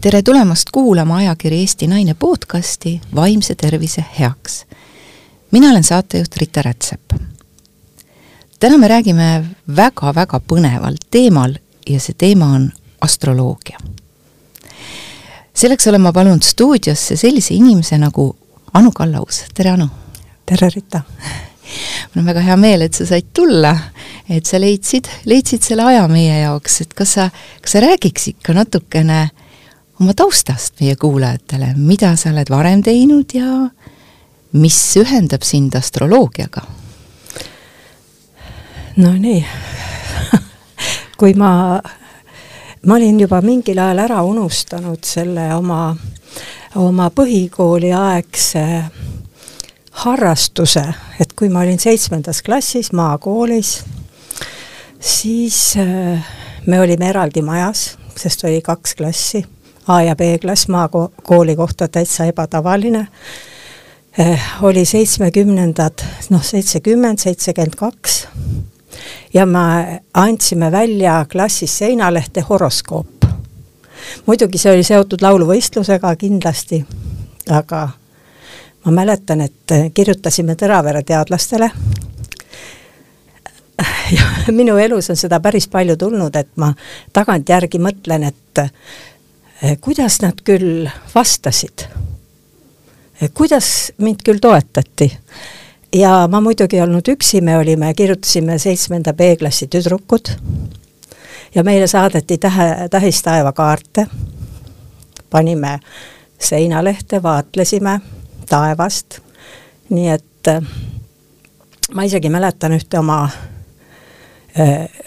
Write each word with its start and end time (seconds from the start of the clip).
tere 0.00 0.22
tulemast 0.22 0.70
kuulama 0.72 1.16
ajakiri 1.16 1.60
Eesti 1.60 1.86
Naine 1.86 2.14
podcasti 2.14 3.00
Vaimse 3.14 3.54
tervise 3.54 4.04
heaks. 4.18 4.66
mina 5.50 5.70
olen 5.70 5.84
saatejuht 5.84 6.36
Rita 6.36 6.62
Rätsep. 6.62 7.00
täna 8.60 8.78
me 8.78 8.88
räägime 8.88 9.44
väga-väga 9.76 10.40
põneval 10.40 10.96
teemal 11.10 11.54
ja 11.88 12.00
see 12.00 12.14
teema 12.18 12.46
on 12.46 12.72
astroloogia. 13.00 13.78
selleks 15.54 15.86
olen 15.86 16.00
ma 16.00 16.12
palunud 16.12 16.42
stuudiosse 16.42 17.16
sellise 17.16 17.54
inimese 17.54 17.98
nagu 17.98 18.36
Anu 18.72 18.92
Kallaus, 18.92 19.44
tere 19.54 19.70
Anu! 19.70 19.88
tere 20.46 20.70
Rita! 20.74 21.00
mul 22.14 22.20
on 22.20 22.26
väga 22.26 22.40
hea 22.40 22.56
meel, 22.56 22.82
et 22.82 22.94
sa 22.94 23.06
said 23.06 23.32
tulla, 23.32 23.78
et 24.28 24.46
sa 24.46 24.60
leidsid, 24.60 25.08
leidsid 25.24 25.62
selle 25.62 25.82
aja 25.82 26.08
meie 26.08 26.40
jaoks, 26.40 26.80
et 26.80 26.94
kas 26.94 27.12
sa, 27.12 27.30
kas 27.60 27.72
sa 27.72 27.80
räägiks 27.80 28.28
ikka 28.28 28.52
natukene 28.52 29.30
oma 30.00 30.14
taustast 30.14 30.80
meie 30.80 30.96
kuulajatele, 30.96 31.72
mida 31.76 32.16
sa 32.16 32.30
oled 32.30 32.50
varem 32.52 32.82
teinud 32.84 33.32
ja 33.34 33.68
mis 34.56 34.78
ühendab 35.00 35.44
sind 35.44 35.76
astroloogiaga? 35.76 36.64
no 38.96 39.12
nii 39.12 39.40
kui 41.20 41.34
ma, 41.36 41.80
ma 42.86 42.98
olin 42.98 43.20
juba 43.20 43.40
mingil 43.44 43.80
ajal 43.80 44.04
ära 44.04 44.22
unustanud 44.24 45.04
selle 45.04 45.48
oma, 45.56 45.96
oma 46.76 47.10
põhikooliaegse 47.10 48.66
harrastuse, 50.04 50.84
et 51.20 51.32
kui 51.32 51.48
ma 51.48 51.64
olin 51.64 51.80
seitsmendas 51.80 52.42
klassis 52.44 52.92
maakoolis, 52.92 53.78
siis 55.00 55.60
äh, 55.80 56.32
me 56.66 56.80
olime 56.80 57.08
eraldi 57.08 57.40
majas, 57.44 57.94
sest 58.16 58.44
oli 58.44 58.60
kaks 58.64 58.96
klassi 58.96 59.44
A 59.88 60.02
ja 60.02 60.16
B 60.16 60.20
klass 60.40 60.68
maakooli 60.68 61.56
kohta 61.56 61.88
täitsa 61.88 62.24
ebatavaline 62.24 63.08
eh,. 64.18 64.42
oli 64.62 64.84
seitsmekümnendad, 64.84 66.02
noh, 66.30 66.42
seitsekümmend, 66.42 67.18
seitsekümmend 67.18 67.74
kaks 67.76 68.26
ja 69.34 69.46
me 69.46 70.02
andsime 70.14 70.72
välja 70.72 71.26
klassis 71.32 71.78
seinalehte 71.78 72.40
horoskoop. 72.40 73.24
muidugi 74.26 74.58
see 74.58 74.72
oli 74.72 74.82
seotud 74.82 75.22
lauluvõistlusega 75.22 76.16
kindlasti, 76.16 76.84
aga 77.50 77.88
ma 78.84 78.92
mäletan, 78.92 79.40
et 79.40 79.94
kirjutasime 79.94 80.54
Tõravere 80.54 81.02
teadlastele 81.02 81.70
ja 84.18 84.30
minu 84.60 84.76
elus 84.76 85.10
on 85.10 85.16
seda 85.16 85.40
päris 85.40 85.68
palju 85.68 85.96
tulnud, 85.96 86.36
et 86.36 86.50
ma 86.56 86.74
tagantjärgi 87.12 87.78
mõtlen, 87.78 88.32
et 88.32 88.66
Eh, 88.66 89.15
kuidas 89.80 90.20
nad 90.22 90.40
küll 90.44 90.88
vastasid, 91.14 91.86
eh, 93.20 93.30
kuidas 93.34 93.92
mind 93.98 94.22
küll 94.24 94.38
toetati. 94.40 95.18
ja 95.92 96.28
ma 96.28 96.40
muidugi 96.40 96.76
ei 96.76 96.82
olnud 96.82 97.08
üksi, 97.08 97.40
me 97.40 97.56
olime, 97.58 97.94
kirjutasime 97.94 98.58
seitsmenda 98.58 99.12
B-klassi 99.14 99.66
tüdrukud. 99.66 100.28
Ja 101.54 101.64
meile 101.64 101.86
saadeti 101.86 102.38
tähe, 102.38 102.88
tähistaevakaarte, 102.90 104.06
panime 105.30 105.80
seinalehte, 106.38 107.22
vaatlesime 107.22 108.00
taevast, 108.48 109.20
nii 109.88 110.08
et 110.08 110.52
eh, 110.52 110.60
ma 111.94 112.02
isegi 112.02 112.28
mäletan 112.28 112.72
ühte 112.72 112.98
oma 112.98 113.28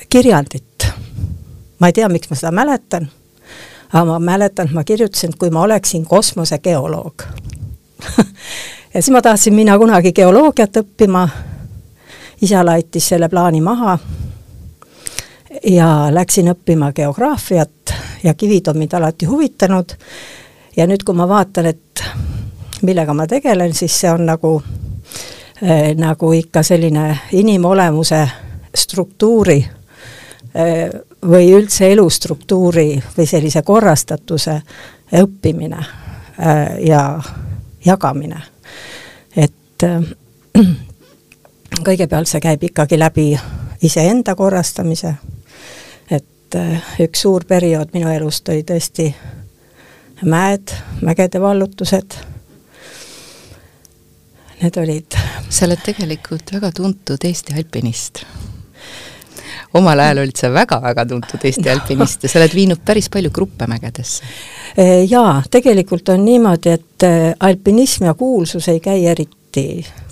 kirjandit. 0.09 0.87
ma 1.79 1.87
ei 1.87 1.93
tea, 1.93 2.09
miks 2.09 2.29
ma 2.29 2.35
seda 2.35 2.51
mäletan 2.51 3.09
aga 3.93 4.05
ma 4.05 4.19
mäletan, 4.19 4.67
et 4.67 4.73
ma 4.73 4.83
kirjutasin, 4.83 5.33
et 5.33 5.39
kui 5.39 5.49
ma 5.49 5.61
oleksin 5.61 6.05
kosmosegeoloog. 6.05 7.23
Ja 8.93 9.03
siis 9.03 9.13
ma 9.13 9.21
tahtsin 9.21 9.53
minna 9.53 9.75
kunagi 9.77 10.09
geoloogiat 10.17 10.77
õppima, 10.81 11.27
isa 12.41 12.63
laitis 12.65 13.05
selle 13.11 13.27
plaani 13.29 13.61
maha 13.61 13.99
ja 15.63 16.07
läksin 16.09 16.49
õppima 16.49 16.89
geograafiat 16.97 17.93
ja 18.23 18.33
kivid 18.33 18.67
on 18.67 18.77
mind 18.77 18.93
alati 18.97 19.25
huvitanud. 19.29 19.93
Ja 20.77 20.87
nüüd, 20.87 21.03
kui 21.05 21.15
ma 21.15 21.27
vaatan, 21.29 21.69
et 21.69 22.03
millega 22.81 23.13
ma 23.13 23.27
tegelen, 23.27 23.73
siis 23.73 23.99
see 23.99 24.11
on 24.11 24.25
nagu 24.25 24.55
äh, 25.63 25.91
nagu 25.97 26.31
ikka 26.33 26.63
selline 26.63 27.19
inimolemuse 27.31 28.23
struktuuri 28.75 29.59
äh, 29.61 30.89
või 31.25 31.51
üldse 31.53 31.91
elustruktuuri 31.91 33.03
või 33.17 33.25
sellise 33.27 33.61
korrastatuse 33.61 34.61
õppimine 35.21 35.79
äh, 35.79 36.77
ja 36.85 37.21
jagamine. 37.85 38.41
et 39.35 39.83
äh, 39.83 40.01
kõigepealt 41.85 42.27
see 42.27 42.39
käib 42.39 42.63
ikkagi 42.63 42.99
läbi 42.99 43.33
iseenda 43.81 44.35
korrastamise, 44.35 45.13
et 46.11 46.55
äh, 46.55 46.95
üks 46.99 47.21
suur 47.21 47.45
periood 47.45 47.93
minu 47.93 48.09
elust 48.09 48.49
oli 48.49 48.63
tõesti 48.63 49.13
mäed, 50.21 50.71
mägede 51.01 51.41
vallutused, 51.41 52.19
need 54.61 54.77
olid 54.77 55.19
sa 55.49 55.65
oled 55.65 55.81
tegelikult 55.85 56.51
väga 56.53 56.71
tuntud 56.75 57.23
Eesti 57.23 57.55
alpinist 57.55 58.25
omal 59.73 59.99
ajal 59.99 60.23
olid 60.23 60.37
sa 60.39 60.51
väga-väga 60.53 61.05
tuntud 61.05 61.45
Eesti 61.45 61.69
alpinist 61.73 62.23
ja 62.23 62.31
sa 62.31 62.39
oled 62.41 62.55
viinud 62.55 62.83
päris 62.85 63.09
palju 63.13 63.31
gruppe 63.33 63.67
mägedesse. 63.69 64.23
E, 64.77 64.85
jaa, 65.09 65.41
tegelikult 65.51 66.09
on 66.13 66.25
niimoodi, 66.25 66.75
et 66.75 67.07
e, 67.07 67.33
alpinism 67.39 68.09
ja 68.09 68.13
kuulsus 68.13 68.69
ei 68.71 68.79
käi 68.83 69.05
eriti 69.11 69.65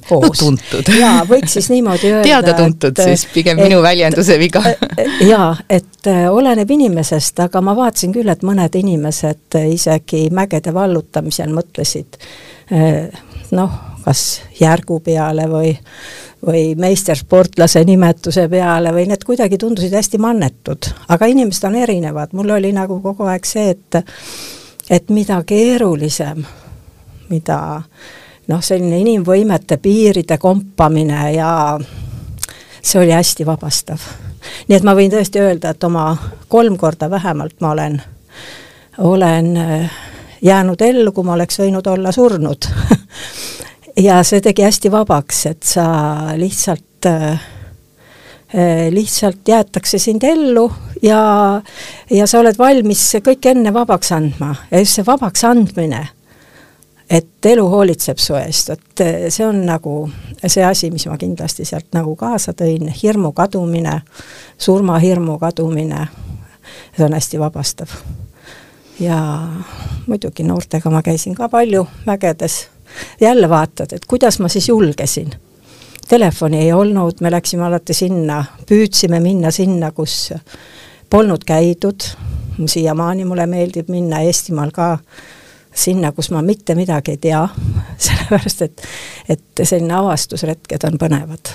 koos 0.08 0.24
no,. 0.24 0.34
tuntud. 0.40 0.94
jaa, 1.00 1.24
võiks 1.30 1.58
siis 1.58 1.70
niimoodi 1.74 2.12
öelda. 2.12 2.28
teada-tuntud 2.30 3.04
siis, 3.04 3.26
pigem 3.34 3.60
et, 3.60 3.68
minu 3.68 3.82
väljenduse 3.84 4.38
viga 4.40 4.64
e, 4.70 5.10
jaa, 5.28 5.52
et 5.70 6.12
oleneb 6.32 6.72
inimesest, 6.78 7.46
aga 7.48 7.62
ma 7.62 7.76
vaatasin 7.78 8.14
küll, 8.16 8.30
et 8.32 8.46
mõned 8.48 8.78
inimesed 8.80 9.60
isegi 9.74 10.28
mägede 10.34 10.74
vallutamisel 10.74 11.52
mõtlesid 11.54 12.22
noh, 13.56 13.76
kas 14.08 14.42
järgu 14.60 15.02
peale 15.04 15.50
või 15.52 15.76
või 16.46 16.76
meistersportlase 16.78 17.82
nimetuse 17.84 18.46
peale 18.50 18.92
või 18.94 19.08
need 19.10 19.24
kuidagi 19.26 19.58
tundusid 19.58 19.94
hästi 19.98 20.20
mannetud, 20.22 20.86
aga 21.10 21.26
inimesed 21.26 21.66
on 21.68 21.76
erinevad, 21.76 22.36
mul 22.38 22.54
oli 22.56 22.72
nagu 22.76 23.00
kogu 23.02 23.26
aeg 23.28 23.46
see, 23.46 23.74
et 23.74 24.00
et 24.90 25.10
mida 25.10 25.42
keerulisem, 25.44 26.46
mida 27.30 27.58
noh, 28.48 28.62
selline 28.64 29.02
inimvõimete 29.02 29.80
piiride 29.84 30.38
kompamine 30.38 31.34
ja 31.36 31.50
see 32.82 33.02
oli 33.02 33.12
hästi 33.12 33.46
vabastav. 33.46 34.00
nii 34.68 34.78
et 34.78 34.86
ma 34.88 34.96
võin 34.96 35.12
tõesti 35.12 35.42
öelda, 35.44 35.74
et 35.74 35.84
oma 35.84 36.12
kolm 36.48 36.78
korda 36.78 37.10
vähemalt 37.10 37.60
ma 37.62 37.74
olen, 37.76 38.02
olen 38.98 39.58
äh, 39.58 39.92
jäänud 40.42 40.82
ellu, 40.82 41.12
kui 41.12 41.24
ma 41.24 41.34
oleks 41.34 41.60
võinud 41.60 41.88
olla 41.92 42.12
surnud 42.12 42.70
ja 43.98 44.24
see 44.24 44.42
tegi 44.44 44.66
hästi 44.66 44.92
vabaks, 44.92 45.46
et 45.52 45.64
sa 45.64 45.86
lihtsalt 46.38 47.06
äh, 47.06 47.40
lihtsalt 48.92 49.48
jäetakse 49.48 50.00
sind 50.00 50.24
ellu 50.24 50.72
ja, 51.02 51.62
ja 52.10 52.28
sa 52.28 52.40
oled 52.40 52.58
valmis 52.58 53.10
kõik 53.24 53.50
enne 53.52 53.74
vabaks 53.74 54.12
andma. 54.16 54.54
Ja 54.72 54.84
just 54.84 54.98
see 54.98 55.08
vabaks 55.08 55.44
andmine, 55.48 56.06
et 57.10 57.50
elu 57.52 57.66
hoolitseb 57.70 58.22
su 58.22 58.38
eest, 58.40 58.72
et 58.78 59.04
äh, 59.04 59.18
see 59.34 59.46
on 59.48 59.66
nagu 59.68 59.98
see 60.46 60.64
asi, 60.66 60.92
mis 60.94 61.08
ma 61.10 61.18
kindlasti 61.18 61.66
sealt 61.66 61.90
nagu 61.98 62.16
kaasa 62.16 62.54
tõin, 62.58 62.88
hirmu 63.02 63.34
kadumine, 63.36 64.02
surmahirmu 64.62 65.40
kadumine, 65.42 66.08
see 66.96 67.06
on 67.06 67.18
hästi 67.18 67.42
vabastav. 67.42 68.00
ja 69.00 69.18
muidugi 70.08 70.44
noortega 70.44 70.90
ma 70.90 71.04
käisin 71.06 71.36
ka 71.38 71.50
palju 71.50 71.84
mägedes 72.06 72.64
jälle 73.22 73.50
vaatad, 73.50 73.94
et 73.94 74.06
kuidas 74.06 74.40
ma 74.40 74.48
siis 74.48 74.70
julgesin. 74.70 75.32
Telefoni 76.08 76.62
ei 76.62 76.74
olnud, 76.74 77.20
me 77.22 77.32
läksime 77.32 77.66
alati 77.68 77.94
sinna, 77.94 78.44
püüdsime 78.70 79.20
minna 79.20 79.52
sinna, 79.52 79.92
kus 79.92 80.34
polnud 81.10 81.44
käidud, 81.48 82.06
siiamaani 82.66 83.26
mulle 83.26 83.48
meeldib 83.48 83.90
minna 83.92 84.22
Eestimaal 84.24 84.72
ka 84.72 84.98
sinna, 85.76 86.12
kus 86.12 86.32
ma 86.32 86.42
mitte 86.42 86.76
midagi 86.76 87.18
ei 87.18 87.22
tea, 87.28 87.44
sellepärast 88.08 88.64
et, 88.66 88.88
et 89.30 89.64
selline 89.64 90.00
avastusretked 90.00 90.88
on 90.88 90.98
põnevad 91.02 91.54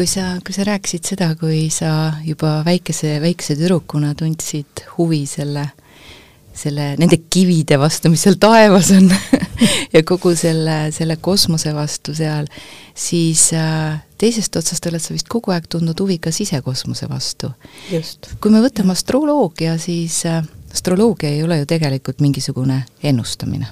kui 0.00 0.06
sa, 0.08 0.38
kui 0.40 0.54
sa 0.56 0.64
rääkisid 0.64 1.10
seda, 1.12 1.34
kui 1.36 1.66
sa 1.68 2.14
juba 2.24 2.60
väikese, 2.64 3.18
väikese 3.20 3.56
tüdrukuna 3.58 4.14
tundsid 4.16 4.84
huvi 4.94 5.26
selle 5.28 5.66
selle, 6.60 6.92
nende 7.00 7.18
kivide 7.32 7.78
vastu, 7.80 8.10
mis 8.12 8.22
seal 8.26 8.36
taevas 8.40 8.90
on 8.96 9.08
ja 9.94 10.02
kogu 10.06 10.34
selle, 10.38 10.90
selle 10.94 11.16
kosmose 11.22 11.72
vastu 11.76 12.14
seal, 12.16 12.48
siis 12.94 13.50
äh, 13.56 13.98
teisest 14.20 14.56
otsast 14.60 14.86
oled 14.90 15.02
sa 15.02 15.14
vist 15.16 15.30
kogu 15.30 15.54
aeg 15.54 15.68
tundnud 15.70 16.00
huvi 16.00 16.18
ka 16.22 16.32
sisekosmose 16.34 17.08
vastu. 17.10 17.52
kui 18.40 18.52
me 18.52 18.62
võtame 18.64 18.96
astroloogia, 18.96 19.76
siis 19.80 20.22
äh, 20.28 20.42
astroloogia 20.72 21.30
ei 21.30 21.44
ole 21.44 21.62
ju 21.62 21.68
tegelikult 21.70 22.20
mingisugune 22.20 22.82
ennustamine. 23.02 23.66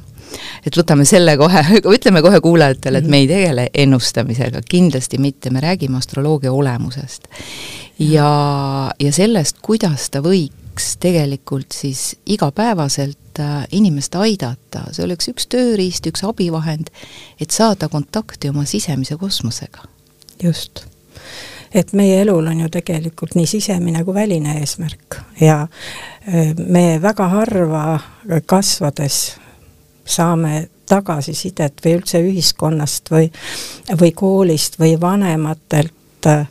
et 0.66 0.76
võtame 0.76 1.04
selle 1.08 1.36
kohe, 1.40 1.64
ütleme 1.96 2.22
kohe 2.22 2.40
kuulajatele, 2.44 3.02
et 3.02 3.08
me 3.08 3.22
ei 3.24 3.28
tegele 3.30 3.68
ennustamisega, 3.74 4.62
kindlasti 4.68 5.18
mitte, 5.18 5.50
me 5.50 5.60
räägime 5.64 5.98
astroloogia 5.98 6.52
olemusest. 6.52 7.28
ja, 7.98 8.30
ja 9.00 9.12
sellest, 9.12 9.60
kuidas 9.62 10.10
ta 10.10 10.24
võiks 10.24 10.67
tegelikult 11.00 11.72
siis 11.72 12.16
igapäevaselt 12.26 13.40
äh, 13.40 13.64
inimest 13.72 14.14
aidata, 14.14 14.86
see 14.92 15.04
oleks 15.04 15.30
üks 15.32 15.48
tööriist, 15.50 16.06
üks 16.10 16.24
abivahend, 16.26 16.92
et 17.40 17.54
saada 17.54 17.88
kontakti 17.88 18.50
oma 18.52 18.64
sisemise 18.64 19.16
kosmosega. 19.16 19.88
just. 20.42 20.86
Et 21.74 21.92
meie 21.92 22.22
elul 22.22 22.46
on 22.46 22.60
ju 22.60 22.68
tegelikult 22.72 23.34
nii 23.36 23.46
sisemine 23.46 24.04
kui 24.04 24.14
väline 24.14 24.54
eesmärk. 24.60 25.18
Ja 25.40 25.60
äh, 25.62 26.54
me 26.56 27.02
väga 27.02 27.28
harva 27.28 28.00
kasvades 28.46 29.36
saame 30.08 30.68
tagasisidet 30.88 31.84
või 31.84 31.98
üldse 31.98 32.20
ühiskonnast 32.24 33.10
või, 33.12 33.28
või 34.00 34.12
koolist 34.16 34.78
või 34.80 34.96
vanematelt 35.00 36.26
äh, 36.26 36.46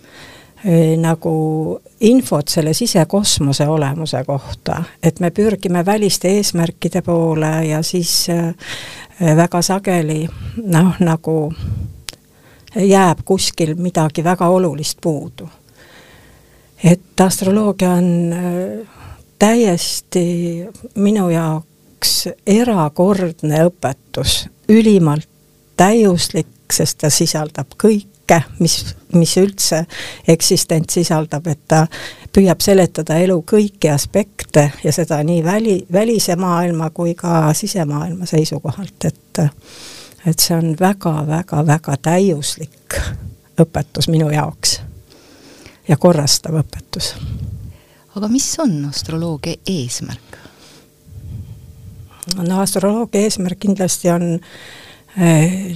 nagu 0.97 1.79
infot 2.01 2.47
selle 2.51 2.73
sisekosmose 2.75 3.67
olemuse 3.67 4.23
kohta, 4.27 4.81
et 5.03 5.19
me 5.19 5.29
pürgime 5.31 5.85
väliste 5.85 6.27
eesmärkide 6.27 7.01
poole 7.01 7.51
ja 7.69 7.81
siis 7.83 8.27
väga 9.35 9.61
sageli 9.61 10.25
noh, 10.65 10.99
nagu 10.99 11.37
jääb 12.75 13.23
kuskil 13.25 13.75
midagi 13.79 14.23
väga 14.23 14.47
olulist 14.47 14.97
puudu. 15.01 15.49
et 16.83 17.21
astroloogia 17.21 17.91
on 17.91 18.35
täiesti 19.39 20.67
minu 20.95 21.29
jaoks 21.29 22.29
erakordne 22.47 23.63
õpetus, 23.65 24.47
ülimalt 24.69 25.29
täiuslik, 25.77 26.47
sest 26.73 26.97
ta 27.01 27.09
sisaldab 27.13 27.77
kõike, 27.77 28.41
mis, 28.59 28.95
mis 29.13 29.37
üldse 29.37 29.85
eksistent 30.27 30.89
sisaldab, 30.89 31.47
et 31.47 31.59
ta 31.67 31.85
püüab 32.33 32.61
seletada 32.61 33.17
elu 33.23 33.37
kõiki 33.47 33.91
aspekte 33.93 34.71
ja 34.83 34.91
seda 34.91 35.21
nii 35.23 35.43
väli, 35.43 35.77
välise 35.93 36.35
maailma 36.35 36.89
kui 36.89 37.15
ka 37.15 37.53
sisemaailma 37.53 38.25
seisukohalt, 38.25 39.05
et 39.05 39.43
et 40.27 40.39
see 40.43 40.57
on 40.57 40.73
väga-väga-väga 40.79 41.93
täiuslik 42.03 42.97
õpetus 43.61 44.09
minu 44.11 44.27
jaoks 44.33 44.79
ja 45.87 45.97
korrastav 45.97 46.57
õpetus. 46.59 47.13
aga 48.15 48.27
mis 48.27 48.49
on 48.59 48.85
astroloogia 48.89 49.55
eesmärk? 49.65 50.37
no 52.35 52.59
astroloogia 52.61 53.21
eesmärk 53.21 53.59
kindlasti 53.59 54.09
on 54.11 54.39
eh, 55.17 55.75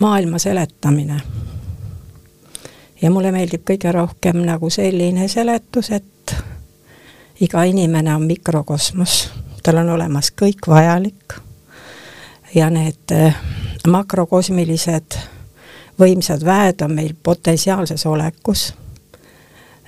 maailma 0.00 0.38
seletamine. 0.38 1.20
Ja 3.04 3.10
mulle 3.12 3.32
meeldib 3.32 3.66
kõige 3.68 3.92
rohkem 3.92 4.38
nagu 4.46 4.70
selline 4.72 5.28
seletus, 5.28 5.90
et 5.92 6.32
iga 7.44 7.64
inimene 7.68 8.14
on 8.16 8.24
mikrokosmos, 8.24 9.18
tal 9.62 9.82
on 9.82 9.90
olemas 9.92 10.30
kõik 10.32 10.64
vajalik. 10.68 11.36
Ja 12.54 12.70
need 12.72 13.12
eh, 13.12 13.36
makrokosmilised 13.90 15.18
võimsad 16.00 16.44
väed 16.46 16.80
on 16.86 16.94
meil 16.96 17.12
potentsiaalses 17.22 18.06
olekus. 18.06 18.70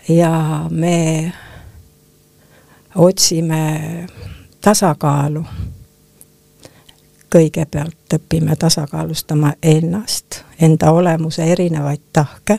Ja 0.09 0.67
me 0.71 1.33
otsime 2.95 4.07
tasakaalu. 4.61 5.45
Kõigepealt 7.32 8.14
õpime 8.14 8.56
tasakaalustama 8.56 9.52
ennast, 9.62 10.43
enda 10.61 10.90
olemuse 10.90 11.44
erinevaid 11.44 12.05
tahke, 12.12 12.58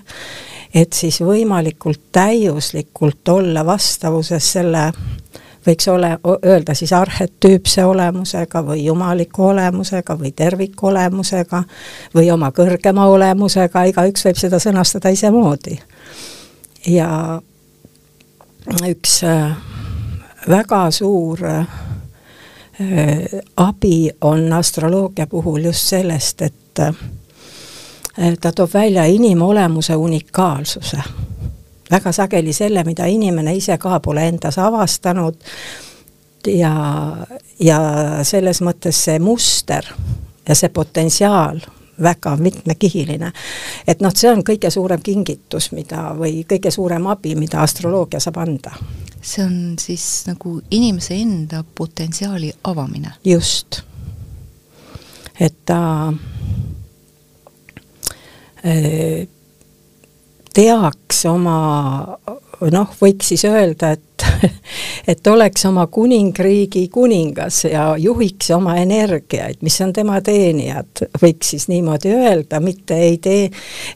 et 0.74 0.94
siis 0.94 1.22
võimalikult 1.22 2.02
täiuslikult 2.12 3.28
olla 3.30 3.66
vastavuses 3.66 4.52
selle 4.52 4.92
võiks 5.68 5.88
ole, 5.92 6.12
öelda 6.46 6.74
siis 6.76 6.94
arhetüüpse 6.94 7.86
olemusega 7.86 8.64
või 8.66 8.86
jumaliku 8.86 9.50
olemusega 9.52 10.16
või 10.20 10.32
tervikolemusega 10.32 11.64
või 12.16 12.32
oma 12.32 12.52
kõrgema 12.56 13.08
olemusega, 13.12 13.84
igaüks 13.92 14.26
võib 14.26 14.40
seda 14.40 14.60
sõnastada 14.64 15.10
isemoodi. 15.10 15.80
ja 16.88 17.42
üks 18.88 19.24
äh, 19.24 19.58
väga 20.50 20.92
suur 20.92 21.44
äh, 21.46 21.68
abi 23.58 24.10
on 24.22 24.54
astroloogia 24.54 25.28
puhul 25.28 25.64
just 25.66 25.90
sellest, 25.90 26.42
et 26.42 26.80
äh, 26.80 26.94
ta 28.42 28.52
toob 28.52 28.74
välja 28.74 29.06
inimolemuse 29.06 29.96
unikaalsuse. 29.96 30.98
Väga 31.92 32.12
sageli 32.12 32.54
selle, 32.54 32.84
mida 32.84 33.06
inimene 33.06 33.56
ise 33.56 33.78
ka 33.78 34.00
pole 34.00 34.28
endas 34.28 34.58
avastanud 34.60 35.36
ja, 36.48 36.74
ja 37.60 37.80
selles 38.24 38.62
mõttes 38.62 39.00
see 39.08 39.20
muster 39.20 39.88
ja 40.48 40.56
see 40.56 40.70
potentsiaal 40.70 41.62
väga 42.02 42.36
mitmekihiline. 42.36 43.32
et 43.88 44.02
noh, 44.02 44.12
see 44.16 44.32
on 44.32 44.44
kõige 44.46 44.70
suurem 44.72 45.02
kingitus, 45.04 45.72
mida 45.72 46.12
või 46.18 46.44
kõige 46.50 46.72
suurem 46.72 47.08
abi, 47.08 47.36
mida 47.36 47.62
astroloogia 47.62 48.20
saab 48.20 48.38
anda. 48.44 48.72
see 49.22 49.44
on 49.46 49.76
siis 49.80 50.26
nagu 50.28 50.62
inimese 50.72 51.16
enda 51.16 51.64
potentsiaali 51.76 52.54
avamine? 52.64 53.14
just. 53.26 53.82
et 55.40 55.56
ta 55.66 56.14
äh, 58.66 59.28
teaks 60.54 61.26
oma 61.26 61.58
noh, 62.62 62.94
võiks 63.02 63.34
siis 63.34 63.46
öelda, 63.46 63.92
et 63.98 64.08
et 65.12 65.28
oleks 65.28 65.66
oma 65.66 65.88
kuningriigi 65.88 66.88
kuningas 66.94 67.64
ja 67.66 67.96
juhiks 67.98 68.52
oma 68.56 68.76
energiaid, 68.82 69.62
mis 69.62 69.78
on 69.82 69.94
tema 69.94 70.20
teenijad, 70.22 71.04
võiks 71.22 71.54
siis 71.54 71.68
niimoodi 71.72 72.14
öelda, 72.16 72.60
mitte 72.64 72.98
ei 73.08 73.18
tee, 73.22 73.50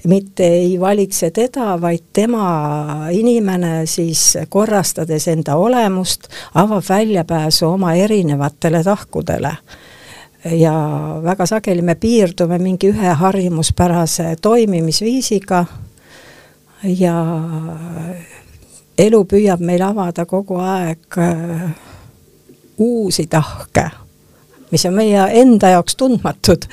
mitte 0.07 0.47
ei 0.61 0.79
valitse 0.79 1.31
teda, 1.35 1.75
vaid 1.81 2.11
tema 2.13 3.07
inimene 3.11 3.85
siis 3.89 4.37
korrastades 4.49 5.27
enda 5.31 5.55
olemust, 5.55 6.29
avab 6.53 6.83
väljapääsu 6.89 7.67
oma 7.67 7.93
erinevatele 7.93 8.83
tahkudele. 8.83 9.55
Ja 10.57 10.73
väga 11.21 11.45
sageli 11.45 11.83
me 11.85 11.93
piirdume 11.95 12.57
mingi 12.57 12.89
ühe 12.89 13.11
harjumuspärase 13.13 14.35
toimimisviisiga 14.41 15.65
ja 16.83 17.13
elu 18.97 19.23
püüab 19.25 19.61
meil 19.63 19.81
avada 19.85 20.25
kogu 20.25 20.59
aeg 20.61 21.17
äh, 21.17 21.71
uusi 22.81 23.27
tahke, 23.27 23.89
mis 24.71 24.85
on 24.85 24.95
meie 24.95 25.25
enda 25.41 25.69
jaoks 25.75 25.95
tundmatud. 25.95 26.65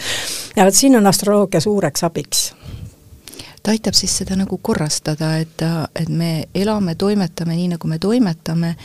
ja 0.57 0.65
vot 0.65 0.75
siin 0.75 0.97
on 0.97 1.07
astroloogia 1.07 1.61
suureks 1.61 2.05
abiks. 2.05 2.53
ta 3.63 3.71
aitab 3.71 3.95
siis 3.95 4.17
seda 4.19 4.37
nagu 4.37 4.59
korrastada, 4.63 5.37
et, 5.39 5.63
et 5.95 6.09
me 6.09 6.49
elame, 6.55 6.95
toimetame 6.95 7.57
nii, 7.57 7.69
nagu 7.75 7.89
me 7.89 7.99
toimetame 7.99 8.77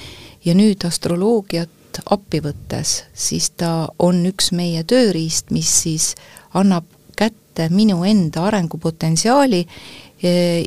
ja 0.45 0.53
nüüd 0.53 0.85
astroloogiat 0.85 2.01
appi 2.09 2.41
võttes, 2.41 3.03
siis 3.13 3.51
ta 3.57 3.87
on 3.99 4.25
üks 4.25 4.51
meie 4.51 4.83
tööriist, 4.83 5.51
mis 5.51 5.69
siis 5.83 6.15
annab 6.53 6.85
kätte 7.15 7.69
minu 7.69 8.03
enda 8.03 8.47
arengupotentsiaali 8.49 9.67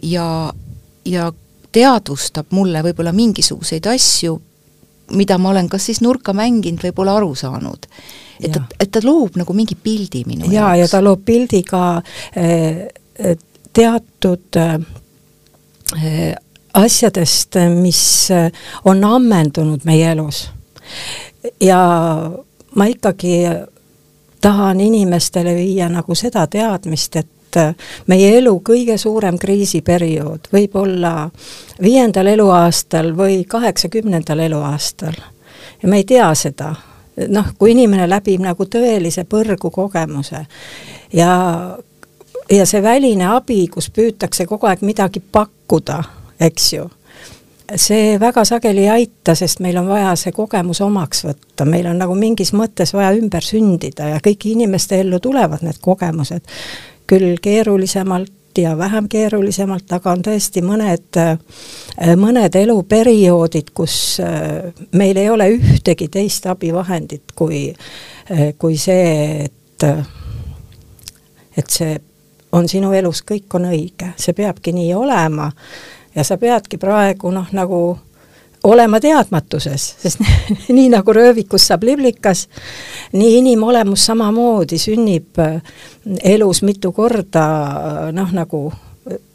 ja, 0.03 0.29
ja 1.05 1.33
teadvustab 1.77 2.53
mulle 2.57 2.83
võib-olla 2.87 3.13
mingisuguseid 3.17 3.87
asju, 3.93 4.37
mida 5.17 5.39
ma 5.39 5.53
olen 5.53 5.69
kas 5.71 5.91
siis 5.91 6.01
nurka 6.03 6.35
mänginud 6.37 6.83
või 6.83 6.95
pole 6.97 7.13
aru 7.15 7.35
saanud. 7.39 7.87
et 8.41 8.53
ta, 8.53 8.63
et 8.81 8.91
ta 8.93 9.01
loob 9.05 9.37
nagu 9.41 9.55
mingi 9.57 9.77
pildi 9.77 10.25
minu 10.27 10.51
ja, 10.51 10.53
jaoks. 10.53 10.81
ja 10.81 10.89
ta 10.89 11.03
loob 11.05 11.23
pildi 11.25 11.63
ka 11.65 12.03
eh, 12.37 12.89
teatud 13.73 14.59
eh, 14.61 16.35
asjadest, 16.77 17.57
mis 17.81 18.03
on 18.85 19.05
ammendunud 19.05 19.87
meie 19.89 20.11
elus. 20.13 20.51
ja 21.61 21.81
ma 22.75 22.85
ikkagi 22.93 23.39
tahan 24.41 24.81
inimestele 24.81 25.55
viia 25.55 25.89
nagu 25.89 26.15
seda 26.15 26.47
teadmist, 26.47 27.17
et 27.17 27.31
et 27.57 27.63
äh, 27.63 27.75
meie 28.07 28.37
elu 28.39 28.53
kõige 28.65 28.99
suurem 28.99 29.39
kriisiperiood 29.39 30.51
võib 30.53 30.77
olla 30.77 31.31
viiendal 31.83 32.27
eluaastal 32.27 33.13
või 33.17 33.45
kaheksakümnendal 33.49 34.39
eluaastal. 34.39 35.17
ja 35.83 35.89
me 35.89 35.97
ei 35.97 36.05
tea 36.05 36.35
seda. 36.35 36.75
noh, 37.29 37.47
kui 37.59 37.73
inimene 37.73 38.09
läbib 38.09 38.41
nagu 38.41 38.65
tõelise 38.65 39.25
põrgu 39.25 39.71
kogemuse 39.71 40.47
ja, 41.13 41.33
ja 42.51 42.67
see 42.67 42.83
väline 42.83 43.27
abi, 43.27 43.67
kus 43.69 43.91
püütakse 43.91 44.47
kogu 44.47 44.67
aeg 44.67 44.83
midagi 44.83 45.21
pakkuda, 45.21 46.03
eks 46.41 46.73
ju 46.73 46.91
see 47.75 48.21
väga 48.21 48.45
sageli 48.45 48.85
ei 48.85 48.89
aita, 48.89 49.35
sest 49.35 49.61
meil 49.61 49.77
on 49.81 49.89
vaja 49.89 50.13
see 50.19 50.33
kogemus 50.33 50.81
omaks 50.85 51.25
võtta, 51.27 51.67
meil 51.67 51.89
on 51.91 51.99
nagu 51.99 52.15
mingis 52.15 52.53
mõttes 52.55 52.93
vaja 52.95 53.11
ümber 53.17 53.45
sündida 53.45 54.13
ja 54.13 54.21
kõigi 54.23 54.53
inimeste 54.55 55.01
ellu 55.03 55.19
tulevad 55.23 55.65
need 55.67 55.81
kogemused, 55.83 56.47
küll 57.07 57.37
keerulisemalt 57.43 58.33
ja 58.59 58.79
vähem 58.79 59.09
keerulisemalt, 59.09 59.93
aga 59.93 60.13
on 60.13 60.23
tõesti 60.25 60.63
mõned, 60.65 61.19
mõned 62.17 62.57
eluperioodid, 62.57 63.71
kus 63.77 63.97
äh, 64.25 64.73
meil 64.97 65.17
ei 65.21 65.31
ole 65.31 65.51
ühtegi 65.59 66.09
teist 66.09 66.47
abivahendit 66.49 67.35
kui, 67.37 67.69
äh, 68.33 68.49
kui 68.59 68.79
see, 68.81 69.45
et 69.45 69.87
et 71.57 71.71
see 71.73 71.99
on 72.53 72.69
sinu 72.69 72.93
elus, 72.97 73.23
kõik 73.29 73.53
on 73.59 73.69
õige, 73.69 74.13
see 74.17 74.33
peabki 74.37 74.73
nii 74.73 74.95
olema 74.97 75.51
ja 76.15 76.25
sa 76.25 76.39
peadki 76.41 76.79
praegu 76.81 77.31
noh, 77.33 77.49
nagu 77.53 77.81
olema 78.67 79.01
teadmatuses, 79.01 79.85
sest 80.03 80.23
nii 80.77 80.89
nagu 80.93 81.15
röövikus 81.15 81.69
saab 81.71 81.87
liblikas, 81.87 82.47
nii 83.17 83.39
inimolemus 83.41 84.07
samamoodi 84.11 84.79
sünnib 84.81 85.39
äh, 85.43 85.61
elus 86.35 86.63
mitu 86.67 86.93
korda 86.97 87.47
äh, 87.47 88.01
noh, 88.17 88.33
nagu 88.35 88.65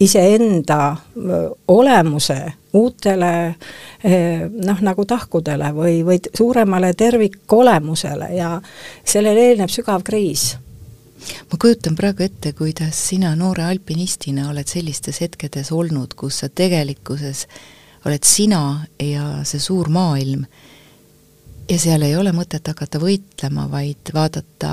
iseenda 0.03 0.81
äh, 0.91 1.45
olemuse 1.67 2.39
uutele 2.73 3.31
noh, 4.63 4.77
nagu 4.79 5.03
tahkudele 5.05 5.73
või, 5.75 5.97
või 6.07 6.21
suuremale 6.23 6.93
tervikolemusele 6.95 8.29
ja 8.37 8.53
sellele 9.03 9.49
eelneb 9.49 9.71
sügav 9.71 10.05
kriis. 10.07 10.53
Ma 11.51 11.59
kujutan 11.59 11.97
praegu 11.99 12.23
ette, 12.23 12.53
kuidas 12.55 12.95
sina 13.09 13.33
noore 13.35 13.67
alpinistina 13.67 14.47
oled 14.53 14.71
sellistes 14.71 15.19
hetkedes 15.21 15.73
olnud, 15.75 16.15
kus 16.15 16.39
sa 16.41 16.49
tegelikkuses 16.49 17.43
oled 18.05 18.25
sina 18.25 18.81
ja 18.99 19.41
see 19.47 19.61
suur 19.61 19.89
maailm. 19.89 20.45
Ja 21.69 21.79
seal 21.79 22.03
ei 22.03 22.15
ole 22.19 22.33
mõtet 22.35 22.67
hakata 22.67 22.99
võitlema, 22.99 23.67
vaid 23.71 24.11
vaadata, 24.13 24.71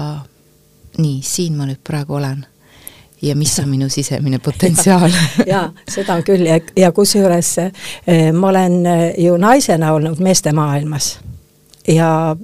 nii, 0.98 1.20
siin 1.22 1.58
ma 1.58 1.68
nüüd 1.68 1.82
praegu 1.84 2.16
olen. 2.18 2.46
Ja 3.22 3.34
mis 3.36 3.56
on 3.58 3.68
minu 3.68 3.88
sisemine 3.90 4.38
potentsiaal? 4.38 5.10
Jaa, 5.52 5.68
seda 5.90 6.20
küll. 6.26 6.46
Ja, 6.46 6.58
ja 6.78 6.90
kusjuures 6.94 7.52
eh, 7.60 8.30
ma 8.32 8.52
olen 8.52 8.78
eh, 8.86 9.06
ju 9.24 9.36
naisena 9.38 9.92
olnud 9.94 10.22
meeste 10.22 10.54
maailmas. 10.54 11.16
Ja 11.88 12.36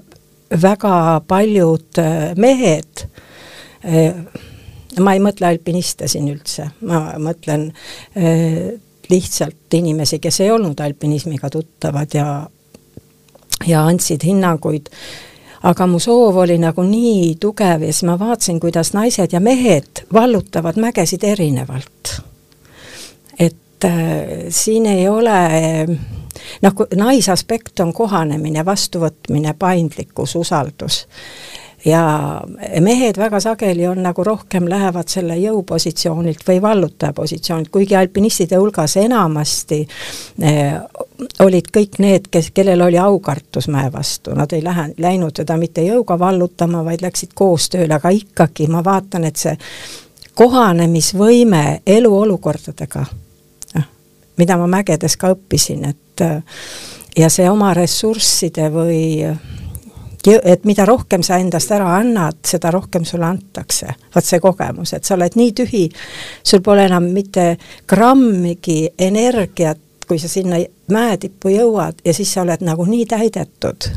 väga 0.62 1.21
paljud 1.29 2.03
eh, 2.03 2.33
mehed 2.37 3.07
ma 5.05 5.12
ei 5.12 5.21
mõtle 5.21 5.50
alpiniste 5.50 6.07
siin 6.09 6.31
üldse, 6.33 6.71
ma 6.88 7.19
mõtlen 7.21 7.67
lihtsalt 9.11 9.75
inimesi, 9.75 10.18
kes 10.18 10.40
ei 10.40 10.50
olnud 10.50 10.80
alpinismiga 10.80 11.50
tuttavad 11.50 12.14
ja 12.14 12.46
ja 13.66 13.84
andsid 13.87 14.25
hinnanguid, 14.25 14.88
aga 15.62 15.87
mu 15.87 15.99
soov 16.02 16.37
oli 16.42 16.58
nagu 16.61 16.82
nii 16.84 17.37
tugev 17.40 17.84
ja 17.87 17.92
siis 17.92 18.04
ma 18.08 18.18
vaatasin, 18.20 18.61
kuidas 18.61 18.92
naised 18.92 19.32
ja 19.32 19.40
mehed 19.40 20.04
vallutavad 20.12 20.76
mägesid 20.80 21.25
erinevalt. 21.25 22.20
et 23.38 23.84
äh, 23.84 23.92
siin 24.49 24.87
ei 24.87 25.08
ole 25.08 25.38
noh, 26.62 26.73
naisaspekt 26.96 27.80
on 27.80 27.92
kohanemine, 27.92 28.64
vastuvõtmine, 28.64 29.54
paindlikkus, 29.58 30.37
usaldus 30.37 31.06
ja 31.85 32.41
mehed 32.81 33.19
väga 33.19 33.41
sageli 33.41 33.87
on 33.87 34.03
nagu 34.03 34.25
rohkem 34.25 34.69
lähevad 34.69 35.09
selle 35.09 35.37
jõupositsioonilt 35.37 36.45
või 36.49 36.62
vallutaja 36.62 37.12
positsioonilt, 37.12 37.71
kuigi 37.71 37.97
alpinistide 37.97 38.57
hulgas 38.57 38.97
enamasti 38.97 39.81
eh, 40.43 40.79
olid 41.45 41.69
kõik 41.76 41.99
need, 41.99 42.31
kes, 42.31 42.50
kellel 42.55 42.81
oli 42.87 42.99
aukartus 42.99 43.69
mäe 43.69 43.93
vastu, 43.93 44.35
nad 44.35 44.53
ei 44.53 44.64
lähe, 44.64 44.88
läinud 44.99 45.37
teda 45.37 45.57
mitte 45.61 45.85
jõuga 45.85 46.19
vallutama, 46.19 46.85
vaid 46.85 47.05
läksid 47.05 47.35
koostööle, 47.35 47.95
aga 47.95 48.14
ikkagi 48.14 48.67
ma 48.73 48.85
vaatan, 48.85 49.29
et 49.29 49.37
see 49.37 49.57
kohanemisvõime 50.35 51.83
eluolukordadega, 51.87 53.05
noh, 53.75 53.91
mida 54.41 54.57
ma 54.59 54.71
mägedes 54.81 55.19
ka 55.21 55.35
õppisin, 55.37 55.85
et 55.93 56.25
ja 57.17 57.29
see 57.31 57.47
oma 57.50 57.75
ressursside 57.76 58.71
või 58.73 59.03
et 60.33 60.64
mida 60.64 60.85
rohkem 60.87 61.23
sa 61.23 61.38
endast 61.38 61.71
ära 61.75 61.97
annad, 61.99 62.38
seda 62.47 62.71
rohkem 62.71 63.04
sulle 63.04 63.26
antakse. 63.26 63.87
vot 64.14 64.25
see 64.25 64.40
kogemus, 64.40 64.93
et 64.93 65.04
sa 65.04 65.14
oled 65.14 65.37
nii 65.37 65.52
tühi, 65.52 65.85
sul 66.43 66.62
pole 66.64 66.87
enam 66.88 67.11
mitte 67.12 67.57
grammigi 67.88 68.88
energiat, 68.99 69.78
kui 70.09 70.19
sa 70.19 70.28
sinna 70.28 70.57
mäetippu 70.93 71.49
jõuad 71.49 72.00
ja 72.04 72.14
siis 72.14 72.33
sa 72.33 72.43
oled 72.43 72.61
nagu 72.61 72.85
nii 72.85 73.07
täidetud 73.09 73.88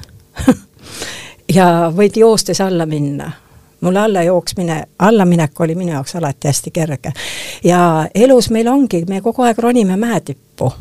ja 1.57 1.91
võid 1.95 2.15
joostes 2.17 2.61
alla 2.61 2.85
minna 2.85 3.31
mul 3.81 3.95
alla 3.95 4.23
jooksmine, 4.23 4.83
allaminek 4.99 5.59
oli 5.61 5.75
minu 5.75 5.91
jaoks 5.91 6.15
alati 6.15 6.47
hästi 6.47 6.71
kerge. 6.71 7.11
ja 7.63 8.07
elus 8.15 8.49
meil 8.49 8.67
ongi, 8.67 9.03
me 9.09 9.21
kogu 9.21 9.43
aeg 9.43 9.59
ronime 9.59 9.97
mäetippu. 9.97 10.73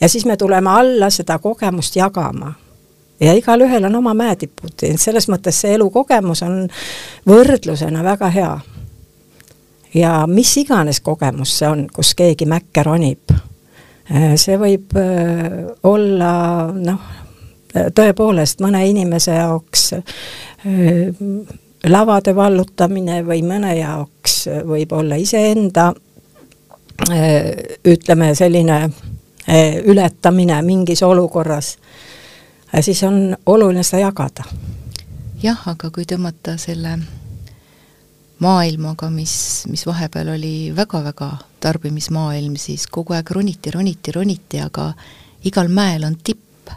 ja 0.00 0.08
siis 0.08 0.26
me 0.26 0.36
tuleme 0.36 0.70
alla 0.70 1.10
seda 1.10 1.38
kogemust 1.38 1.96
jagama 1.96 2.54
ja 3.20 3.32
igalühel 3.34 3.84
on 3.84 3.96
oma 3.96 4.14
mäetipud, 4.14 4.86
selles 4.96 5.28
mõttes 5.30 5.60
see 5.62 5.74
elukogemus 5.78 6.42
on 6.42 6.68
võrdlusena 7.28 8.04
väga 8.04 8.30
hea. 8.30 8.54
ja 9.94 10.24
mis 10.26 10.56
iganes 10.56 11.00
kogemus 11.00 11.58
see 11.58 11.68
on, 11.68 11.86
kus 11.94 12.14
keegi 12.14 12.46
mäkke 12.50 12.82
ronib, 12.82 13.30
äh, 14.10 14.34
see 14.36 14.58
võib 14.58 14.96
äh, 14.98 15.52
olla 15.82 16.72
noh, 16.74 17.12
tõepoolest 17.74 18.60
mõne 18.62 18.84
inimese 18.88 19.38
jaoks 19.38 19.92
äh, 19.92 20.02
lavade 21.84 22.34
vallutamine 22.34 23.22
või 23.26 23.42
mõne 23.46 23.76
jaoks 23.78 24.48
võib 24.64 24.92
olla 24.92 25.16
iseenda 25.20 25.92
ütleme, 27.84 28.28
selline 28.38 28.76
ületamine 29.84 30.60
mingis 30.62 31.02
olukorras 31.02 31.74
siis 32.82 33.02
on 33.02 33.36
oluline 33.46 33.82
seda 33.82 34.06
jagada. 34.06 34.44
jah, 35.42 35.60
aga 35.68 35.90
kui 35.90 36.06
tõmmata 36.08 36.56
selle 36.58 36.98
maailmaga, 38.42 39.10
mis, 39.10 39.64
mis 39.70 39.86
vahepeal 39.86 40.34
oli 40.34 40.72
väga-väga 40.76 41.30
tarbimismaailm, 41.60 42.56
siis 42.60 42.86
kogu 42.86 43.14
aeg 43.16 43.30
roniti, 43.30 43.70
roniti, 43.70 44.12
roniti, 44.12 44.60
aga 44.60 44.92
igal 45.44 45.68
mäel 45.68 46.04
on 46.04 46.16
tipp 46.16 46.70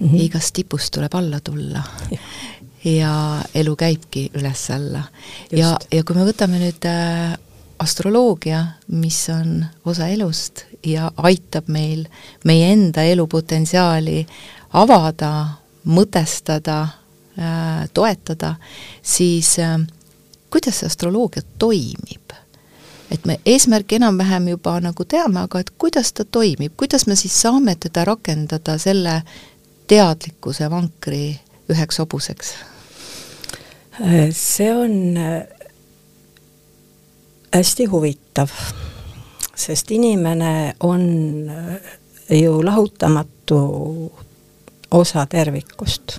mm. 0.00 0.08
-hmm. 0.08 0.20
igast 0.20 0.54
tipust 0.54 0.92
tuleb 0.94 1.14
alla 1.14 1.40
tulla. 1.40 1.82
ja 2.84 3.42
elu 3.54 3.76
käibki 3.76 4.30
üles-alla. 4.34 5.02
ja, 5.52 5.78
ja 5.92 6.04
kui 6.04 6.16
me 6.16 6.24
võtame 6.24 6.58
nüüd 6.58 6.84
äh, 6.88 7.38
astroloogia, 7.78 8.64
mis 8.88 9.28
on 9.28 9.64
osa 9.84 10.08
elust 10.08 10.64
ja 10.86 11.10
aitab 11.16 11.68
meil 11.68 12.06
meie 12.44 12.72
enda 12.72 13.02
elupotentsiaali 13.02 14.26
avada, 14.72 15.32
mõtestada, 15.84 16.80
äh, 17.38 17.88
toetada, 17.94 18.54
siis 19.02 19.58
äh, 19.58 19.78
kuidas 20.50 20.80
see 20.80 20.90
astroloogia 20.90 21.42
toimib? 21.58 22.20
et 23.10 23.24
me 23.26 23.40
eesmärki 23.46 23.96
enam-vähem 23.98 24.52
juba 24.52 24.76
nagu 24.80 25.02
teame, 25.04 25.40
aga 25.42 25.58
et 25.58 25.72
kuidas 25.78 26.12
ta 26.14 26.22
toimib, 26.24 26.76
kuidas 26.78 27.08
me 27.10 27.16
siis 27.18 27.34
saame 27.42 27.74
teda 27.74 28.04
rakendada 28.06 28.76
selle 28.78 29.16
teadlikkuse 29.90 30.70
vankri 30.70 31.40
üheks 31.70 31.98
hobuseks? 31.98 32.54
see 34.32 34.70
on 34.70 35.16
äh, 35.18 35.42
hästi 37.52 37.84
huvitav, 37.90 38.54
sest 39.54 39.90
inimene 39.90 40.74
on 40.80 41.02
ju 42.30 42.64
lahutamatu 42.64 43.58
osa 44.90 45.26
tervikust. 45.26 46.18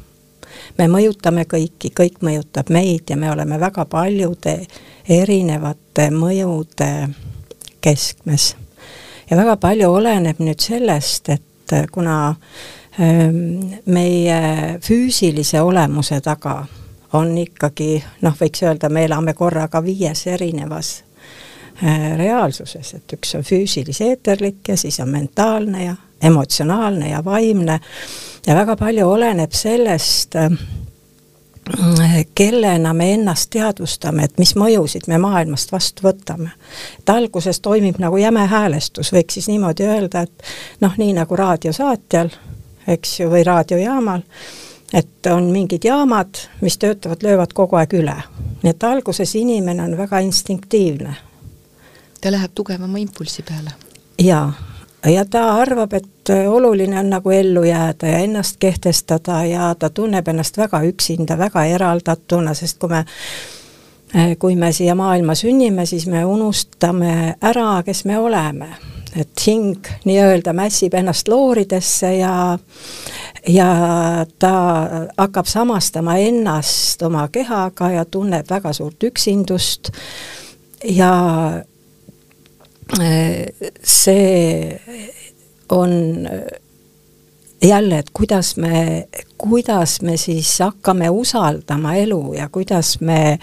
me 0.78 0.88
mõjutame 0.88 1.46
kõiki, 1.46 1.92
kõik 2.00 2.22
mõjutab 2.22 2.70
meid 2.70 3.10
ja 3.10 3.18
me 3.18 3.32
oleme 3.32 3.60
väga 3.60 3.86
paljude 3.86 4.66
erinevate 5.10 6.10
mõjude 6.10 7.10
keskmes. 7.82 8.56
ja 9.30 9.38
väga 9.38 9.58
palju 9.58 9.90
oleneb 9.92 10.40
nüüd 10.40 10.60
sellest, 10.60 11.30
et 11.30 11.74
kuna 11.92 12.36
ähm, 13.00 13.80
meie 13.86 14.78
füüsilise 14.84 15.62
olemuse 15.62 16.22
taga 16.22 16.66
on 17.14 17.38
ikkagi 17.38 18.04
noh, 18.22 18.36
võiks 18.40 18.64
öelda, 18.64 18.90
me 18.90 19.06
elame 19.06 19.34
korraga 19.34 19.84
viies 19.84 20.28
erinevas 20.28 21.04
äh, 21.84 22.18
reaalsuses, 22.18 22.94
et 22.94 23.18
üks 23.18 23.36
on 23.36 23.44
füüsilis-eeterlik 23.44 24.68
ja 24.68 24.78
siis 24.78 25.00
on 25.00 25.10
mentaalne 25.10 25.86
ja 25.86 25.96
emotsionaalne 26.22 27.10
ja 27.10 27.24
vaimne 27.26 27.80
ja 28.48 28.56
väga 28.56 28.76
palju 28.76 29.10
oleneb 29.10 29.52
sellest, 29.52 30.36
kellena 32.36 32.94
me 32.94 33.14
ennast 33.14 33.50
teadvustame, 33.54 34.24
et 34.24 34.38
mis 34.38 34.56
mõjusid 34.58 35.08
me 35.08 35.18
maailmast 35.22 35.72
vastu 35.72 36.08
võtame. 36.08 36.50
et 37.00 37.10
alguses 37.10 37.60
toimib 37.60 38.00
nagu 38.00 38.18
jäme 38.18 38.48
häälestus, 38.48 39.14
võiks 39.14 39.34
siis 39.34 39.48
niimoodi 39.48 39.84
öelda, 39.84 40.22
et 40.22 40.44
noh, 40.82 40.98
nii 40.98 41.14
nagu 41.14 41.36
raadiosaatjal, 41.36 42.30
eks 42.88 43.20
ju, 43.20 43.30
või 43.30 43.44
raadiojaamal, 43.44 44.22
et 44.94 45.28
on 45.32 45.52
mingid 45.52 45.86
jaamad, 45.86 46.42
mis 46.62 46.78
töötavad, 46.78 47.24
löövad 47.24 47.54
kogu 47.54 47.76
aeg 47.76 47.94
üle. 47.94 48.18
nii 48.64 48.70
et 48.70 48.84
alguses 48.84 49.36
inimene 49.36 49.84
on 49.84 49.98
väga 49.98 50.20
instinktiivne. 50.20 51.16
ta 52.22 52.32
läheb 52.32 52.52
tugevama 52.56 52.98
impulsi 52.98 53.44
peale. 53.44 53.72
jaa, 54.20 54.54
ja 55.06 55.26
ta 55.26 55.56
arvab, 55.56 55.94
et 55.94 56.30
oluline 56.48 57.00
on 57.00 57.10
nagu 57.10 57.30
ellu 57.30 57.64
jääda 57.64 58.08
ja 58.08 58.18
ennast 58.18 58.58
kehtestada 58.60 59.46
ja 59.46 59.76
ta 59.80 59.90
tunneb 59.90 60.28
ennast 60.28 60.58
väga 60.58 60.82
üksinda, 60.82 61.38
väga 61.38 61.66
eraldatuna, 61.66 62.54
sest 62.54 62.80
kui 62.80 62.90
me 62.90 63.06
kui 64.40 64.56
me 64.56 64.72
siia 64.76 64.96
maailma 64.96 65.36
sünnime, 65.36 65.86
siis 65.86 66.08
me 66.08 66.26
unustame 66.26 67.36
ära, 67.42 67.84
kes 67.86 68.06
me 68.06 68.18
oleme. 68.20 68.70
et 69.16 69.42
hing 69.48 69.88
nii-öelda 70.08 70.54
mässib 70.56 70.94
ennast 70.96 71.28
looridesse 71.28 72.14
ja 72.16 72.60
ja 73.48 73.66
ta 74.40 74.54
hakkab 75.18 75.46
samastama 75.46 76.16
ennast 76.18 77.02
oma 77.02 77.26
kehaga 77.28 77.90
ja 77.92 78.06
tunneb 78.06 78.48
väga 78.50 78.74
suurt 78.74 79.04
üksindust 79.04 79.92
ja 80.84 81.12
see 83.84 84.82
on 85.70 86.28
jälle, 87.64 87.98
et 87.98 88.10
kuidas 88.14 88.58
me, 88.58 89.08
kuidas 89.38 90.02
me 90.02 90.18
siis 90.18 90.60
hakkame 90.60 91.10
usaldama 91.10 91.96
elu 91.96 92.34
ja 92.34 92.50
kuidas 92.50 93.02
me 93.02 93.40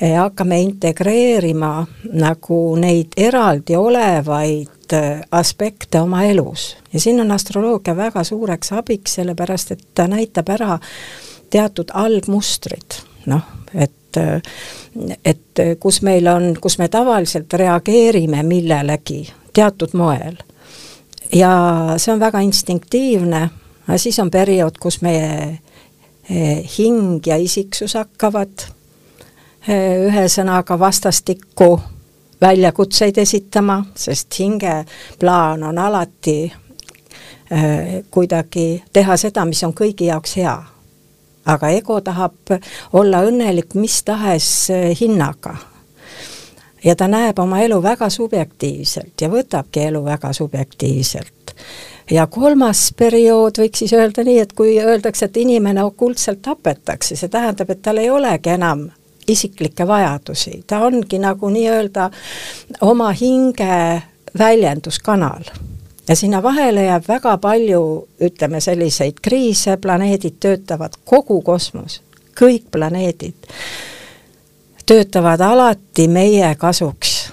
eh, 0.00 0.18
hakkame 0.18 0.60
integreerima 0.60 1.86
nagu 2.12 2.76
neid 2.76 3.12
eraldi 3.16 3.76
olevaid 3.76 4.92
eh, 4.92 5.20
aspekte 5.30 6.00
oma 6.00 6.24
elus. 6.24 6.76
ja 6.92 7.00
siin 7.00 7.20
on 7.20 7.30
astroloogia 7.30 7.96
väga 7.96 8.24
suureks 8.24 8.72
abiks, 8.72 9.14
sellepärast 9.14 9.70
et 9.70 9.86
ta 9.94 10.08
näitab 10.08 10.48
ära 10.48 10.78
teatud 11.50 11.90
algmustrid, 11.94 13.02
noh, 13.26 13.42
et 13.74 13.92
et 15.24 15.62
kus 15.80 16.02
meil 16.02 16.26
on, 16.30 16.52
kus 16.60 16.78
me 16.78 16.88
tavaliselt 16.88 17.52
reageerime 17.52 18.42
millelegi 18.42 19.24
teatud 19.54 19.94
moel. 19.94 20.36
ja 21.32 21.50
see 21.96 22.12
on 22.12 22.20
väga 22.20 22.40
instinktiivne, 22.40 23.48
aga 23.88 23.98
siis 23.98 24.18
on 24.18 24.30
periood, 24.30 24.78
kus 24.80 25.00
meie 25.02 25.58
eh, 26.30 26.78
hing 26.78 27.26
ja 27.26 27.36
isiksus 27.36 27.94
hakkavad 27.94 28.66
eh, 29.68 30.06
ühesõnaga 30.08 30.78
vastastikku 30.78 31.80
väljakutseid 32.40 33.18
esitama, 33.18 33.84
sest 33.96 34.38
hinge 34.38 34.84
plaan 35.18 35.62
on 35.62 35.78
alati 35.78 36.38
eh, 36.44 38.04
kuidagi 38.10 38.84
teha 38.92 39.16
seda, 39.16 39.44
mis 39.44 39.64
on 39.64 39.74
kõigi 39.74 40.12
jaoks 40.12 40.36
hea 40.36 40.58
aga 41.46 41.68
ego 41.68 42.00
tahab 42.00 42.54
olla 42.92 43.22
õnnelik 43.28 43.74
mis 43.74 44.02
tahes 44.04 44.70
eh, 44.70 44.90
hinnaga. 45.00 45.56
ja 46.84 46.96
ta 46.96 47.08
näeb 47.08 47.38
oma 47.38 47.60
elu 47.64 47.82
väga 47.82 48.10
subjektiivselt 48.10 49.20
ja 49.20 49.28
võtabki 49.28 49.86
elu 49.88 50.04
väga 50.04 50.32
subjektiivselt. 50.32 51.54
ja 52.10 52.26
kolmas 52.26 52.92
periood 52.96 53.58
võiks 53.58 53.84
siis 53.84 53.92
öelda 53.92 54.24
nii, 54.24 54.38
et 54.38 54.52
kui 54.52 54.78
öeldakse, 54.80 55.24
et 55.24 55.36
inimene 55.36 55.84
okultselt 55.84 56.42
tapetakse, 56.42 57.16
see 57.16 57.28
tähendab, 57.28 57.70
et 57.70 57.82
tal 57.82 57.98
ei 57.98 58.10
olegi 58.10 58.50
enam 58.50 58.88
isiklikke 59.28 59.86
vajadusi, 59.86 60.64
ta 60.66 60.82
ongi 60.84 61.18
nagu 61.18 61.48
nii-öelda 61.48 62.10
oma 62.80 63.12
hinge 63.12 64.02
väljenduskanal 64.38 65.48
ja 66.08 66.16
sinna 66.16 66.42
vahele 66.42 66.84
jääb 66.84 67.08
väga 67.08 67.36
palju, 67.38 68.08
ütleme 68.20 68.60
selliseid 68.60 69.20
kriise, 69.22 69.76
planeedid 69.76 70.36
töötavad, 70.40 70.98
kogu 71.04 71.40
kosmos, 71.42 72.02
kõik 72.38 72.70
planeedid 72.70 73.34
töötavad 74.86 75.40
alati 75.40 76.08
meie 76.08 76.54
kasuks. 76.54 77.32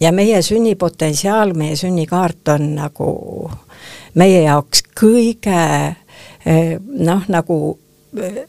ja 0.00 0.12
meie 0.12 0.42
sünnipotentsiaal, 0.42 1.54
meie 1.54 1.76
sünnikaart 1.76 2.48
on 2.48 2.74
nagu 2.74 3.50
meie 4.14 4.42
jaoks 4.42 4.82
kõige 5.00 5.60
eh, 6.46 6.74
noh, 6.78 7.22
nagu 7.28 7.78
eh, 8.20 8.42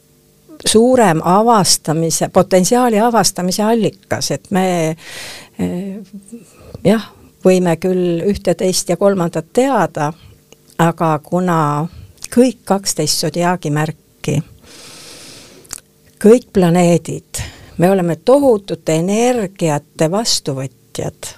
suurem 0.65 1.21
avastamise, 1.23 2.29
potentsiaali 2.33 2.99
avastamise 2.99 3.63
allikas, 3.63 4.31
et 4.31 4.49
me 4.51 4.65
eh, 4.89 5.97
jah, 6.83 7.09
võime 7.45 7.75
küll 7.81 8.23
ühte, 8.25 8.55
teist 8.57 8.89
ja 8.89 8.97
kolmandat 8.97 9.51
teada, 9.53 10.11
aga 10.81 11.19
kuna 11.23 11.59
kõik 12.33 12.63
kaksteist 12.65 13.21
sodiaagi 13.25 13.71
märki, 13.71 14.39
kõik 16.21 16.49
planeedid, 16.53 17.41
me 17.77 17.91
oleme 17.91 18.15
tohutute 18.15 18.95
energiate 18.99 20.09
vastuvõtjad 20.11 21.33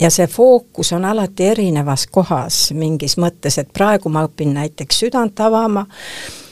ja 0.00 0.10
see 0.10 0.26
fookus 0.26 0.92
on 0.92 1.04
alati 1.04 1.46
erinevas 1.54 2.06
kohas 2.10 2.70
mingis 2.74 3.16
mõttes, 3.20 3.58
et 3.60 3.72
praegu 3.72 4.10
ma 4.10 4.24
õpin 4.26 4.56
näiteks 4.56 5.04
südant 5.04 5.40
avama, 5.40 5.86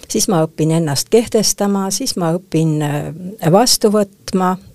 siis 0.09 0.29
ma 0.31 0.45
õpin 0.47 0.77
ennast 0.79 1.11
kehtestama, 1.11 1.89
siis 1.91 2.15
ma 2.17 2.33
õpin 2.37 2.79
vastu 3.51 3.91
võtma 3.93 4.55
Äh, 4.57 4.72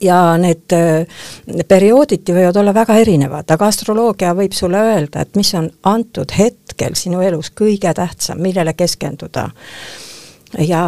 ja 0.00 0.36
need 0.38 0.72
äh, 0.76 1.06
periooditi 1.68 2.34
võivad 2.34 2.56
olla 2.60 2.74
väga 2.74 2.96
erinevad, 3.02 3.50
aga 3.50 3.66
astroloogia 3.66 4.34
võib 4.38 4.54
sulle 4.56 4.80
öelda, 4.92 5.22
et 5.22 5.36
mis 5.36 5.54
on 5.58 5.70
antud 5.88 6.34
hetkel 6.38 6.94
sinu 6.98 7.20
elus 7.20 7.52
kõige 7.56 7.94
tähtsam, 7.94 8.42
millele 8.42 8.74
keskenduda. 8.78 9.50
ja 10.58 10.82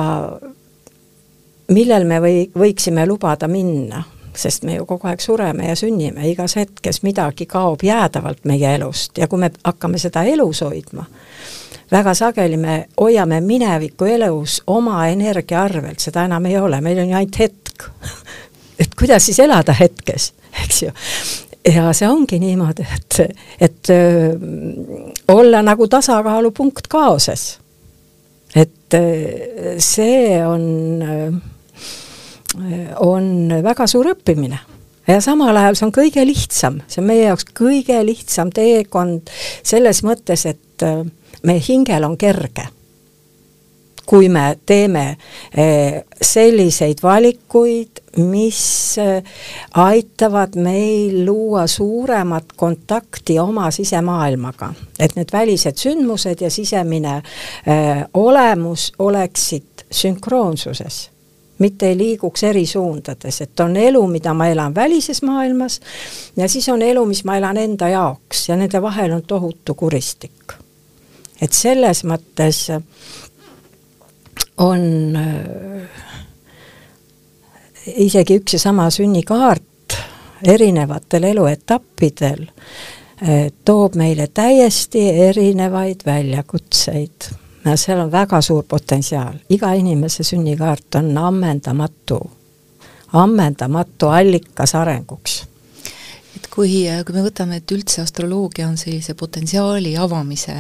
millel 1.68 2.04
me 2.04 2.20
või, 2.20 2.42
võiksime 2.54 3.06
lubada 3.08 3.48
minna, 3.48 4.02
sest 4.36 4.64
me 4.66 4.78
ju 4.78 4.86
kogu 4.88 5.08
aeg 5.08 5.22
sureme 5.22 5.68
ja 5.68 5.76
sünnime, 5.78 6.26
igas 6.28 6.56
hetkes 6.58 7.02
midagi 7.06 7.46
kaob 7.46 7.82
jäädavalt 7.82 8.44
meie 8.44 8.74
elust 8.74 9.18
ja 9.18 9.28
kui 9.28 9.40
me 9.40 9.50
hakkame 9.64 9.98
seda 9.98 10.24
elus 10.28 10.60
hoidma, 10.66 11.06
väga 11.92 12.14
sageli 12.14 12.56
me 12.60 12.78
hoiame 13.00 13.40
mineviku 13.40 14.08
elus 14.10 14.60
oma 14.66 15.06
energia 15.08 15.62
arvelt, 15.62 16.00
seda 16.02 16.24
enam 16.28 16.46
ei 16.50 16.58
ole, 16.58 16.80
meil 16.80 17.04
on 17.04 17.12
ju 17.12 17.20
ainult 17.20 17.38
hetk 17.38 17.88
et 18.78 18.94
kuidas 18.98 19.26
siis 19.26 19.38
elada 19.44 19.74
hetkes, 19.76 20.32
eks 20.64 20.82
ju. 20.82 20.92
ja 21.74 21.92
see 21.96 22.08
ongi 22.08 22.38
niimoodi, 22.42 22.86
et, 22.96 23.20
et 23.60 23.90
öö, 23.90 24.34
olla 25.32 25.62
nagu 25.62 25.88
tasakaalupunkt 25.88 26.88
kaoses. 26.92 27.58
et 28.54 28.94
öö, 28.94 29.74
see 29.78 30.38
on, 30.46 31.02
on 33.00 33.58
väga 33.62 33.86
suur 33.86 34.12
õppimine 34.14 34.58
ja 35.08 35.20
samal 35.20 35.56
ajal 35.56 35.78
see 35.78 35.88
on 35.88 35.96
kõige 35.96 36.26
lihtsam, 36.26 36.80
see 36.88 37.02
on 37.02 37.10
meie 37.10 37.26
jaoks 37.28 37.48
kõige 37.56 37.98
lihtsam 38.06 38.52
teekond 38.54 39.32
selles 39.62 40.02
mõttes, 40.06 40.46
et 40.46 40.88
meie 41.44 41.62
hingel 41.68 42.06
on 42.06 42.16
kerge 42.20 42.68
kui 44.06 44.28
me 44.28 44.58
teeme 44.66 45.16
eh, 45.56 46.02
selliseid 46.22 47.00
valikuid, 47.02 48.02
mis 48.16 48.98
eh, 48.98 49.22
aitavad 49.74 50.56
meil 50.56 51.24
luua 51.26 51.66
suuremat 51.66 52.52
kontakti 52.56 53.38
oma 53.38 53.70
sisemaailmaga. 53.70 54.74
et 54.98 55.16
need 55.16 55.32
välised 55.32 55.76
sündmused 55.76 56.40
ja 56.40 56.50
sisemine 56.50 57.14
äh, 57.14 58.04
olemus 58.14 58.92
oleksid 58.98 59.86
sünkroonsuses 59.90 61.10
mitte 61.58 61.88
ei 61.88 61.98
liiguks 61.98 62.42
eri 62.44 62.66
suundades, 62.66 63.40
et 63.40 63.60
on 63.60 63.76
elu, 63.76 64.06
mida 64.06 64.34
ma 64.34 64.48
elan 64.50 64.74
välises 64.74 65.22
maailmas 65.22 65.80
ja 66.36 66.48
siis 66.48 66.68
on 66.68 66.82
elu, 66.82 67.06
mis 67.06 67.24
ma 67.24 67.36
elan 67.36 67.56
enda 67.56 67.88
jaoks 67.88 68.48
ja 68.48 68.56
nende 68.56 68.82
vahel 68.82 69.12
on 69.12 69.22
tohutu 69.22 69.74
kuristik. 69.74 70.54
et 71.40 71.52
selles 71.52 72.04
mõttes 72.04 72.70
äh, 72.70 72.82
on 74.58 75.16
äh, 75.16 75.88
isegi 77.86 78.38
üks 78.40 78.52
ja 78.52 78.58
sama 78.58 78.90
sünnikaart 78.90 79.96
erinevatel 80.44 81.22
eluetappidel 81.22 82.42
äh, 82.46 83.52
toob 83.64 83.94
meile 83.94 84.26
täiesti 84.34 85.08
erinevaid 85.28 86.06
väljakutseid. 86.06 87.30
ja 87.64 87.76
seal 87.76 88.00
on 88.00 88.12
väga 88.12 88.40
suur 88.40 88.64
potentsiaal, 88.68 89.34
iga 89.50 89.72
inimese 89.72 90.24
sünnikaart 90.24 90.94
on 90.94 91.18
ammendamatu, 91.18 92.20
ammendamatu 93.12 94.08
allikas 94.08 94.74
arenguks 94.74 95.44
kui, 96.54 96.84
kui 97.06 97.16
me 97.16 97.24
võtame, 97.24 97.58
et 97.58 97.74
üldse 97.74 98.04
astroloogia 98.04 98.68
on 98.68 98.78
sellise 98.80 99.16
potentsiaali 99.18 99.96
avamise 99.98 100.54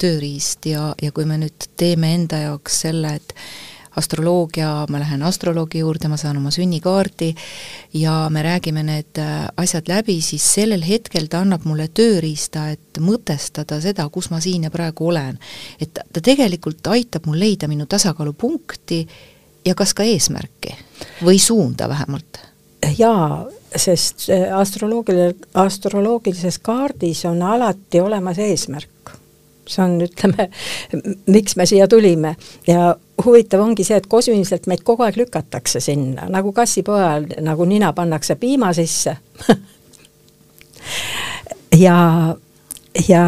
tööriist 0.00 0.66
ja, 0.72 0.90
ja 1.02 1.14
kui 1.14 1.26
me 1.28 1.38
nüüd 1.44 1.70
teeme 1.78 2.14
enda 2.16 2.42
jaoks 2.48 2.82
selle, 2.86 3.16
et 3.20 3.34
astroloogia, 3.96 4.68
ma 4.92 5.00
lähen 5.00 5.22
astroloogi 5.24 5.80
juurde, 5.80 6.10
ma 6.12 6.18
saan 6.20 6.36
oma 6.36 6.50
sünnikaardi 6.52 7.30
ja 7.96 8.16
me 8.32 8.42
räägime 8.44 8.82
need 8.84 9.20
äh, 9.22 9.46
asjad 9.56 9.88
läbi, 9.88 10.18
siis 10.20 10.44
sellel 10.58 10.84
hetkel 10.84 11.30
ta 11.32 11.40
annab 11.44 11.64
mulle 11.64 11.88
tööriista, 11.88 12.68
et 12.74 13.00
mõtestada 13.00 13.80
seda, 13.80 14.08
kus 14.12 14.28
ma 14.34 14.40
siin 14.44 14.68
ja 14.68 14.72
praegu 14.74 15.08
olen. 15.08 15.38
et 15.80 15.96
ta 15.96 16.20
tegelikult 16.20 16.86
aitab 16.92 17.30
mul 17.30 17.40
leida 17.40 17.70
minu 17.72 17.86
tasakaalupunkti 17.86 19.00
ja 19.64 19.74
kas 19.74 19.94
ka 19.94 20.04
eesmärki 20.04 20.76
või 21.24 21.40
suunda 21.40 21.88
vähemalt? 21.88 22.42
jaa, 22.98 23.46
sest 23.76 24.28
äh, 24.30 24.48
astroloogiline, 24.58 25.34
astroloogilises 25.54 26.58
kaardis 26.58 27.24
on 27.24 27.42
alati 27.42 28.00
olemas 28.00 28.38
eesmärk. 28.38 29.14
See 29.66 29.82
on, 29.82 29.96
ütleme, 30.04 30.46
miks 31.26 31.56
me 31.58 31.66
siia 31.66 31.88
tulime. 31.90 32.36
Ja 32.66 32.94
huvitav 33.24 33.64
ongi 33.64 33.84
see, 33.84 33.98
et 33.98 34.06
kosmiliselt 34.06 34.68
meid 34.70 34.84
kogu 34.86 35.02
aeg 35.02 35.18
lükatakse 35.18 35.80
sinna, 35.82 36.28
nagu 36.30 36.52
kassipojal, 36.54 37.26
nagu 37.42 37.66
nina 37.66 37.92
pannakse 37.96 38.38
piima 38.40 38.72
sisse. 38.76 39.16
Ja, 41.76 42.36
ja 43.08 43.24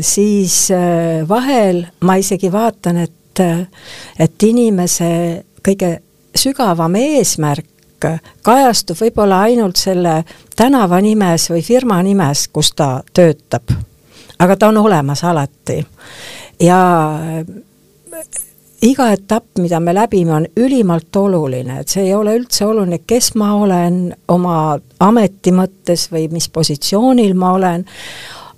siis 0.00 0.70
äh, 0.70 1.28
vahel 1.28 1.84
ma 2.00 2.16
isegi 2.18 2.48
vaatan, 2.50 2.96
et, 3.04 3.40
äh, 3.44 3.66
et 4.18 4.42
inimese 4.42 5.44
kõige 5.62 5.98
sügavam 6.34 6.96
eesmärk 6.98 7.68
kajastub 8.42 8.98
võib-olla 9.00 9.40
ainult 9.48 9.80
selle 9.80 10.22
tänava 10.56 11.00
nimes 11.04 11.48
või 11.50 11.62
firma 11.66 12.00
nimes, 12.02 12.48
kus 12.48 12.72
ta 12.76 13.02
töötab. 13.12 13.74
Aga 14.38 14.56
ta 14.56 14.68
on 14.68 14.80
olemas 14.82 15.24
alati. 15.24 15.86
ja 16.60 16.80
äh, 17.14 17.46
iga 18.84 19.08
etapp, 19.12 19.58
mida 19.58 19.80
me 19.80 19.94
läbime, 19.94 20.32
on 20.32 20.46
ülimalt 20.56 21.16
oluline, 21.16 21.80
et 21.80 21.88
see 21.88 22.04
ei 22.08 22.14
ole 22.14 22.34
üldse 22.36 22.66
oluline, 22.66 23.00
kes 23.06 23.32
ma 23.40 23.54
olen 23.56 23.98
oma 24.28 24.78
ameti 25.00 25.52
mõttes 25.54 26.08
või 26.12 26.28
mis 26.32 26.48
positsioonil 26.52 27.34
ma 27.38 27.52
olen, 27.56 27.86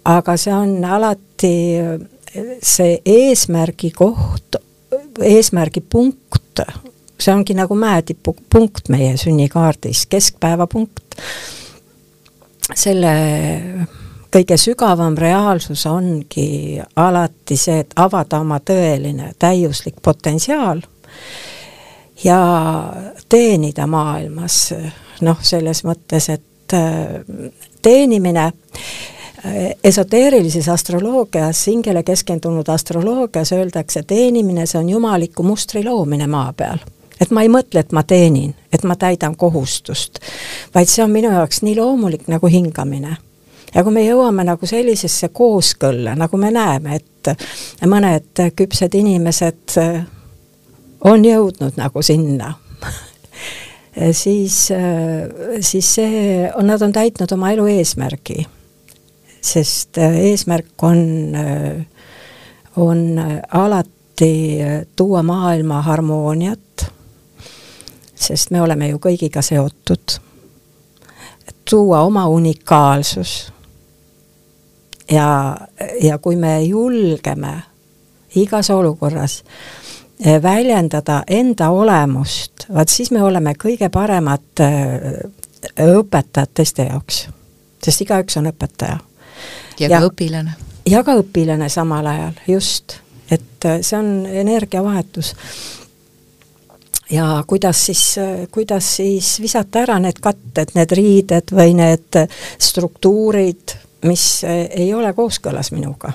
aga 0.05 0.37
see 0.41 0.55
on 0.55 0.85
alati 0.85 1.55
see 2.63 2.99
eesmärgi 3.05 3.91
koht, 3.97 4.59
eesmärgi 5.23 5.81
punkt, 5.81 6.65
see 7.27 7.35
ongi 7.35 7.57
nagu 7.59 7.75
mäetipu 7.75 8.37
punkt 8.53 8.89
meie 8.93 9.17
sünnikaardis, 9.19 10.05
keskpäevapunkt, 10.11 11.17
selle 12.75 13.15
kõige 14.37 14.59
sügavam 14.61 15.17
reaalsus 15.19 15.87
ongi 15.91 16.79
alati 16.97 17.59
see, 17.59 17.81
et 17.83 17.97
avada 17.99 18.41
oma 18.45 18.61
tõeline 18.63 19.33
täiuslik 19.39 19.99
potentsiaal 20.03 20.83
ja 22.25 22.41
teenida 23.29 23.87
maailmas, 23.91 24.61
noh, 25.27 25.43
selles 25.43 25.83
mõttes, 25.87 26.31
et 26.31 26.75
äh, 26.77 27.21
teenimine 27.83 28.47
äh, 28.47 29.71
esoteerilises 29.85 30.69
astroloogias, 30.69 31.67
hingele 31.67 32.03
keskendunud 32.07 32.69
astroloogias 32.69 33.55
öeldakse, 33.57 34.03
teenimine, 34.03 34.67
see 34.67 34.79
on 34.83 34.91
jumaliku 34.95 35.47
mustri 35.47 35.85
loomine 35.87 36.27
maa 36.31 36.53
peal 36.53 36.83
et 37.21 37.31
ma 37.31 37.43
ei 37.43 37.53
mõtle, 37.53 37.81
et 37.81 37.93
ma 37.93 38.03
teenin, 38.03 38.55
et 38.73 38.85
ma 38.85 38.97
täidan 38.97 39.37
kohustust, 39.37 40.21
vaid 40.75 40.91
see 40.91 41.05
on 41.05 41.15
minu 41.15 41.31
jaoks 41.33 41.63
nii 41.63 41.77
loomulik 41.79 42.29
nagu 42.33 42.51
hingamine 42.53 43.17
ja 43.75 43.85
kui 43.85 43.93
me 43.93 44.05
jõuame 44.07 44.45
nagu 44.47 44.69
sellisesse 44.69 45.29
kooskõlla, 45.37 46.17
nagu 46.19 46.39
me 46.41 46.51
näeme, 46.55 47.01
et 47.01 47.33
mõned 47.89 48.45
küpsed 48.57 48.95
inimesed 48.97 49.77
on 51.07 51.25
jõudnud 51.25 51.77
nagu 51.77 52.03
sinna 52.07 52.55
siis, 54.23 54.59
siis 55.61 55.95
see, 55.99 56.51
nad 56.63 56.83
on 56.83 56.95
täitnud 56.95 57.33
oma 57.37 57.53
elu 57.55 57.67
eesmärgi. 57.79 58.47
sest 59.47 59.99
eesmärk 60.03 60.83
on, 60.83 61.37
on 62.77 63.03
alati 63.53 64.35
tuua 64.97 65.23
maailma 65.23 65.83
harmooniat, 65.83 66.66
sest 68.17 68.51
me 68.51 68.63
oleme 68.63 68.89
ju 68.89 68.99
kõigiga 68.99 69.43
seotud, 69.43 70.19
tuua 71.71 72.01
oma 72.03 72.27
unikaalsus 72.29 73.53
ja, 75.11 75.57
ja 76.03 76.19
kui 76.19 76.37
me 76.37 76.63
julgeme 76.63 77.63
igas 78.37 78.71
olukorras 78.71 79.45
eh, 80.25 80.43
väljendada 80.43 81.23
enda 81.27 81.71
olemust, 81.71 82.67
vaat 82.75 82.89
siis 82.89 83.11
me 83.11 83.23
oleme 83.23 83.55
kõige 83.59 83.89
paremad 83.93 84.61
eh, 84.61 85.19
õpetajad 85.87 86.53
teiste 86.55 86.89
jaoks, 86.91 87.27
sest 87.83 88.05
igaüks 88.05 88.37
on 88.37 88.51
õpetaja. 88.53 88.99
ja 89.81 89.89
ka 89.89 90.07
õpilane. 90.07 90.55
ja 90.87 91.03
ka 91.05 91.17
õpilane 91.21 91.69
samal 91.69 92.07
ajal, 92.07 92.41
just, 92.49 92.99
et 93.31 93.65
eh, 93.65 93.83
see 93.83 93.99
on 93.99 94.27
energiavahetus. 94.27 95.35
Ja 97.11 97.45
kuidas 97.47 97.87
siis, 97.87 98.05
kuidas 98.51 98.97
siis 98.97 99.41
visata 99.41 99.85
ära 99.85 99.99
need 100.03 100.21
katted, 100.23 100.75
need 100.75 100.95
riided 100.97 101.53
või 101.55 101.77
need 101.79 102.19
struktuurid, 102.59 103.77
mis 104.07 104.45
ei 104.47 104.89
ole 104.95 105.13
kooskõlas 105.15 105.73
minuga. 105.73 106.13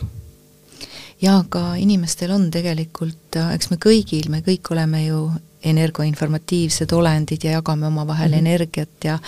jaa, 1.21 1.39
aga 1.39 1.75
inimestel 1.77 2.31
on 2.31 2.51
tegelikult, 2.51 3.39
eks 3.53 3.69
me 3.69 3.77
kõigil, 3.77 4.29
me 4.29 4.41
kõik 4.45 4.71
oleme 4.71 5.05
ju 5.05 5.29
energoinformatiivsed 5.63 6.91
olendid 6.97 7.43
ja 7.43 7.51
jagame 7.59 7.87
omavahel 7.87 8.29
mm 8.29 8.33
-hmm. 8.33 8.39
energiat 8.39 9.03
ja 9.03 9.19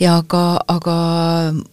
ja 0.00 0.16
aga, 0.20 0.42
aga 0.68 0.96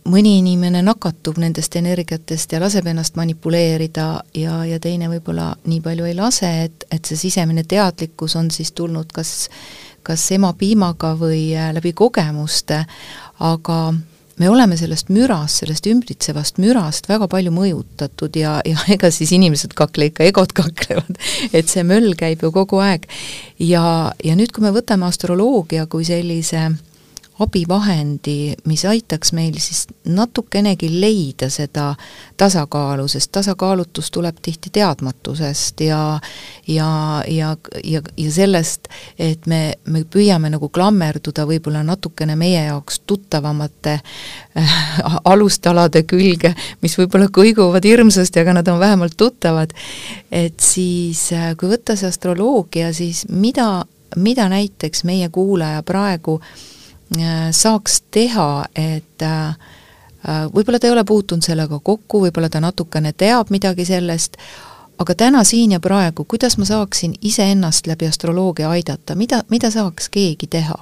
mõni 0.10 0.38
inimene 0.42 0.82
nakatub 0.84 1.40
nendest 1.40 1.76
energiatest 1.80 2.52
ja 2.52 2.62
laseb 2.64 2.88
ennast 2.88 3.16
manipuleerida 3.16 4.08
ja, 4.36 4.62
ja 4.68 4.80
teine 4.84 5.10
võib-olla 5.12 5.54
nii 5.66 5.82
palju 5.82 6.10
ei 6.10 6.16
lase, 6.18 6.52
et, 6.68 6.88
et 6.92 7.06
see 7.06 7.28
sisemine 7.28 7.64
teadlikkus 7.64 8.36
on 8.36 8.52
siis 8.52 8.72
tulnud 8.76 9.14
kas 9.16 9.50
kas 10.08 10.24
emapiimaga 10.32 11.16
või 11.20 11.50
äh, 11.52 11.74
läbi 11.76 11.92
kogemuste, 11.98 12.86
aga 13.44 13.80
me 14.38 14.50
oleme 14.50 14.78
sellest 14.80 15.10
mürast, 15.14 15.64
sellest 15.64 15.88
ümbritsevast 15.90 16.62
mürast 16.62 17.10
väga 17.10 17.28
palju 17.32 17.52
mõjutatud 17.54 18.38
ja, 18.40 18.58
ja 18.68 18.80
ega 18.96 19.12
siis 19.14 19.34
inimesed 19.36 19.76
kakle 19.78 20.12
ikka, 20.12 20.28
egod 20.30 20.54
kaklevad, 20.58 21.20
et 21.52 21.68
see 21.72 21.84
möll 21.88 22.16
käib 22.20 22.46
ju 22.46 22.54
kogu 22.56 22.82
aeg. 22.84 23.08
ja, 23.60 24.14
ja 24.24 24.38
nüüd, 24.40 24.54
kui 24.56 24.66
me 24.66 24.74
võtame 24.76 25.10
astroloogia 25.10 25.88
kui 25.92 26.08
sellise 26.08 26.70
abivahendi, 27.40 28.56
mis 28.66 28.86
aitaks 28.86 29.32
meil 29.38 29.58
siis 29.62 29.86
natukenegi 30.10 30.90
leida 31.02 31.50
seda 31.54 31.92
tasakaalu, 32.38 33.06
sest 33.08 33.32
tasakaalutus 33.32 34.10
tuleb 34.12 34.40
tihti 34.42 34.72
teadmatusest 34.74 35.82
ja 35.86 36.00
ja, 36.68 36.90
ja, 37.28 37.58
ja, 37.84 38.02
ja 38.18 38.32
sellest, 38.32 38.88
et 39.20 39.46
me, 39.46 39.78
me 39.86 40.02
püüame 40.10 40.50
nagu 40.50 40.70
klammerduda 40.74 41.46
võib-olla 41.48 41.84
natukene 41.86 42.36
meie 42.36 42.64
jaoks 42.66 43.02
tuttavamate 43.06 44.00
äh, 44.00 44.78
alustalade 45.26 46.04
külge, 46.10 46.56
mis 46.82 46.98
võib-olla 46.98 47.30
kõiguvad 47.34 47.86
hirmsasti, 47.86 48.42
aga 48.42 48.58
nad 48.60 48.72
on 48.74 48.80
vähemalt 48.82 49.14
tuttavad, 49.18 49.76
et 50.32 50.58
siis 50.60 51.28
äh, 51.38 51.54
kui 51.58 51.70
võtta 51.76 51.96
see 51.96 52.10
astroloogia, 52.10 52.90
siis 52.98 53.28
mida, 53.30 53.86
mida 54.18 54.50
näiteks 54.50 55.06
meie 55.06 55.30
kuulaja 55.30 55.86
praegu 55.86 56.40
äh, 56.42 56.66
saaks 57.52 58.02
teha, 58.12 58.66
et 58.76 59.22
äh, 59.22 59.48
äh, 59.48 60.46
võib-olla 60.54 60.80
ta 60.80 60.88
ei 60.88 60.94
ole 60.94 61.04
puutunud 61.08 61.44
sellega 61.44 61.80
kokku, 61.80 62.22
võib-olla 62.26 62.50
ta 62.50 62.62
natukene 62.64 63.14
teab 63.14 63.52
midagi 63.54 63.86
sellest, 63.86 64.38
aga 65.00 65.16
täna, 65.16 65.44
siin 65.44 65.72
ja 65.72 65.80
praegu, 65.80 66.26
kuidas 66.26 66.58
ma 66.58 66.66
saaksin 66.66 67.16
iseennast 67.22 67.88
läbi 67.88 68.08
astroloogia 68.08 68.70
aidata, 68.70 69.16
mida, 69.16 69.44
mida 69.50 69.72
saaks 69.72 70.10
keegi 70.10 70.48
teha? 70.48 70.78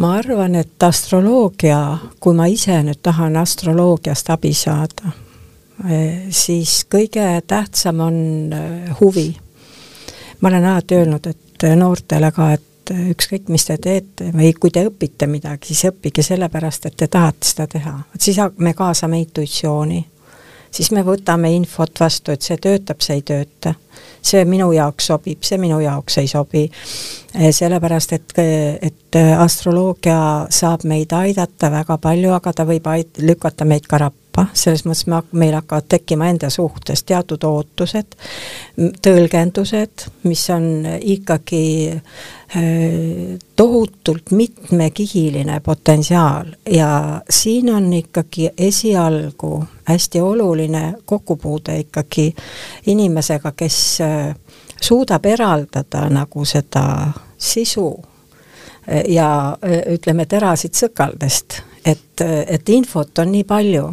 ma 0.00 0.14
arvan, 0.16 0.54
et 0.54 0.82
astroloogia, 0.82 1.98
kui 2.20 2.34
ma 2.34 2.46
ise 2.48 2.78
nüüd 2.86 3.02
tahan 3.02 3.34
astroloogiast 3.36 4.30
abi 4.32 4.54
saada, 4.56 5.10
siis 6.30 6.86
kõige 6.88 7.26
tähtsam 7.46 8.00
on 8.00 8.16
huvi. 9.00 9.36
ma 10.40 10.48
olen 10.48 10.64
alati 10.64 10.94
öelnud, 10.94 11.26
et 11.26 11.66
noortele 11.76 12.30
ka, 12.32 12.52
et 12.52 12.69
et 12.90 13.10
ükskõik, 13.14 13.48
mis 13.48 13.64
te 13.66 13.76
teete 13.78 14.30
või 14.34 14.52
kui 14.58 14.70
te 14.70 14.84
õpite 14.88 15.28
midagi, 15.30 15.70
siis 15.70 15.90
õppige 15.90 16.22
sellepärast, 16.26 16.86
et 16.86 16.96
te 16.96 17.08
tahate 17.08 17.46
seda 17.46 17.66
teha. 17.70 17.92
vot 18.12 18.20
siis 18.20 18.38
me 18.58 18.74
kaasame 18.74 19.20
intuitsiooni. 19.20 20.06
siis 20.70 20.90
me 20.90 21.02
võtame 21.02 21.50
infot 21.54 22.00
vastu, 22.00 22.32
et 22.32 22.42
see 22.42 22.56
töötab, 22.56 23.00
see 23.00 23.14
ei 23.14 23.22
tööta. 23.22 23.74
see 24.22 24.44
minu 24.44 24.72
jaoks 24.72 25.06
sobib, 25.06 25.42
see 25.42 25.58
minu 25.58 25.80
jaoks 25.80 26.18
ei 26.18 26.26
sobi. 26.28 26.70
Eh, 27.34 27.52
sellepärast, 27.52 28.12
et, 28.12 28.32
et 28.82 29.16
astroloogia 29.38 30.46
saab 30.50 30.84
meid 30.84 31.12
aidata 31.12 31.70
väga 31.70 31.98
palju, 31.98 32.32
aga 32.32 32.52
ta 32.52 32.64
võib 32.64 32.86
aid-, 32.86 33.22
lükata 33.22 33.64
meid 33.64 33.86
ka 33.86 33.98
rappa 33.98 34.20
tappa, 34.30 34.46
selles 34.54 34.84
mõttes 34.84 35.06
me, 35.06 35.20
meil 35.32 35.54
hakkavad 35.54 35.86
tekkima 35.88 36.28
enda 36.30 36.50
suhtes 36.50 37.02
teatud 37.04 37.42
ootused, 37.44 38.16
tõlgendused, 39.02 40.06
mis 40.24 40.42
on 40.50 40.86
ikkagi 41.00 41.90
äh, 41.90 43.38
tohutult 43.56 44.30
mitmekihiline 44.30 45.60
potentsiaal. 45.60 46.54
Ja 46.70 47.20
siin 47.30 47.74
on 47.74 47.92
ikkagi 47.92 48.50
esialgu 48.58 49.64
hästi 49.84 50.20
oluline 50.20 50.94
kokkupuude 51.04 51.78
ikkagi 51.78 52.34
inimesega, 52.86 53.52
kes 53.52 54.00
äh, 54.00 54.34
suudab 54.80 55.26
eraldada 55.26 56.08
nagu 56.10 56.44
seda 56.44 57.12
sisu 57.38 57.92
ja 59.08 59.56
ütleme, 59.92 60.24
terasid 60.26 60.74
sõkaldest. 60.74 61.60
Et, 61.84 62.20
et 62.24 62.68
infot 62.68 63.18
on 63.22 63.30
nii 63.32 63.44
palju 63.48 63.84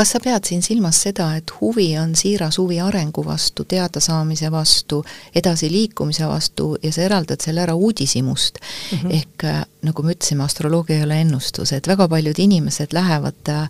kas 0.00 0.14
sa 0.14 0.20
pead 0.24 0.46
siin 0.48 0.62
silmas 0.64 0.96
seda, 1.04 1.26
et 1.36 1.50
huvi 1.60 1.90
on 2.00 2.14
siiras 2.16 2.56
huvi 2.56 2.78
arengu 2.80 3.20
vastu, 3.26 3.66
teadasaamise 3.68 4.48
vastu, 4.52 5.02
edasiliikumise 5.36 6.28
vastu 6.28 6.70
ja 6.82 6.92
sa 6.92 7.02
eraldad 7.04 7.44
selle 7.44 7.60
ära 7.66 7.74
uudishimust 7.76 8.56
mm? 8.62 8.98
-hmm. 8.98 9.12
ehk 9.18 9.44
äh, 9.44 9.58
nagu 9.84 10.02
me 10.02 10.14
ütlesime, 10.16 10.44
astroloogia 10.44 10.96
ei 10.96 11.04
ole 11.04 11.20
ennustus, 11.20 11.72
et 11.76 11.88
väga 11.88 12.08
paljud 12.08 12.38
inimesed 12.38 12.96
lähevad 12.96 13.48
äh, 13.48 13.68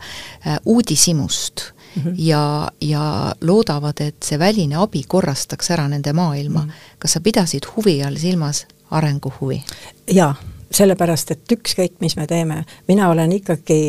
uudishimust 0.65 1.63
mm 1.97 2.03
-hmm. 2.03 2.15
ja, 2.19 2.71
ja 2.81 3.35
loodavad, 3.41 4.01
et 4.01 4.23
see 4.23 4.39
väline 4.39 4.77
abi 4.77 5.03
korrastaks 5.03 5.71
ära 5.71 5.89
nende 5.89 6.13
maailma 6.13 6.61
mm. 6.61 6.71
-hmm. 6.71 6.95
kas 6.99 7.13
sa 7.13 7.21
pidasid 7.21 7.67
huvi 7.77 8.03
all 8.03 8.17
silmas 8.17 8.67
arenguhuvi? 8.91 9.65
jaa 10.11 10.35
sellepärast, 10.71 11.31
et 11.31 11.53
ükskõik, 11.53 11.97
mis 12.01 12.17
me 12.17 12.27
teeme, 12.31 12.65
mina 12.89 13.09
olen 13.11 13.33
ikkagi, 13.33 13.81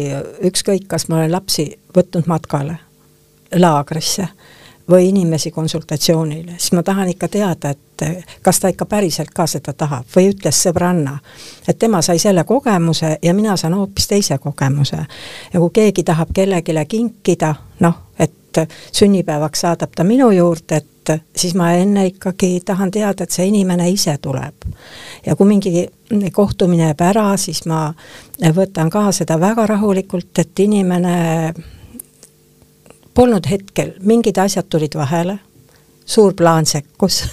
ükskõik, 0.49 0.87
kas 0.87 1.07
ma 1.09 1.19
olen 1.19 1.31
lapsi 1.31 1.67
võtnud 1.95 2.29
matkale, 2.31 2.77
laagrisse 3.55 4.27
või 4.89 5.09
inimesi 5.09 5.51
konsultatsioonile, 5.51 6.57
siis 6.57 6.73
ma 6.75 6.83
tahan 6.83 7.13
ikka 7.13 7.27
teada, 7.27 7.69
et 7.69 8.05
kas 8.41 8.59
ta 8.59 8.71
ikka 8.71 8.85
päriselt 8.89 9.29
ka 9.29 9.45
seda 9.47 9.73
tahab 9.77 10.09
või 10.15 10.31
ütles 10.33 10.57
sõbranna, 10.65 11.19
et 11.67 11.79
tema 11.79 12.01
sai 12.01 12.19
selle 12.19 12.43
kogemuse 12.43 13.17
ja 13.21 13.33
mina 13.33 13.55
saan 13.57 13.77
hoopis 13.77 14.07
teise 14.07 14.37
kogemuse. 14.37 14.97
ja 15.53 15.59
kui 15.59 15.69
keegi 15.73 16.03
tahab 16.03 16.33
kellelegi 16.33 16.85
kinkida, 16.87 17.55
noh, 17.79 17.93
et 18.19 18.33
sünnipäevaks 18.91 19.61
saadab 19.61 19.93
ta 19.95 20.03
minu 20.03 20.31
juurde, 20.31 20.81
et 20.81 21.13
siis 21.35 21.55
ma 21.55 21.71
enne 21.73 22.05
ikkagi 22.11 22.61
tahan 22.65 22.91
teada, 22.91 23.23
et 23.23 23.31
see 23.31 23.47
inimene 23.47 23.89
ise 23.89 24.17
tuleb. 24.21 24.67
ja 25.25 25.35
kui 25.35 25.47
mingi 25.47 25.87
kohtumine 26.31 26.83
jääb 26.83 27.01
ära, 27.01 27.37
siis 27.37 27.65
ma 27.65 27.93
võtan 28.55 28.89
ka 28.89 29.11
seda 29.11 29.39
väga 29.39 29.65
rahulikult, 29.67 30.39
et 30.39 30.59
inimene 30.59 31.53
polnud 33.13 33.47
hetkel, 33.49 33.93
mingid 33.99 34.37
asjad 34.37 34.69
tulid 34.69 34.95
vahele, 34.95 35.39
suur 36.05 36.33
plaan 36.33 36.65
sekkus 36.65 37.23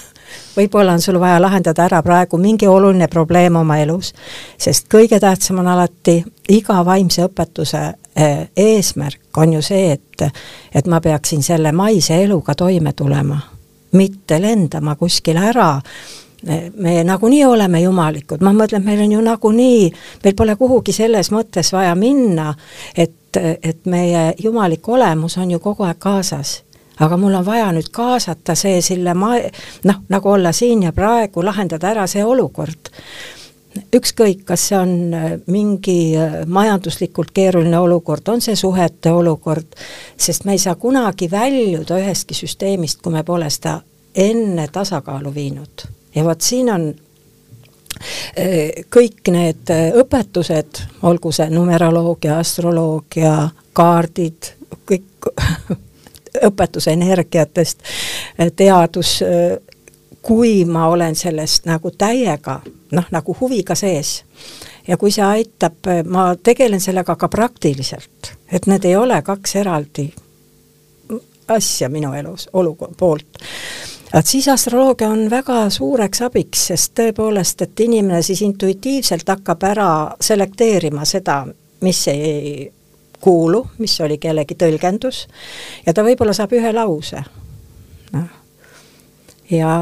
võib-olla 0.56 0.92
on 0.92 1.00
sul 1.00 1.18
vaja 1.20 1.40
lahendada 1.42 1.84
ära 1.84 2.02
praegu 2.02 2.38
mingi 2.38 2.66
oluline 2.66 3.08
probleem 3.08 3.56
oma 3.56 3.78
elus, 3.82 4.12
sest 4.58 4.88
kõige 4.92 5.20
tähtsam 5.20 5.60
on 5.62 5.68
alati 5.68 6.20
iga 6.48 6.80
vaimse 6.84 7.26
õpetuse 7.26 7.82
eh, 8.16 8.48
eesmärk 8.56 9.38
on 9.38 9.52
ju 9.58 9.62
see, 9.62 9.92
et, 9.92 10.28
et 10.74 10.86
ma 10.86 11.00
peaksin 11.00 11.42
selle 11.42 11.72
maise 11.72 12.22
eluga 12.22 12.54
toime 12.54 12.92
tulema, 12.92 13.40
mitte 13.92 14.40
lendama 14.42 14.96
kuskile 14.96 15.48
ära. 15.50 15.74
Me 16.78 17.00
nagunii 17.02 17.42
oleme 17.44 17.80
jumalikud, 17.82 18.44
ma 18.46 18.52
mõtlen, 18.54 18.84
meil 18.86 19.00
on 19.02 19.12
ju 19.12 19.22
nagunii, 19.26 19.88
meil 20.22 20.36
pole 20.38 20.54
kuhugi 20.56 20.92
selles 20.94 21.32
mõttes 21.34 21.72
vaja 21.74 21.96
minna, 21.98 22.52
et, 22.94 23.34
et 23.34 23.80
meie 23.90 24.36
jumalik 24.38 24.86
olemus 24.88 25.34
on 25.42 25.50
ju 25.50 25.58
kogu 25.58 25.82
aeg 25.88 25.98
kaasas 25.98 26.60
aga 27.00 27.16
mul 27.16 27.34
on 27.34 27.46
vaja 27.46 27.70
nüüd 27.72 27.90
kaasata 27.94 28.54
see 28.58 28.80
selle 28.84 29.14
ma-, 29.14 29.40
noh, 29.88 30.04
nagu 30.08 30.30
olla 30.30 30.52
siin 30.52 30.82
ja 30.88 30.92
praegu, 30.92 31.44
lahendada 31.44 31.92
ära 31.92 32.06
see 32.10 32.24
olukord. 32.24 32.90
ükskõik, 33.94 34.42
kas 34.48 34.68
see 34.68 34.78
on 34.78 35.14
äh, 35.14 35.32
mingi 35.46 36.16
äh, 36.18 36.40
majanduslikult 36.46 37.30
keeruline 37.34 37.78
olukord, 37.78 38.26
on 38.28 38.40
see 38.42 38.56
suhete 38.56 39.12
olukord, 39.14 39.76
sest 40.16 40.44
me 40.44 40.56
ei 40.56 40.58
saa 40.58 40.74
kunagi 40.74 41.30
väljuda 41.30 42.00
ühestki 42.00 42.34
süsteemist, 42.34 43.02
kui 43.02 43.12
me 43.14 43.22
pole 43.22 43.50
seda 43.50 43.78
enne 44.14 44.66
tasakaalu 44.72 45.34
viinud. 45.34 45.86
ja 46.14 46.24
vot 46.24 46.40
siin 46.40 46.72
on 46.74 46.88
äh, 46.90 48.82
kõik 48.90 49.30
need 49.30 49.70
õpetused, 50.02 50.82
olgu 51.02 51.32
see 51.32 51.50
numeroloogia, 51.50 52.38
astroloogia, 52.42 53.36
kaardid, 53.72 54.56
kõik 54.88 55.30
õpetuse 56.44 56.92
energiatest, 56.92 57.82
teadus, 58.56 59.18
kui 60.22 60.64
ma 60.64 60.88
olen 60.88 61.16
sellest 61.16 61.66
nagu 61.66 61.90
täiega 61.90 62.60
noh, 62.92 63.04
nagu 63.10 63.36
huviga 63.40 63.74
sees 63.74 64.22
ja 64.88 64.96
kui 64.96 65.12
see 65.12 65.24
aitab, 65.24 65.88
ma 66.08 66.30
tegelen 66.42 66.80
sellega 66.80 67.16
ka 67.16 67.28
praktiliselt, 67.28 68.32
et 68.52 68.66
need 68.66 68.84
ei 68.88 68.96
ole 68.96 69.20
kaks 69.22 69.56
eraldi 69.60 70.08
asja 71.48 71.88
minu 71.88 72.12
elus, 72.12 72.48
olu 72.52 72.76
poolt. 72.96 73.38
et 74.14 74.26
siis 74.26 74.48
astroloogia 74.48 75.08
on 75.08 75.30
väga 75.30 75.70
suureks 75.70 76.22
abiks, 76.22 76.66
sest 76.66 76.94
tõepoolest, 77.00 77.62
et 77.62 77.80
inimene 77.80 78.22
siis 78.22 78.42
intuitiivselt 78.42 79.28
hakkab 79.28 79.62
ära 79.62 79.90
selekteerima 80.20 81.04
seda, 81.04 81.44
mis 81.80 82.08
ei 82.08 82.72
kuulu, 83.20 83.66
mis 83.78 84.00
oli 84.00 84.18
kellegi 84.18 84.56
tõlgendus, 84.58 85.26
ja 85.86 85.94
ta 85.94 86.04
võib-olla 86.06 86.34
saab 86.36 86.52
ühe 86.58 86.72
lause. 86.72 87.22
noh, 88.12 88.28
ja, 89.50 89.72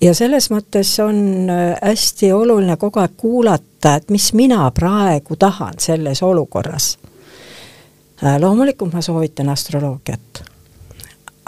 ja 0.00 0.14
selles 0.14 0.50
mõttes 0.50 0.92
on 1.04 1.50
äh, 1.50 1.74
hästi 1.82 2.32
oluline 2.32 2.76
kogu 2.76 3.02
aeg 3.02 3.16
kuulata, 3.16 3.96
et 3.96 4.10
mis 4.10 4.32
mina 4.32 4.70
praegu 4.70 5.36
tahan 5.36 5.78
selles 5.78 6.22
olukorras. 6.22 6.96
Äh, 8.24 8.40
loomulikult 8.40 8.92
ma 8.92 9.02
soovitan 9.02 9.48
astroloogiat 9.48 10.50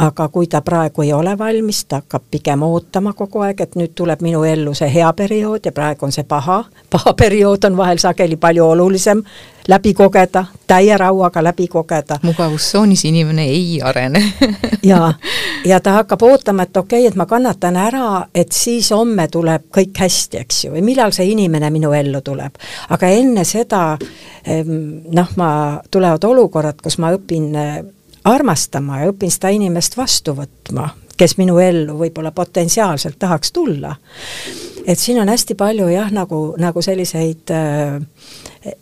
aga 0.02 0.28
kui 0.28 0.46
ta 0.46 0.60
praegu 0.60 1.02
ei 1.02 1.12
ole 1.12 1.38
valmis, 1.38 1.84
ta 1.84 2.00
hakkab 2.00 2.22
pigem 2.30 2.62
ootama 2.66 3.12
kogu 3.12 3.42
aeg, 3.46 3.60
et 3.60 3.76
nüüd 3.78 3.94
tuleb 3.94 4.22
minu 4.24 4.44
ellu 4.48 4.74
see 4.74 4.88
hea 4.90 5.12
periood 5.12 5.66
ja 5.68 5.72
praegu 5.72 6.06
on 6.06 6.14
see 6.14 6.24
paha, 6.28 6.62
paha 6.94 7.14
periood 7.18 7.68
on 7.68 7.76
vahel 7.76 8.00
sageli 8.02 8.36
palju 8.36 8.66
olulisem 8.74 9.22
läbi 9.68 9.94
kogeda, 9.94 10.44
täie 10.66 10.96
rauaga 10.98 11.44
läbi 11.44 11.68
kogeda. 11.68 12.18
mugavustsoonis 12.22 13.04
inimene 13.04 13.44
ei 13.44 13.80
arene 13.82 14.22
ja, 14.90 15.14
ja 15.64 15.80
ta 15.80 15.92
hakkab 15.92 16.22
ootama, 16.22 16.62
et 16.62 16.76
okei 16.76 17.00
okay,, 17.00 17.08
et 17.08 17.16
ma 17.16 17.26
kannatan 17.26 17.76
ära, 17.76 18.26
et 18.34 18.52
siis 18.52 18.90
homme 18.90 19.28
tuleb 19.28 19.68
kõik 19.74 19.98
hästi, 19.98 20.42
eks 20.42 20.64
ju, 20.64 20.74
või 20.76 20.84
millal 20.92 21.12
see 21.12 21.30
inimene 21.30 21.70
minu 21.70 21.92
ellu 21.92 22.20
tuleb. 22.20 22.58
aga 22.88 23.08
enne 23.08 23.44
seda 23.44 23.82
noh, 25.12 25.34
ma, 25.36 25.50
tulevad 25.90 26.24
olukorrad, 26.24 26.80
kus 26.82 26.98
ma 26.98 27.12
õpin 27.14 27.52
armastama 28.24 29.02
ja 29.02 29.12
õpin 29.12 29.30
seda 29.32 29.50
inimest 29.54 29.96
vastu 29.96 30.34
võtma, 30.38 30.88
kes 31.16 31.36
minu 31.38 31.58
ellu 31.58 31.96
võib-olla 31.98 32.32
potentsiaalselt 32.32 33.18
tahaks 33.18 33.52
tulla. 33.52 33.96
et 34.86 34.98
siin 34.98 35.20
on 35.20 35.28
hästi 35.28 35.54
palju 35.54 35.88
jah, 35.88 36.10
nagu, 36.12 36.54
nagu 36.58 36.82
selliseid 36.82 37.50
äh, 37.50 38.02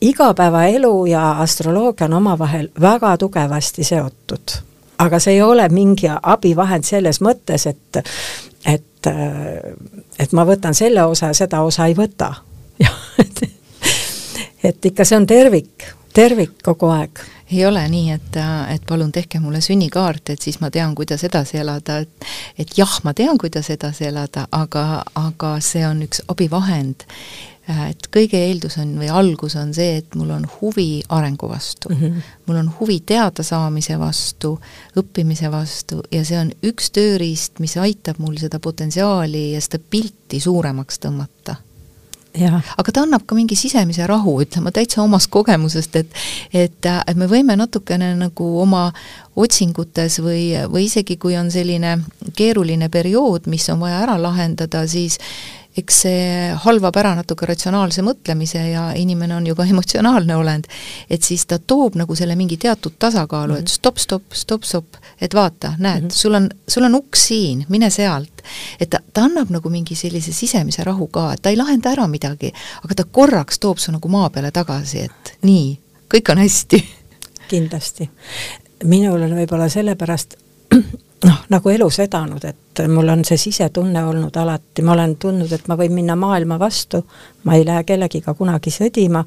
igapäevaelu 0.01 1.07
ja 1.07 1.31
astroloogia 1.31 2.05
on 2.07 2.12
omavahel 2.12 2.69
väga 2.81 3.16
tugevasti 3.16 3.85
seotud. 3.85 4.57
aga 4.99 5.19
see 5.19 5.35
ei 5.35 5.43
ole 5.43 5.69
mingi 5.69 6.09
abivahend 6.23 6.85
selles 6.85 7.21
mõttes, 7.21 7.66
et, 7.66 8.03
et, 8.66 9.07
äh, 9.07 9.73
et 10.19 10.33
ma 10.33 10.47
võtan 10.47 10.75
selle 10.75 11.05
osa 11.05 11.27
ja 11.33 11.35
seda 11.35 11.62
osa 11.62 11.87
ei 11.87 11.95
võta. 11.95 12.35
et, 14.64 14.85
ikka 14.85 15.05
see 15.05 15.16
on 15.16 15.27
tervik, 15.27 15.85
tervik 16.14 16.59
kogu 16.62 16.88
aeg 16.93 17.21
ei 17.53 17.67
ole 17.67 17.83
nii, 17.89 18.11
et, 18.11 18.37
et 18.75 18.83
palun 18.89 19.13
tehke 19.13 19.41
mulle 19.41 19.61
sünnikaart, 19.65 20.31
et 20.31 20.43
siis 20.43 20.61
ma 20.61 20.71
tean, 20.71 20.95
kuidas 20.95 21.25
edasi 21.27 21.61
elada, 21.63 21.99
et 22.05 22.29
et 22.59 22.77
jah, 22.79 22.99
ma 23.05 23.15
tean, 23.15 23.39
kuidas 23.39 23.71
edasi 23.71 24.07
elada, 24.11 24.47
aga, 24.53 25.03
aga 25.19 25.55
see 25.65 25.87
on 25.87 26.05
üks 26.07 26.23
abivahend. 26.29 27.07
et 27.71 28.07
kõige 28.11 28.35
eeldus 28.49 28.79
on 28.83 28.97
või 28.99 29.11
algus 29.15 29.55
on 29.55 29.69
see, 29.75 30.01
et 30.01 30.15
mul 30.19 30.33
on 30.35 30.47
huvi 30.57 31.03
arengu 31.09 31.49
vastu 31.49 31.89
mm. 31.93 32.01
-hmm. 32.01 32.23
mul 32.47 32.57
on 32.57 32.71
huvi 32.81 33.01
teadasaamise 33.07 33.99
vastu, 33.99 34.59
õppimise 34.97 35.51
vastu 35.53 36.03
ja 36.11 36.25
see 36.25 36.39
on 36.39 36.51
üks 36.67 36.91
tööriist, 36.91 37.61
mis 37.61 37.77
aitab 37.77 38.19
mul 38.19 38.37
seda 38.43 38.59
potentsiaali 38.59 39.53
ja 39.53 39.61
seda 39.61 39.79
pilti 39.91 40.41
suuremaks 40.41 40.99
tõmmata 40.99 41.57
aga 42.35 42.93
ta 42.93 43.03
annab 43.03 43.25
ka 43.27 43.35
mingi 43.35 43.57
sisemise 43.59 44.07
rahu, 44.07 44.37
ütlen 44.45 44.62
ma 44.64 44.71
täitsa 44.75 45.03
omast 45.03 45.31
kogemusest, 45.35 45.97
et 45.97 46.19
et, 46.53 46.87
et 46.87 47.16
me 47.16 47.27
võime 47.27 47.57
natukene 47.59 48.12
nagu 48.19 48.51
oma 48.62 48.90
otsingutes 49.37 50.21
või, 50.23 50.53
või 50.71 50.87
isegi 50.87 51.16
kui 51.16 51.37
on 51.38 51.51
selline 51.51 51.99
keeruline 52.37 52.88
periood, 52.88 53.49
mis 53.51 53.69
on 53.73 53.81
vaja 53.83 54.03
ära 54.05 54.19
lahendada, 54.21 54.87
siis 54.87 55.19
eks 55.79 56.01
see 56.03 56.23
halvab 56.65 56.97
ära 56.99 57.13
natuke 57.15 57.47
ratsionaalse 57.47 58.03
mõtlemise 58.03 58.63
ja 58.73 58.89
inimene 58.99 59.37
on 59.37 59.47
ju 59.47 59.55
ka 59.59 59.67
emotsionaalne 59.73 60.37
olend, 60.37 60.67
et 61.11 61.23
siis 61.23 61.47
ta 61.47 61.59
toob 61.59 61.99
nagu 62.01 62.17
selle 62.19 62.37
mingi 62.39 62.59
teatud 62.61 62.97
tasakaalu, 62.99 63.61
et 63.61 63.71
stopp, 63.71 64.01
stopp, 64.03 64.35
stopp, 64.35 64.67
stopp, 64.67 64.99
et 65.21 65.35
vaata, 65.35 65.75
näed 65.79 66.03
mm, 66.03 66.09
-hmm. 66.09 66.17
sul 66.23 66.35
on, 66.35 66.49
sul 66.69 66.85
on 66.89 66.95
uks 66.95 67.27
siin, 67.29 67.65
mine 67.69 67.91
sealt. 67.91 68.43
et 68.81 68.91
ta, 68.91 68.99
ta 69.13 69.23
annab 69.23 69.51
nagu 69.51 69.71
mingi 69.71 69.95
sellise 69.95 70.33
sisemise 70.33 70.85
rahu 70.85 71.07
ka, 71.07 71.33
et 71.33 71.43
ta 71.43 71.51
ei 71.51 71.57
lahenda 71.57 71.91
ära 71.91 72.07
midagi, 72.07 72.53
aga 72.85 72.95
ta 72.95 73.05
korraks 73.05 73.59
toob 73.59 73.79
su 73.79 73.93
nagu 73.93 74.09
maa 74.09 74.31
peale 74.31 74.51
tagasi, 74.51 74.99
et 74.99 75.37
nii, 75.43 75.79
kõik 76.15 76.33
on 76.33 76.39
hästi. 76.39 76.85
kindlasti. 77.49 78.11
minul 78.85 79.23
on 79.23 79.37
võib-olla 79.37 79.69
sellepärast 79.69 80.35
noh, 81.25 81.41
nagu 81.53 81.71
elus 81.71 81.99
vedanud, 81.99 82.45
et 82.45 82.83
mul 82.89 83.09
on 83.13 83.25
see 83.25 83.37
sisetunne 83.41 84.03
olnud 84.05 84.37
alati, 84.41 84.83
ma 84.83 84.93
olen 84.93 85.17
tundnud, 85.21 85.53
et 85.53 85.67
ma 85.69 85.77
võin 85.77 85.93
minna 85.93 86.17
maailma 86.17 86.59
vastu, 86.59 87.03
ma 87.45 87.57
ei 87.59 87.65
lähe 87.67 87.85
kellegiga 87.85 88.35
kunagi 88.35 88.73
sõdima, 88.73 89.23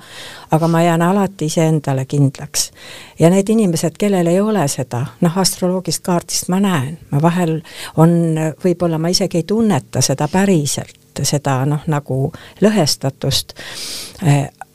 aga 0.51 0.69
ma 0.71 0.81
jään 0.83 1.01
alati 1.05 1.45
iseendale 1.51 2.05
kindlaks. 2.05 2.71
ja 3.19 3.29
need 3.29 3.49
inimesed, 3.49 3.97
kellel 3.99 4.27
ei 4.27 4.39
ole 4.41 4.67
seda, 4.67 5.05
noh, 5.21 5.37
astroloogist 5.37 6.03
kaardist 6.03 6.49
ma 6.49 6.59
näen, 6.59 6.97
ma 7.11 7.21
vahel 7.21 7.59
on, 7.97 8.17
võib-olla 8.63 8.97
ma 8.97 9.13
isegi 9.13 9.43
ei 9.43 9.43
tunneta 9.43 10.01
seda 10.01 10.27
päriselt, 10.27 10.97
seda 11.21 11.61
noh, 11.65 11.85
nagu 11.87 12.31
lõhestatust. 12.61 13.53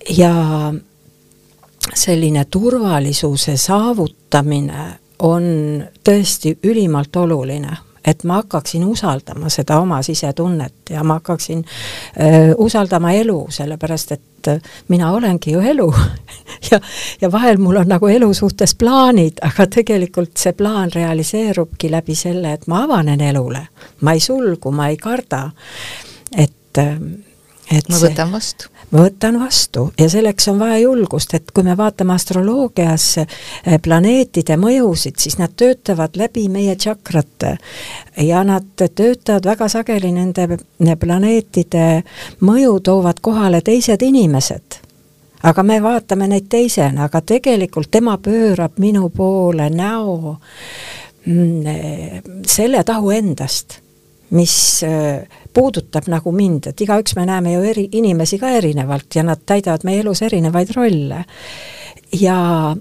Ja 0.09 0.33
selline 1.95 2.45
turvalisuse 2.45 3.57
saavutamine 3.57 4.99
on 5.19 5.85
tõesti 6.05 6.59
ülimalt 6.65 7.17
oluline, 7.17 7.77
et 8.05 8.25
ma 8.25 8.39
hakkaksin 8.41 8.85
usaldama 8.85 9.51
seda 9.53 9.81
oma 9.81 10.01
sisetunnet 10.03 10.91
ja 10.91 11.05
ma 11.05 11.19
hakkaksin 11.19 11.65
äh, 11.65 12.55
usaldama 12.57 13.13
elu, 13.13 13.47
sellepärast 13.51 14.13
et 14.13 14.49
äh, 14.49 14.61
mina 14.89 15.13
olengi 15.13 15.53
ju 15.53 15.61
elu 15.61 15.89
ja, 16.71 16.81
ja 17.21 17.33
vahel 17.33 17.59
mul 17.59 17.77
on 17.83 17.89
nagu 17.89 18.09
elu 18.09 18.33
suhtes 18.35 18.75
plaanid, 18.75 19.43
aga 19.43 19.67
tegelikult 19.67 20.37
see 20.37 20.53
plaan 20.53 20.93
realiseerubki 20.95 21.91
läbi 21.91 22.15
selle, 22.15 22.53
et 22.53 22.67
ma 22.67 22.85
avanen 22.87 23.21
elule, 23.21 23.67
ma 24.01 24.15
ei 24.17 24.21
sulgu, 24.21 24.71
ma 24.71 24.89
ei 24.89 24.97
karda, 24.97 25.49
et 26.37 26.79
äh, 26.79 26.95
et 27.71 27.89
ma 27.89 27.99
võtan 28.01 28.33
vastu. 28.33 28.69
ma 28.91 29.05
võtan 29.05 29.39
vastu. 29.41 29.85
Ja 30.01 30.09
selleks 30.11 30.49
on 30.53 30.59
vaja 30.61 30.79
julgust, 30.83 31.35
et 31.35 31.51
kui 31.55 31.67
me 31.67 31.77
vaatame 31.77 32.15
astroloogias 32.15 33.07
eh, 33.21 33.79
planeetide 33.83 34.57
mõjusid, 34.61 35.19
siis 35.21 35.39
nad 35.41 35.55
töötavad 35.57 36.17
läbi 36.17 36.49
meie 36.53 36.77
tšakrate. 36.77 37.57
Ja 38.25 38.43
nad 38.45 38.69
töötavad 38.77 39.47
väga 39.47 39.69
sageli, 39.73 40.13
nende 40.13 40.97
planeetide 41.01 41.89
mõju 42.45 42.79
toovad 42.85 43.21
kohale 43.21 43.63
teised 43.65 44.03
inimesed. 44.03 44.81
Aga 45.49 45.63
me 45.63 45.79
vaatame 45.83 46.27
neid 46.27 46.49
teisena, 46.51 47.05
aga 47.07 47.21
tegelikult 47.23 47.93
tema 47.95 48.17
pöörab 48.19 48.81
minu 48.83 49.07
poole 49.15 49.69
näo 49.71 50.39
mm, 51.27 51.67
eh, 51.67 52.25
selle 52.47 52.83
tahu 52.85 53.13
endast 53.15 53.79
mis 54.31 54.83
äh, 54.85 55.29
puudutab 55.55 56.09
nagu 56.09 56.33
mind, 56.33 56.71
et 56.71 56.81
igaüks 56.81 57.17
me 57.17 57.27
näeme 57.27 57.53
ju 57.53 57.62
eri, 57.64 57.88
inimesi 57.93 58.38
ka 58.38 58.51
erinevalt 58.59 59.14
ja 59.14 59.25
nad 59.25 59.41
täidavad 59.47 59.87
meie 59.88 60.03
elus 60.05 60.23
erinevaid 60.23 60.75
rolle. 60.77 61.25
ja 62.21 62.77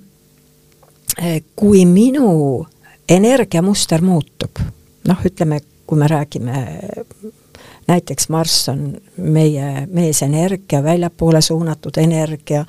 äh, 1.21 1.41
kui 1.55 1.85
minu 1.85 2.67
energiamuster 3.09 4.01
muutub, 4.01 4.59
noh, 5.07 5.25
ütleme, 5.25 5.61
kui 5.87 5.97
me 5.97 6.07
räägime 6.07 6.63
näiteks 7.87 8.29
Marss 8.29 8.69
on 8.69 8.97
meie 9.17 9.87
meesenergia, 9.87 10.83
väljapoole 10.83 11.41
suunatud 11.41 11.97
energia, 11.97 12.65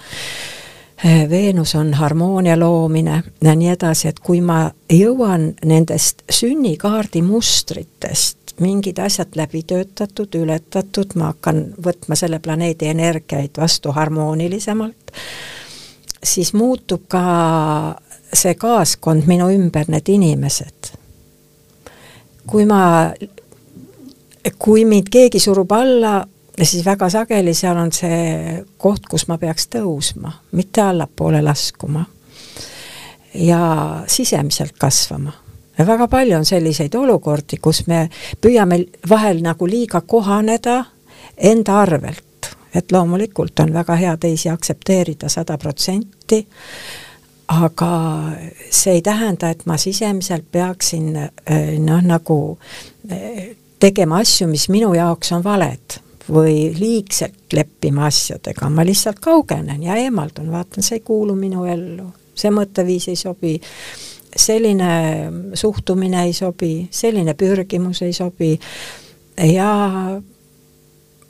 äh, 1.06 1.30
Veenus 1.30 1.74
on 1.74 1.94
harmoonia 1.94 2.58
loomine 2.58 3.22
ja 3.44 3.54
nii 3.54 3.68
edasi, 3.74 4.08
et 4.08 4.20
kui 4.20 4.40
ma 4.40 4.70
jõuan 4.92 5.52
nendest 5.64 6.22
sünnikaardi 6.30 7.22
mustritest 7.22 8.47
mingid 8.60 8.98
asjad 8.98 9.36
läbi 9.36 9.62
töötatud, 9.62 10.34
ületatud, 10.34 11.14
ma 11.14 11.32
hakkan 11.32 11.62
võtma 11.84 12.16
selle 12.18 12.38
planeedi 12.42 12.88
energiaid 12.90 13.58
vastu 13.58 13.92
harmoonilisemalt, 13.92 15.12
siis 16.22 16.52
muutub 16.54 17.06
ka 17.08 17.22
see 18.34 18.54
kaaskond 18.54 19.28
minu 19.28 19.48
ümber, 19.54 19.88
need 19.88 20.08
inimesed. 20.08 20.94
kui 22.48 22.64
ma, 22.64 23.12
kui 24.58 24.84
mind 24.88 25.10
keegi 25.12 25.40
surub 25.40 25.72
alla, 25.76 26.22
siis 26.62 26.84
väga 26.84 27.10
sageli 27.12 27.52
seal 27.54 27.76
on 27.76 27.92
see 27.92 28.62
koht, 28.80 29.04
kus 29.10 29.26
ma 29.28 29.36
peaks 29.38 29.68
tõusma, 29.74 30.32
mitte 30.52 30.82
allapoole 30.82 31.42
laskuma. 31.42 32.04
ja 33.34 33.60
sisemiselt 34.06 34.78
kasvama 34.78 35.32
väga 35.86 36.08
palju 36.08 36.36
on 36.36 36.44
selliseid 36.44 36.94
olukordi, 36.94 37.58
kus 37.62 37.84
me 37.86 38.08
püüame 38.40 38.84
vahel 39.08 39.42
nagu 39.42 39.66
liiga 39.66 40.00
kohaneda 40.00 40.84
enda 41.36 41.80
arvelt, 41.82 42.50
et 42.74 42.92
loomulikult 42.92 43.60
on 43.60 43.72
väga 43.72 43.96
hea 43.96 44.16
teisi 44.16 44.48
aktsepteerida 44.48 45.28
sada 45.28 45.58
protsenti, 45.58 46.42
aga 47.48 47.92
see 48.70 48.98
ei 48.98 49.02
tähenda, 49.02 49.50
et 49.50 49.64
ma 49.66 49.78
sisemiselt 49.80 50.50
peaksin 50.52 51.16
eh, 51.16 51.78
noh, 51.80 52.02
nagu 52.04 52.58
eh, 53.10 53.54
tegema 53.80 54.20
asju, 54.20 54.48
mis 54.50 54.68
minu 54.68 54.92
jaoks 54.94 55.32
on 55.32 55.44
valed 55.44 56.00
või 56.28 56.68
liigselt 56.76 57.54
leppima 57.56 58.06
asjadega, 58.10 58.68
ma 58.68 58.84
lihtsalt 58.84 59.20
kaugenen 59.24 59.82
ja 59.82 59.96
eemaldun, 59.96 60.50
vaatan, 60.52 60.84
see 60.84 60.98
ei 60.98 61.04
kuulu 61.06 61.36
minu 61.38 61.64
ellu, 61.64 62.10
see 62.36 62.52
mõtteviis 62.52 63.08
ei 63.08 63.16
sobi 63.16 63.54
selline 64.36 64.90
suhtumine 65.54 66.24
ei 66.26 66.32
sobi, 66.32 66.88
selline 66.90 67.34
pürgimus 67.34 68.02
ei 68.02 68.12
sobi 68.12 68.52
ja, 69.54 69.70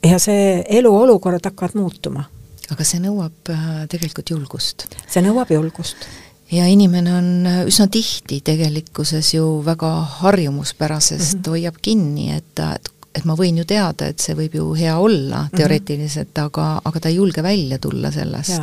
ja 0.02 0.18
see 0.18 0.64
eluolukorrad 0.78 1.44
hakkavad 1.50 1.78
muutuma. 1.78 2.24
aga 2.68 2.84
see 2.84 3.00
nõuab 3.02 3.52
äh, 3.54 3.84
tegelikult 3.90 4.30
julgust? 4.30 4.88
see 5.06 5.22
nõuab 5.24 5.52
julgust 5.52 6.08
ja 6.52 6.66
inimene 6.66 7.14
on 7.14 7.32
äh, 7.46 7.64
üsna 7.70 7.88
tihti 7.92 8.40
tegelikkuses 8.44 9.34
ju 9.34 9.62
väga 9.64 9.92
harjumuspärasest 10.20 11.34
mm 11.34 11.42
-hmm. 11.42 11.50
hoiab 11.50 11.82
kinni, 11.82 12.32
et 12.36 12.54
ta, 12.54 12.74
et 12.74 12.92
et 13.18 13.24
ma 13.24 13.34
võin 13.34 13.56
ju 13.58 13.64
teada, 13.64 14.06
et 14.06 14.20
see 14.20 14.34
võib 14.34 14.54
ju 14.54 14.74
hea 14.78 14.98
olla 14.98 15.42
mhm. 15.42 15.56
teoreetiliselt 15.56 16.28
mm, 16.28 16.42
-hmm. 16.42 16.46
aga, 16.46 16.80
aga 16.84 17.00
ta 17.00 17.08
ei 17.08 17.16
julge 17.16 17.42
välja 17.42 17.78
tulla 17.78 18.10
sellest. 18.10 18.62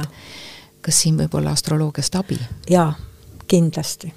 kas 0.82 1.02
siin 1.02 1.18
võib 1.18 1.34
olla 1.36 1.52
astroloogiast 1.52 2.16
abi? 2.16 2.40
jaa, 2.70 2.94
kindlasti 3.48 4.14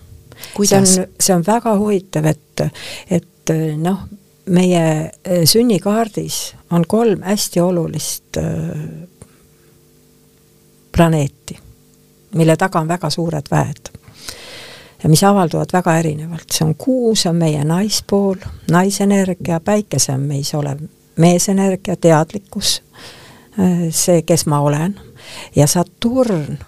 see 0.64 0.78
on, 0.78 0.86
see 1.20 1.34
on 1.34 1.44
väga 1.46 1.74
huvitav, 1.78 2.26
et, 2.30 2.64
et 3.10 3.54
noh, 3.76 4.04
meie 4.48 4.82
eh, 5.24 5.44
sünnikaardis 5.44 6.54
on 6.70 6.84
kolm 6.88 7.22
hästi 7.22 7.60
olulist 7.60 8.36
eh, 8.36 9.06
planeeti, 10.92 11.58
mille 12.34 12.56
taga 12.56 12.80
on 12.80 12.88
väga 12.88 13.10
suured 13.10 13.50
väed 13.50 13.92
ja 15.02 15.08
mis 15.08 15.22
avalduvad 15.24 15.72
väga 15.72 15.96
erinevalt, 15.98 16.50
see 16.50 16.66
on 16.66 16.74
Kuu, 16.74 17.14
see 17.14 17.30
on 17.30 17.36
meie 17.38 17.64
naispool, 17.64 18.40
naisenergia, 18.70 19.60
Päikese 19.60 20.12
on 20.12 20.24
meis 20.26 20.54
olev 20.54 20.80
meesenergia, 21.18 21.96
teadlikkus, 21.96 22.82
see, 23.90 24.22
kes 24.22 24.46
ma 24.46 24.60
olen, 24.62 24.94
ja 25.56 25.66
Saturn, 25.66 26.58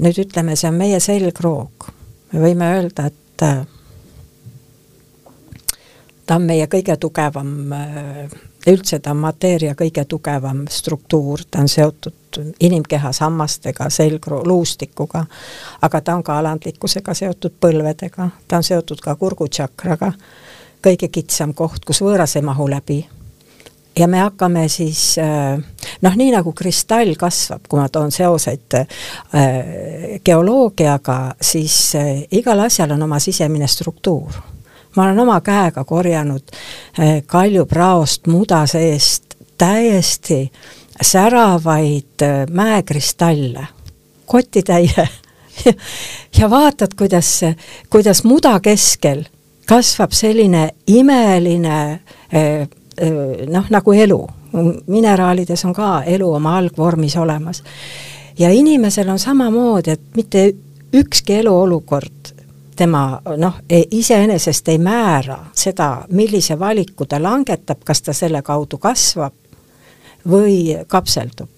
nüüd 0.00 0.20
ütleme, 0.24 0.56
see 0.56 0.70
on 0.70 0.78
meie 0.80 1.00
selgroog 1.00 1.90
me 2.32 2.40
võime 2.40 2.70
öelda, 2.76 3.06
et 3.06 3.42
äh, 3.42 3.66
ta 6.26 6.36
on 6.36 6.46
meie 6.48 6.66
kõige 6.66 6.96
tugevam, 7.00 7.72
äh, 7.72 8.38
üldse 8.68 8.98
ta 9.00 9.14
on 9.14 9.22
mateeria 9.22 9.74
kõige 9.74 10.04
tugevam 10.04 10.64
struktuur, 10.70 11.44
ta 11.50 11.64
on 11.64 11.68
seotud 11.68 12.40
inimkeha 12.60 13.12
sammastega, 13.12 13.90
selgluustikuga, 13.90 15.24
aga 15.82 16.00
ta 16.00 16.16
on 16.16 16.22
ka 16.22 16.38
alandlikkusega 16.38 17.14
seotud 17.14 17.56
põlvedega, 17.60 18.30
ta 18.48 18.56
on 18.60 18.66
seotud 18.66 19.00
ka 19.00 19.16
kurgutšakraga, 19.16 20.12
kõige 20.84 21.08
kitsam 21.08 21.54
koht, 21.54 21.84
kus 21.84 22.02
võõras 22.04 22.36
ei 22.36 22.44
mahu 22.44 22.68
läbi 22.70 23.04
ja 23.98 24.08
me 24.08 24.18
hakkame 24.18 24.68
siis 24.68 25.18
äh, 25.18 25.58
noh, 26.02 26.16
nii 26.16 26.30
nagu 26.32 26.52
kristall 26.56 27.14
kasvab, 27.18 27.66
kui 27.68 27.80
ma 27.80 27.88
toon 27.92 28.12
seoseid 28.14 28.76
äh, 28.78 28.86
geoloogiaga, 30.24 31.18
siis 31.40 31.78
äh, 31.98 32.22
igal 32.38 32.66
asjal 32.66 32.94
on 32.96 33.02
oma 33.08 33.18
sisemine 33.22 33.68
struktuur. 33.68 34.40
ma 34.96 35.04
olen 35.04 35.18
oma 35.18 35.40
käega 35.44 35.84
korjanud 35.84 36.50
kaljupraost 37.26 38.26
muda 38.26 38.64
seest 38.66 39.36
täiesti 39.58 40.52
säravaid 41.02 42.24
mäekristalle, 42.50 43.66
kotitäie 44.26 45.08
ja 46.38 46.50
vaatad, 46.50 46.96
kuidas, 46.98 47.40
kuidas 47.90 48.24
muda 48.24 48.60
keskel 48.60 49.22
kasvab 49.68 50.12
selline 50.16 50.70
imeline 50.86 52.00
noh, 53.50 53.66
nagu 53.70 53.92
elu, 53.92 54.18
mineraalides 54.86 55.64
on 55.64 55.74
ka 55.74 56.02
elu 56.06 56.32
oma 56.34 56.56
algvormis 56.58 57.16
olemas. 57.16 57.62
ja 58.38 58.50
inimesel 58.50 59.08
on 59.08 59.18
samamoodi, 59.18 59.90
et 59.90 60.00
mitte 60.16 60.54
ükski 60.92 61.34
eluolukord 61.34 62.32
tema 62.76 63.20
noh, 63.36 63.54
iseenesest 63.90 64.68
ei 64.68 64.78
määra 64.78 65.38
seda, 65.54 66.04
millise 66.08 66.58
valiku 66.58 67.06
ta 67.06 67.22
langetab, 67.22 67.82
kas 67.84 68.02
ta 68.02 68.12
selle 68.12 68.42
kaudu 68.42 68.78
kasvab 68.78 69.34
või 70.28 70.76
kapseldub. 70.86 71.50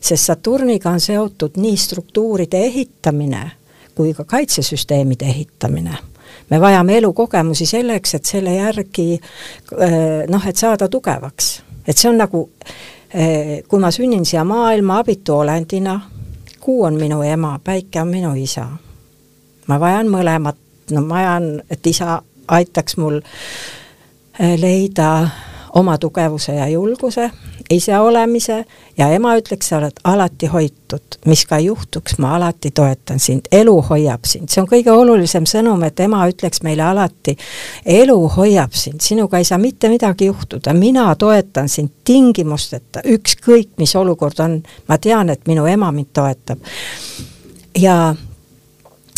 sest 0.00 0.24
Saturniga 0.24 0.90
on 0.90 1.00
seotud 1.00 1.56
nii 1.56 1.76
struktuuride 1.76 2.58
ehitamine 2.66 3.50
kui 3.98 4.14
ka 4.14 4.24
kaitsesüsteemide 4.24 5.26
ehitamine 5.26 5.96
me 6.50 6.60
vajame 6.60 6.98
elukogemusi 6.98 7.66
selleks, 7.66 8.14
et 8.14 8.24
selle 8.24 8.54
järgi 8.54 9.20
noh, 10.28 10.46
et 10.46 10.56
saada 10.56 10.88
tugevaks. 10.88 11.62
et 11.86 11.96
see 11.96 12.10
on 12.10 12.18
nagu, 12.18 12.44
kui 13.68 13.80
ma 13.80 13.90
sünnin 13.90 14.24
siia 14.26 14.44
maailma 14.44 14.98
abitu 14.98 15.34
olendina, 15.34 16.00
kuu 16.60 16.84
on 16.84 16.94
minu 17.00 17.22
ema, 17.22 17.58
päike 17.64 18.00
on 18.00 18.08
minu 18.08 18.34
isa. 18.34 18.66
ma 19.66 19.80
vajan 19.80 20.08
mõlemat, 20.08 20.56
no 20.90 21.00
ma 21.02 21.14
vajan, 21.14 21.62
et 21.70 21.86
isa 21.86 22.22
aitaks 22.48 22.96
mul 22.96 23.20
leida 24.38 25.28
oma 25.78 25.98
tugevuse 25.98 26.52
ja 26.54 26.68
julguse, 26.68 27.30
ise 27.70 27.98
olemise 27.98 28.64
ja 28.98 29.08
ema 29.14 29.34
ütleks, 29.38 29.68
sa 29.68 29.78
oled 29.78 30.00
alati 30.04 30.46
hoitud, 30.50 31.18
mis 31.30 31.44
ka 31.46 31.58
juhtuks, 31.62 32.18
ma 32.18 32.34
alati 32.36 32.70
toetan 32.74 33.20
sind, 33.22 33.46
elu 33.52 33.76
hoiab 33.90 34.26
sind, 34.26 34.50
see 34.50 34.62
on 34.62 34.68
kõige 34.70 34.92
olulisem 34.94 35.46
sõnum, 35.48 35.82
et 35.86 36.00
ema 36.00 36.24
ütleks 36.30 36.62
meile 36.66 36.86
alati, 36.88 37.36
elu 37.98 38.18
hoiab 38.36 38.74
sind, 38.76 39.02
sinuga 39.04 39.38
ei 39.38 39.48
saa 39.48 39.60
mitte 39.62 39.90
midagi 39.92 40.30
juhtuda, 40.30 40.74
mina 40.74 41.08
toetan 41.18 41.68
sind 41.72 41.94
tingimusteta, 42.08 43.04
ükskõik 43.06 43.76
mis 43.78 43.94
olukord 43.96 44.40
on, 44.44 44.60
ma 44.88 44.98
tean, 44.98 45.30
et 45.30 45.46
minu 45.46 45.66
ema 45.70 45.92
mind 45.92 46.10
toetab. 46.16 46.64
ja 47.78 48.14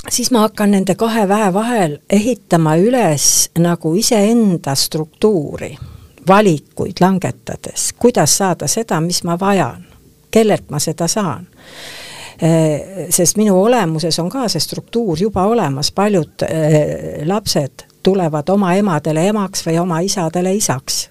siis 0.08 0.30
ma 0.30 0.44
hakkan 0.46 0.74
nende 0.74 0.94
kahe 0.98 1.28
väe 1.28 1.52
vahel 1.54 1.98
ehitama 2.10 2.76
üles 2.76 3.50
nagu 3.58 3.94
iseenda 3.94 4.74
struktuuri 4.74 5.76
valikuid 6.30 7.00
langetades, 7.00 7.92
kuidas 7.98 8.38
saada 8.38 8.68
seda, 8.68 9.00
mis 9.00 9.24
ma 9.24 9.38
vajan, 9.40 9.84
kellelt 10.30 10.70
ma 10.70 10.78
seda 10.78 11.08
saan 11.10 11.46
eh, 12.42 13.06
sest 13.10 13.36
minu 13.36 13.56
olemuses 13.62 14.18
on 14.22 14.30
ka 14.30 14.46
see 14.48 14.62
struktuur 14.62 15.18
juba 15.18 15.46
olemas, 15.50 15.90
paljud 15.92 16.44
äh, 16.46 17.26
lapsed 17.26 17.86
tulevad 18.02 18.48
oma 18.48 18.74
emadele 18.78 19.26
emaks 19.28 19.66
või 19.66 19.80
oma 19.80 20.00
isadele 20.06 20.54
isaks. 20.54 21.08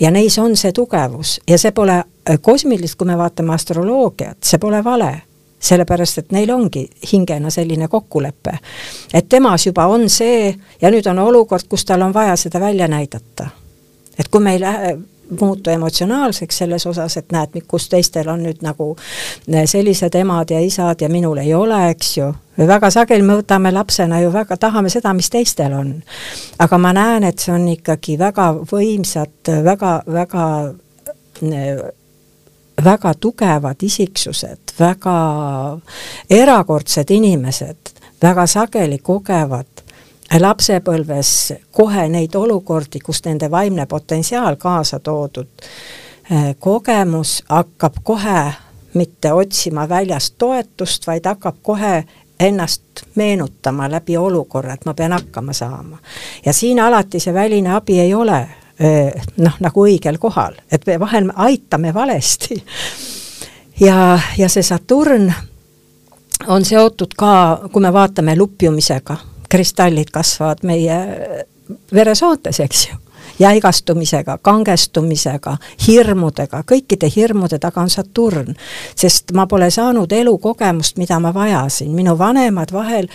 ja 0.00 0.10
neis 0.10 0.38
on 0.38 0.56
see 0.56 0.72
tugevus 0.72 1.40
ja 1.48 1.58
see 1.58 1.70
pole 1.72 2.02
eh, 2.02 2.40
kosmilist, 2.40 2.98
kui 2.98 3.06
me 3.06 3.18
vaatame 3.18 3.54
astroloogiat, 3.54 4.42
see 4.42 4.58
pole 4.58 4.84
vale. 4.84 5.22
sellepärast, 5.66 6.18
et 6.18 6.32
neil 6.32 6.50
ongi 6.50 6.88
hingena 7.12 7.50
selline 7.50 7.88
kokkulepe. 7.88 8.58
et 9.14 9.28
temas 9.28 9.66
juba 9.66 9.86
on 9.86 10.10
see 10.10 10.56
ja 10.82 10.90
nüüd 10.90 11.06
on 11.10 11.18
olukord, 11.18 11.68
kus 11.68 11.84
tal 11.84 12.02
on 12.02 12.14
vaja 12.14 12.36
seda 12.36 12.60
välja 12.60 12.88
näidata 12.88 13.48
et 14.18 14.28
kui 14.28 14.40
me 14.40 14.56
ei 14.56 14.60
lähe 14.60 14.96
muutu 15.40 15.70
emotsionaalseks 15.70 16.58
selles 16.58 16.86
osas, 16.86 17.16
et 17.16 17.32
näed, 17.32 17.56
kus 17.68 17.88
teistel 17.88 18.28
on 18.28 18.42
nüüd 18.46 18.62
nagu 18.62 18.92
eh, 19.48 19.66
sellised 19.66 20.14
emad 20.14 20.50
ja 20.50 20.60
isad 20.62 21.02
ja 21.02 21.08
minul 21.10 21.40
ei 21.42 21.54
ole, 21.54 21.80
eks 21.90 22.16
ju, 22.18 22.30
või 22.58 22.68
väga 22.70 22.90
sageli 22.94 23.26
me 23.26 23.38
võtame 23.40 23.72
lapsena 23.74 24.20
ju 24.22 24.32
väga, 24.32 24.56
tahame 24.56 24.90
seda, 24.92 25.12
mis 25.14 25.30
teistel 25.30 25.74
on. 25.74 25.94
aga 26.58 26.78
ma 26.78 26.92
näen, 26.96 27.24
et 27.24 27.42
see 27.42 27.54
on 27.54 27.68
ikkagi 27.68 28.18
väga 28.18 28.52
võimsad, 28.70 29.52
väga, 29.64 30.00
väga 30.06 30.46
eh, 31.42 31.86
väga 32.84 33.14
tugevad 33.14 33.82
isiksused, 33.82 34.76
väga 34.78 35.16
erakordsed 36.30 37.10
inimesed, 37.10 37.94
väga 38.22 38.46
sageli 38.46 38.98
kogevad 38.98 39.85
lapsepõlves 40.34 41.52
kohe 41.72 42.08
neid 42.08 42.34
olukordi, 42.34 43.00
kus 43.00 43.22
nende 43.24 43.50
vaimne 43.50 43.86
potentsiaal 43.86 44.56
kaasa 44.56 44.98
toodud 44.98 45.48
eh, 46.30 46.54
kogemus 46.58 47.42
hakkab 47.48 48.02
kohe 48.02 48.52
mitte 48.94 49.32
otsima 49.32 49.88
väljast 49.88 50.34
toetust, 50.38 51.06
vaid 51.06 51.26
hakkab 51.26 51.56
kohe 51.62 52.04
ennast 52.40 52.82
meenutama 53.14 53.90
läbi 53.90 54.16
olukorra, 54.16 54.74
et 54.74 54.84
ma 54.84 54.94
pean 54.94 55.12
hakkama 55.12 55.52
saama. 55.52 55.98
ja 56.46 56.52
siin 56.52 56.80
alati 56.80 57.20
see 57.20 57.34
väline 57.34 57.74
abi 57.74 58.00
ei 58.00 58.14
ole 58.14 58.48
eh, 58.80 59.12
noh, 59.36 59.60
nagu 59.60 59.86
õigel 59.86 60.18
kohal, 60.18 60.58
et 60.70 60.86
me 60.86 61.00
vahel 61.00 61.30
aitame 61.34 61.94
valesti. 61.94 62.64
ja, 63.80 64.18
ja 64.38 64.48
see 64.48 64.62
Saturn 64.62 65.32
on 66.46 66.64
seotud 66.64 67.14
ka, 67.16 67.60
kui 67.72 67.82
me 67.82 67.92
vaatame 67.92 68.36
lupjumisega 68.36 69.16
kristallid 69.48 70.10
kasvavad 70.12 70.62
meie 70.62 71.00
veresoontes, 71.92 72.60
eks 72.60 72.88
ju 72.88 73.00
jäigastumisega, 73.38 74.38
kangestumisega, 74.42 75.56
hirmudega, 75.86 76.62
kõikide 76.66 77.10
hirmude 77.16 77.58
taga 77.58 77.80
on 77.80 77.90
Saturn. 77.90 78.54
sest 78.96 79.32
ma 79.32 79.46
pole 79.46 79.70
saanud 79.70 80.12
elukogemust, 80.12 80.96
mida 80.96 81.18
ma 81.20 81.34
vajasin, 81.34 81.90
minu 81.94 82.18
vanemad 82.18 82.72
vahel 82.72 83.08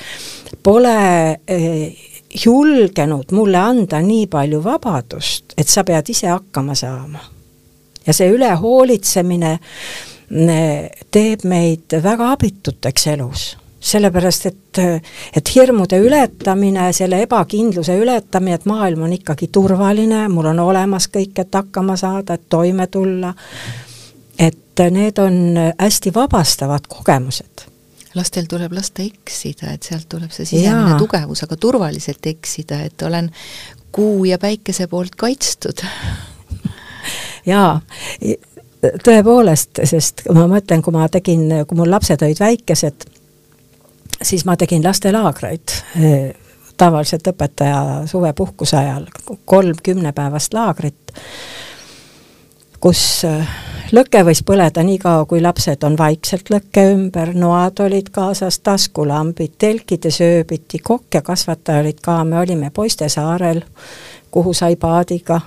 pole 0.63 1.39
eh, 1.47 1.97
julgenud 2.45 3.31
mulle 3.31 3.57
anda 3.57 4.01
nii 4.01 4.27
palju 4.27 4.63
vabadust, 4.63 5.53
et 5.57 5.67
sa 5.67 5.83
pead 5.83 6.09
ise 6.09 6.27
hakkama 6.27 6.75
saama. 6.75 7.19
ja 8.07 8.13
see 8.13 8.29
ülehoolitsemine 8.29 9.51
eh, 9.51 10.89
teeb 11.11 11.43
meid 11.43 12.01
väga 12.03 12.31
abituteks 12.31 13.07
elus 13.07 13.60
sellepärast 13.81 14.45
et, 14.45 14.79
et 15.35 15.55
hirmude 15.55 15.97
ületamine, 15.99 16.91
selle 16.93 17.21
ebakindluse 17.25 17.95
ületamine, 17.97 18.59
et 18.59 18.67
maailm 18.69 19.07
on 19.07 19.13
ikkagi 19.15 19.49
turvaline, 19.53 20.27
mul 20.29 20.51
on 20.53 20.61
olemas 20.63 21.09
kõik, 21.11 21.33
et 21.41 21.57
hakkama 21.57 21.97
saada, 21.97 22.37
et 22.37 22.47
toime 22.49 22.87
tulla, 22.93 23.33
et 24.39 24.85
need 24.93 25.19
on 25.21 25.41
hästi 25.79 26.13
vabastavad 26.13 26.85
kogemused. 26.89 27.67
Lastel 28.15 28.45
tuleb 28.51 28.73
lasta 28.75 29.03
eksida, 29.05 29.71
et 29.71 29.87
sealt 29.87 30.09
tuleb 30.11 30.33
see 30.35 30.45
sisemine 30.45 30.97
tugevus, 30.99 31.45
aga 31.45 31.55
turvaliselt 31.57 32.27
eksida, 32.27 32.81
et 32.85 33.05
olen 33.07 33.29
kuu 33.95 34.25
ja 34.27 34.37
päikese 34.39 34.87
poolt 34.91 35.15
kaitstud. 35.15 35.81
jaa, 37.47 37.79
tõepoolest, 39.05 39.81
sest 39.89 40.25
ma 40.35 40.45
mõtlen, 40.51 40.83
kui 40.83 40.93
ma 40.93 41.07
tegin, 41.09 41.47
kui 41.65 41.79
mul 41.79 41.91
lapsed 41.91 42.21
olid 42.27 42.43
väikesed 42.43 43.07
siis 44.21 44.45
ma 44.45 44.57
tegin 44.57 44.83
lastelaagreid, 44.83 45.75
eh, 45.99 46.33
tavaliselt 46.77 47.27
õpetaja 47.27 48.07
suvepuhkuse 48.09 48.77
ajal, 48.77 49.05
kolm 49.45 49.75
kümnepäevast 49.83 50.53
laagrit, 50.53 51.13
kus 52.79 53.23
eh, 53.27 53.47
lõke 53.91 54.23
võis 54.25 54.43
põleda 54.45 54.83
nii 54.83 54.99
kaua, 55.01 55.25
kui 55.25 55.41
lapsed 55.41 55.83
on 55.83 55.97
vaikselt 55.97 56.49
lõkke 56.53 56.85
ümber, 56.93 57.33
noad 57.37 57.79
olid 57.85 58.09
kaasas, 58.13 58.59
taskulambid, 58.59 59.57
telkides 59.57 60.21
ööbiti, 60.25 60.79
kokk 60.79 61.19
ja 61.19 61.21
kasvataja 61.25 61.83
olid 61.83 62.01
ka, 62.01 62.23
me 62.23 62.39
olime 62.39 62.71
Poiste 62.73 63.09
saarel, 63.09 63.63
kuhu 64.31 64.53
sai 64.53 64.75
paadiga, 64.75 65.41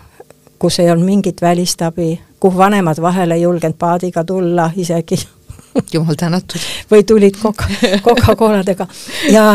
kus 0.58 0.78
ei 0.80 0.90
olnud 0.90 1.06
mingit 1.06 1.42
välist 1.42 1.82
abi, 1.82 2.14
kuhu 2.40 2.58
vanemad 2.58 3.00
vahele 3.02 3.34
ei 3.34 3.42
julgenud 3.42 3.78
paadiga 3.78 4.24
tulla 4.24 4.70
isegi 4.76 5.18
jumal 5.92 6.14
tänatud. 6.18 6.60
või 6.90 7.04
tulid 7.04 7.36
coca, 7.42 7.66
Coca-Coladega 8.04 8.86
ja, 9.32 9.46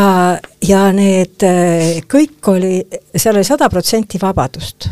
ja 0.68 0.80
need 0.92 1.44
äh, 1.46 2.00
kõik 2.08 2.48
oli, 2.52 2.80
seal 3.16 3.36
oli 3.36 3.44
sada 3.44 3.68
protsenti 3.68 4.20
vabadust. 4.22 4.88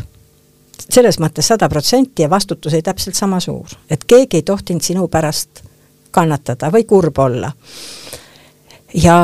selles 0.89 1.19
mõttes 1.19 1.47
sada 1.47 1.69
protsenti 1.69 2.25
ja 2.25 2.29
vastutus 2.29 2.73
oli 2.73 2.81
täpselt 2.81 3.15
sama 3.15 3.39
suur, 3.39 3.67
et 3.89 4.03
keegi 4.03 4.41
ei 4.41 4.43
tohtinud 4.43 4.81
sinu 4.81 5.07
pärast 5.07 5.63
kannatada 6.11 6.71
või 6.73 6.85
kurb 6.85 7.17
olla. 7.19 7.51
ja, 8.93 9.17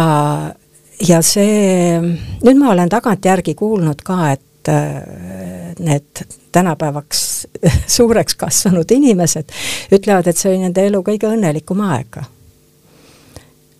ja 1.08 1.22
see, 1.22 1.99
nüüd 2.43 2.60
ma 2.60 2.72
olen 2.72 2.89
tagantjärgi 2.89 3.56
kuulnud 3.56 4.01
ka, 4.06 4.32
et 4.32 4.41
äh, 4.70 5.74
need 5.80 6.26
tänapäevaks 6.51 7.47
suureks 7.97 8.36
kasvanud 8.36 8.91
inimesed 8.91 9.51
ütlevad, 9.91 10.28
et 10.28 10.38
see 10.38 10.51
oli 10.53 10.63
nende 10.63 10.86
elu 10.88 11.01
kõige 11.03 11.30
õnnelikum 11.32 11.82
aeg. 11.88 12.22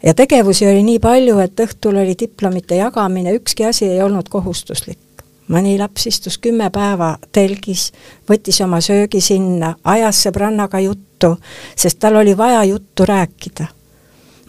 ja 0.04 0.14
tegevusi 0.14 0.68
oli 0.68 0.84
nii 0.84 1.00
palju, 1.00 1.40
et 1.40 1.66
õhtul 1.68 2.02
oli 2.02 2.16
diplomite 2.20 2.76
jagamine, 2.76 3.34
ükski 3.40 3.66
asi 3.66 3.90
ei 3.90 4.02
olnud 4.02 4.30
kohustuslik. 4.30 5.00
mõni 5.48 5.78
laps 5.80 6.08
istus 6.08 6.38
kümme 6.38 6.70
päeva 6.70 7.18
telgis, 7.32 7.92
võttis 8.30 8.62
oma 8.64 8.82
söögi 8.82 9.22
sinna, 9.22 9.76
ajas 9.84 10.24
sõbrannaga 10.28 10.80
juttu, 10.80 11.38
sest 11.76 12.00
tal 12.00 12.16
oli 12.16 12.38
vaja 12.38 12.64
juttu 12.64 13.06
rääkida 13.06 13.68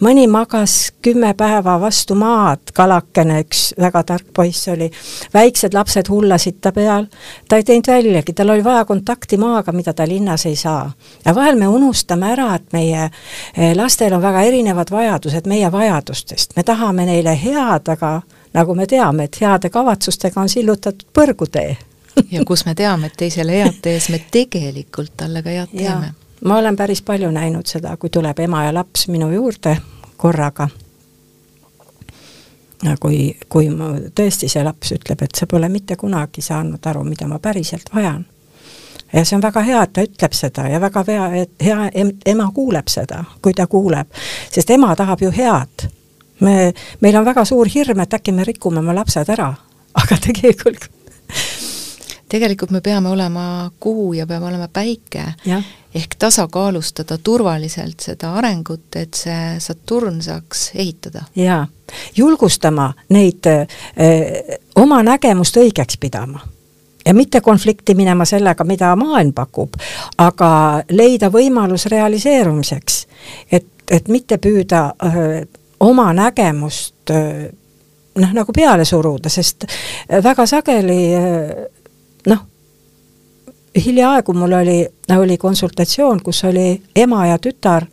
mõni 0.00 0.26
magas 0.28 0.92
kümme 1.02 1.34
päeva 1.34 1.80
vastu 1.80 2.14
maad, 2.14 2.72
kalakene, 2.74 3.40
üks 3.44 3.70
väga 3.80 4.02
tark 4.06 4.28
poiss 4.34 4.68
oli, 4.68 4.90
väiksed 5.34 5.74
lapsed 5.74 6.10
hullasid 6.12 6.60
ta 6.60 6.72
peal, 6.72 7.06
ta 7.48 7.56
ei 7.56 7.64
teinud 7.64 7.88
väljagi, 7.88 8.34
tal 8.36 8.52
oli 8.54 8.64
vaja 8.64 8.84
kontakti 8.84 9.38
maaga, 9.40 9.72
mida 9.72 9.94
ta 9.94 10.08
linnas 10.08 10.46
ei 10.46 10.56
saa. 10.56 10.92
ja 11.24 11.34
vahel 11.34 11.56
me 11.56 11.68
unustame 11.68 12.30
ära, 12.32 12.54
et 12.54 12.72
meie 12.72 13.10
eh, 13.56 13.74
lastel 13.76 14.12
on 14.12 14.22
väga 14.22 14.42
erinevad 14.42 14.90
vajadused 14.90 15.46
meie 15.46 15.72
vajadustest, 15.72 16.56
me 16.56 16.62
tahame 16.62 17.06
neile 17.06 17.36
head, 17.44 17.88
aga 17.88 18.20
nagu 18.54 18.74
me 18.74 18.86
teame, 18.86 19.24
et 19.24 19.40
heade 19.40 19.70
kavatsustega 19.70 20.40
on 20.40 20.48
sillutatud 20.48 21.08
põrgutee. 21.14 21.76
Ja 22.30 22.44
kus 22.48 22.64
me 22.64 22.74
teame, 22.74 23.10
et 23.10 23.16
teisele 23.16 23.52
head 23.52 23.82
tehes 23.82 24.08
me 24.08 24.20
tegelikult 24.32 25.12
talle 25.16 25.42
ka 25.42 25.52
head 25.52 25.74
teeme. 25.76 26.14
Ma 26.44 26.58
olen 26.58 26.76
päris 26.76 27.02
palju 27.02 27.30
näinud 27.30 27.66
seda, 27.66 27.96
kui 27.96 28.10
tuleb 28.10 28.38
ema 28.38 28.64
ja 28.64 28.74
laps 28.74 29.08
minu 29.08 29.30
juurde 29.32 29.76
korraga. 30.16 30.68
kui, 33.00 33.36
kui 33.48 33.70
ma 33.70 33.94
tõesti 34.14 34.48
see 34.48 34.64
laps 34.64 34.92
ütleb, 34.92 35.22
et 35.22 35.34
sa 35.34 35.46
pole 35.46 35.68
mitte 35.68 35.96
kunagi 35.96 36.42
saanud 36.42 36.86
aru, 36.86 37.04
mida 37.04 37.26
ma 37.26 37.38
päriselt 37.38 37.90
vajan. 37.94 38.26
ja 39.12 39.24
see 39.24 39.36
on 39.36 39.42
väga 39.42 39.62
hea, 39.62 39.82
et 39.82 39.92
ta 39.92 40.02
ütleb 40.02 40.32
seda 40.32 40.68
ja 40.68 40.80
väga 40.80 41.04
hea, 41.08 41.28
et 41.42 41.62
hea 41.62 41.90
ema 42.26 42.50
kuuleb 42.54 42.88
seda, 42.88 43.24
kui 43.42 43.54
ta 43.54 43.66
kuuleb, 43.66 44.12
sest 44.52 44.70
ema 44.70 44.96
tahab 44.96 45.22
ju 45.22 45.30
head. 45.30 45.88
me, 46.40 46.72
meil 47.00 47.16
on 47.16 47.24
väga 47.24 47.44
suur 47.44 47.68
hirm, 47.74 48.00
et 48.00 48.14
äkki 48.14 48.32
me 48.32 48.44
rikume 48.44 48.78
oma 48.78 48.94
lapsed 48.94 49.28
ära, 49.28 49.54
aga 49.94 50.20
tegelikult 50.28 50.90
tegelikult 52.28 52.70
me 52.70 52.80
peame 52.80 53.08
olema 53.08 53.70
kuu 53.80 54.12
ja 54.12 54.26
peame 54.26 54.46
olema 54.46 54.68
päike, 54.72 55.24
ehk 55.94 56.16
tasakaalustada 56.18 57.18
turvaliselt 57.18 58.00
seda 58.00 58.32
arengut, 58.34 58.96
et 58.96 59.14
see 59.14 59.60
Saturn 59.62 60.22
saaks 60.22 60.70
ehitada. 60.74 61.24
jaa, 61.36 61.66
julgustama 62.16 62.92
neid 63.08 63.46
öö, 63.46 63.66
eh, 63.96 64.58
oma 64.74 65.02
nägemust 65.02 65.56
õigeks 65.56 65.98
pidama 66.00 66.40
ja 67.06 67.14
mitte 67.14 67.40
konflikti 67.40 67.94
minema 67.94 68.24
sellega, 68.24 68.64
mida 68.64 68.96
maailm 68.96 69.32
pakub, 69.32 69.76
aga 70.18 70.82
leida 70.90 71.30
võimalus 71.30 71.86
realiseerumiseks. 71.86 73.06
et, 73.52 73.66
et 73.90 74.08
mitte 74.08 74.38
püüda 74.38 74.92
öö, 75.04 75.38
eh, 75.38 75.46
oma 75.80 76.12
nägemust 76.12 77.10
öö, 77.10 77.46
eh, 77.46 77.52
noh, 78.16 78.32
nagu 78.32 78.52
peale 78.52 78.84
suruda, 78.84 79.28
sest 79.28 79.64
väga 80.24 80.46
sageli 80.46 81.00
noh, 82.26 82.38
hiljaaegu 83.84 84.32
mul 84.32 84.52
oli, 84.52 84.88
oli 85.16 85.38
konsultatsioon, 85.38 86.22
kus 86.22 86.44
oli 86.44 86.82
ema 86.96 87.26
ja 87.26 87.38
tütar, 87.38 87.86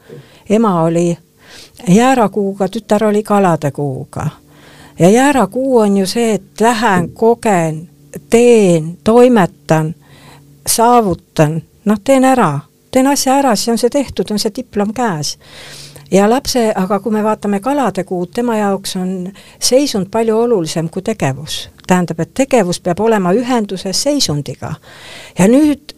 ema 0.50 0.82
oli 0.82 1.18
jäärakuuga, 1.88 2.68
tütar 2.68 3.04
oli 3.04 3.24
kalade 3.24 3.72
kuuga. 3.72 4.30
ja 5.00 5.10
jäärakuu 5.10 5.78
on 5.78 5.98
ju 5.98 6.06
see, 6.08 6.34
et 6.34 6.62
lähen, 6.62 7.10
kogen, 7.10 7.90
teen, 8.30 8.98
toimetan, 9.04 9.96
saavutan, 10.68 11.62
noh, 11.86 12.00
teen 12.04 12.26
ära, 12.26 12.60
teen 12.92 13.08
asja 13.08 13.36
ära, 13.36 13.56
siis 13.56 13.70
on 13.70 13.78
see 13.78 13.90
tehtud, 13.90 14.32
on 14.32 14.40
see 14.40 14.54
diplom 14.56 14.94
käes 14.94 15.38
ja 16.14 16.30
lapse, 16.30 16.72
aga 16.76 17.00
kui 17.00 17.12
me 17.12 17.24
vaatame 17.24 17.60
kalade 17.60 18.04
kuud, 18.08 18.32
tema 18.34 18.58
jaoks 18.58 18.96
on 19.00 19.14
seisund 19.60 20.12
palju 20.12 20.38
olulisem 20.38 20.90
kui 20.90 21.02
tegevus. 21.02 21.70
tähendab, 21.88 22.20
et 22.20 22.34
tegevus 22.34 22.80
peab 22.80 23.00
olema 23.00 23.34
ühenduses 23.34 24.04
seisundiga. 24.04 24.74
ja 25.40 25.48
nüüd 25.48 25.96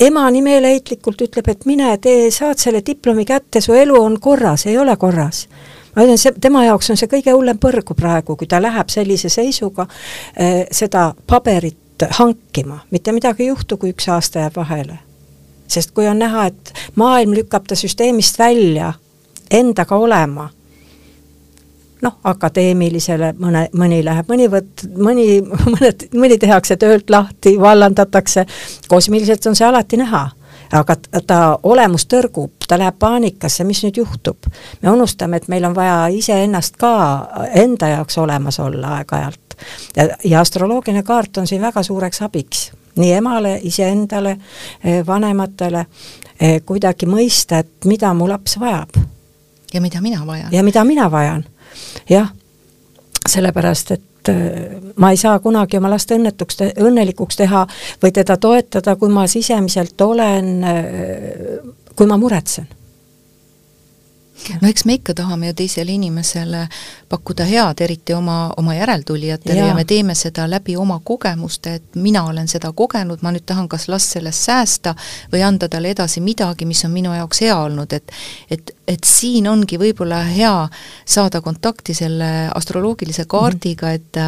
ema 0.00 0.30
nii 0.30 0.42
meeleheitlikult 0.42 1.20
ütleb, 1.22 1.48
et 1.48 1.66
mine 1.66 1.96
tee, 1.98 2.30
saad 2.30 2.58
selle 2.58 2.82
diplomi 2.86 3.24
kätte, 3.24 3.60
su 3.60 3.74
elu 3.74 4.02
on 4.02 4.20
korras, 4.20 4.66
ei 4.66 4.78
ole 4.78 4.96
korras 4.96 5.46
ma 5.96 6.02
ütlen, 6.02 6.18
see, 6.18 6.32
tema 6.40 6.64
jaoks 6.64 6.90
on 6.90 6.96
see 6.96 7.10
kõige 7.10 7.34
hullem 7.34 7.58
põrgu 7.58 7.94
praegu, 7.94 8.36
kui 8.36 8.46
ta 8.46 8.62
läheb 8.62 8.88
sellise 8.88 9.28
seisuga 9.28 9.86
seda 10.70 11.12
paberit 11.26 12.06
hankima, 12.18 12.80
mitte 12.90 13.12
midagi 13.12 13.44
ei 13.44 13.54
juhtu, 13.54 13.76
kui 13.76 13.94
üks 13.94 14.08
aasta 14.08 14.46
jääb 14.46 14.56
vahele 14.56 14.98
sest 15.70 15.94
kui 15.94 16.08
on 16.08 16.18
näha, 16.18 16.46
et 16.50 16.72
maailm 17.00 17.34
lükkab 17.36 17.68
ta 17.68 17.78
süsteemist 17.78 18.38
välja 18.38 18.92
endaga 19.50 19.96
olema, 19.96 20.48
noh, 22.02 22.16
akadeemilisele 22.24 23.34
mõne, 23.38 23.66
mõni 23.76 24.00
läheb, 24.04 24.28
mõni 24.30 24.48
võt-, 24.50 24.84
mõni, 24.96 25.26
mõned, 25.74 26.08
mõni 26.16 26.38
tehakse 26.40 26.76
töölt 26.80 27.10
lahti, 27.10 27.56
vallandatakse, 27.60 28.46
kosmiliselt 28.88 29.46
on 29.46 29.58
see 29.58 29.66
alati 29.68 30.00
näha 30.00 30.28
aga 30.70 30.94
ta 31.26 31.58
olemus 31.66 32.04
tõrgub, 32.10 32.52
ta 32.68 32.78
läheb 32.78 32.94
paanikasse, 32.98 33.64
mis 33.66 33.82
nüüd 33.82 33.96
juhtub. 33.98 34.46
me 34.82 34.90
unustame, 34.90 35.36
et 35.36 35.48
meil 35.48 35.64
on 35.66 35.74
vaja 35.74 36.06
iseennast 36.14 36.76
ka 36.78 36.92
enda 37.54 37.88
jaoks 37.88 38.18
olemas 38.18 38.60
olla 38.60 38.96
aeg-ajalt. 39.00 39.56
ja, 39.96 40.08
ja 40.24 40.40
astroloogiline 40.40 41.02
kaart 41.02 41.36
on 41.36 41.46
siin 41.46 41.62
väga 41.62 41.82
suureks 41.82 42.22
abiks 42.22 42.70
nii 42.96 43.12
emale, 43.12 43.58
iseendale, 43.62 44.36
eh, 44.84 45.06
vanematele, 45.06 45.86
eh, 46.40 46.60
kuidagi 46.66 47.06
mõista, 47.06 47.58
et 47.58 47.84
mida 47.84 48.14
mu 48.14 48.28
laps 48.28 48.58
vajab. 48.60 48.88
ja 49.74 49.80
mida 49.80 50.00
mina 50.00 50.26
vajan. 50.26 50.52
ja 50.52 50.62
mida 50.62 50.84
mina 50.84 51.10
vajan, 51.10 51.44
jah. 52.10 52.32
sellepärast, 53.28 53.90
et 53.90 54.28
eh, 54.28 54.80
ma 54.96 55.10
ei 55.10 55.16
saa 55.16 55.38
kunagi 55.38 55.76
oma 55.76 55.90
last 55.90 56.10
õnnetuks, 56.10 56.56
õnnelikuks 56.80 57.36
teha 57.36 57.66
või 58.02 58.12
teda 58.12 58.36
toetada, 58.36 58.96
kui 58.96 59.08
ma 59.08 59.26
sisemiselt 59.26 60.00
olen, 60.00 60.66
kui 61.96 62.06
ma 62.06 62.16
muretsen 62.16 62.79
no 64.60 64.68
eks 64.68 64.84
me 64.84 64.96
ikka 64.98 65.14
tahame 65.14 65.50
ju 65.50 65.56
teisele 65.62 65.92
inimesele 65.92 66.66
pakkuda 67.10 67.44
head, 67.44 67.80
eriti 67.80 68.14
oma, 68.14 68.52
oma 68.56 68.74
järeltulijatele 68.74 69.58
ja. 69.58 69.66
ja 69.70 69.74
me 69.74 69.84
teeme 69.84 70.14
seda 70.14 70.46
läbi 70.50 70.76
oma 70.76 71.00
kogemuste, 71.04 71.74
et 71.80 71.98
mina 71.98 72.24
olen 72.28 72.48
seda 72.48 72.72
kogenud, 72.76 73.22
ma 73.22 73.32
nüüd 73.34 73.46
tahan 73.46 73.68
kas 73.68 73.88
last 73.90 74.16
sellest 74.16 74.46
säästa 74.48 74.94
või 75.32 75.42
anda 75.46 75.68
talle 75.68 75.90
edasi 75.94 76.22
midagi, 76.24 76.66
mis 76.66 76.84
on 76.86 76.94
minu 76.94 77.14
jaoks 77.14 77.42
hea 77.46 77.56
olnud, 77.58 77.92
et 77.92 78.12
et, 78.50 78.72
et 78.88 79.06
siin 79.06 79.46
ongi 79.48 79.78
võib-olla 79.78 80.22
hea 80.26 80.54
saada 81.04 81.40
kontakti 81.40 81.94
selle 81.94 82.30
astroloogilise 82.54 83.26
kaardiga, 83.30 83.92
et 83.92 84.18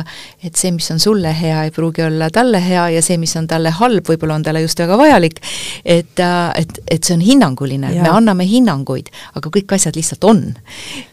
et 0.43 0.57
see, 0.57 0.71
mis 0.75 0.91
on 0.95 1.01
sulle 1.03 1.33
hea, 1.41 1.65
ei 1.65 1.71
pruugi 1.75 2.03
olla 2.07 2.31
talle 2.31 2.61
hea 2.63 2.89
ja 2.97 3.03
see, 3.03 3.19
mis 3.19 3.35
on 3.37 3.49
talle 3.51 3.71
halb, 3.75 4.07
võib-olla 4.09 4.39
on 4.39 4.47
talle 4.47 4.63
just 4.63 4.79
väga 4.79 4.99
vajalik, 4.99 5.41
et, 5.85 6.19
et, 6.57 6.79
et 6.91 7.03
see 7.03 7.17
on 7.17 7.25
hinnanguline, 7.25 7.95
me 8.03 8.11
anname 8.11 8.47
hinnanguid, 8.49 9.11
aga 9.39 9.51
kõik 9.53 9.75
asjad 9.77 9.97
lihtsalt 9.97 10.02
on. 10.25 10.43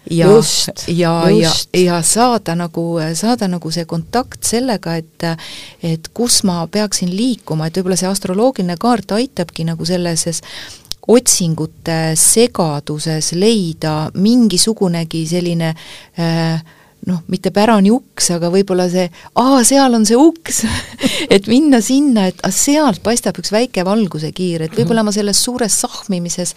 ja, 0.09 0.27
ja, 0.87 1.13
ja, 1.29 1.51
ja 1.73 2.01
saada 2.01 2.55
nagu, 2.55 2.99
saada 3.13 3.47
nagu 3.47 3.71
see 3.71 3.85
kontakt 3.85 4.43
sellega, 4.43 4.95
et 4.95 5.27
et 5.83 6.11
kus 6.13 6.43
ma 6.47 6.61
peaksin 6.67 7.11
liikuma, 7.15 7.67
et 7.67 7.77
võib-olla 7.77 7.97
see 7.99 8.09
astroloogiline 8.09 8.77
kaart 8.79 9.17
aitabki 9.19 9.65
nagu 9.67 9.85
selles 9.85 10.27
otsingute 11.09 11.99
segaduses 12.19 13.31
leida 13.33 14.09
mingisugunegi 14.13 15.23
selline 15.29 15.73
äh, 15.73 16.61
noh, 17.07 17.21
mitte 17.31 17.51
pärani 17.55 17.91
uks, 17.93 18.29
aga 18.35 18.49
võib-olla 18.53 18.89
see, 18.91 19.07
aa, 19.39 19.61
seal 19.67 19.95
on 19.95 20.05
see 20.07 20.17
uks 20.19 20.63
et 21.35 21.47
minna 21.47 21.79
sinna, 21.85 22.27
et 22.31 22.43
ah, 22.43 22.53
sealt 22.53 23.01
paistab 23.05 23.39
üks 23.39 23.53
väike 23.55 23.85
valgusekiir, 23.87 24.65
et 24.67 24.77
võib-olla 24.77 25.05
ma 25.07 25.13
selles 25.15 25.39
suures 25.43 25.79
sahmimises 25.85 26.55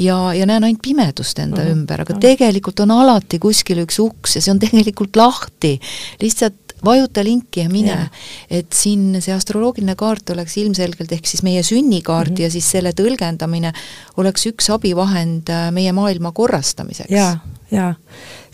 ja, 0.00 0.16
ja 0.36 0.48
näen 0.48 0.64
ainult 0.64 0.82
pimedust 0.82 1.38
enda 1.38 1.60
mm 1.62 1.66
-hmm. 1.66 1.78
ümber, 1.78 2.04
aga 2.06 2.18
tegelikult 2.20 2.80
on 2.80 2.94
alati 2.96 3.38
kuskil 3.38 3.84
üks 3.84 4.00
uks 4.00 4.36
ja 4.36 4.44
see 4.44 4.54
on 4.54 4.62
tegelikult 4.62 5.16
lahti. 5.16 5.78
lihtsalt 6.22 6.64
vajuta 6.84 7.24
linki 7.24 7.60
ja 7.60 7.68
mine 7.68 7.90
yeah.. 7.90 8.08
et 8.50 8.72
siin 8.76 9.16
see 9.24 9.34
astroloogiline 9.34 9.94
kaart 9.98 10.30
oleks 10.34 10.56
ilmselgelt, 10.60 11.12
ehk 11.16 11.26
siis 11.26 11.42
meie 11.46 11.62
sünnikaart 11.62 12.30
mm 12.30 12.36
-hmm. 12.36 12.42
ja 12.42 12.50
siis 12.50 12.70
selle 12.70 12.92
tõlgendamine 12.92 13.72
oleks 14.16 14.46
üks 14.46 14.70
abivahend 14.70 15.48
äh, 15.48 15.70
meie 15.72 15.92
maailma 15.92 16.32
korrastamiseks. 16.32 17.10
jaa, 17.10 17.38
jaa. 17.70 17.94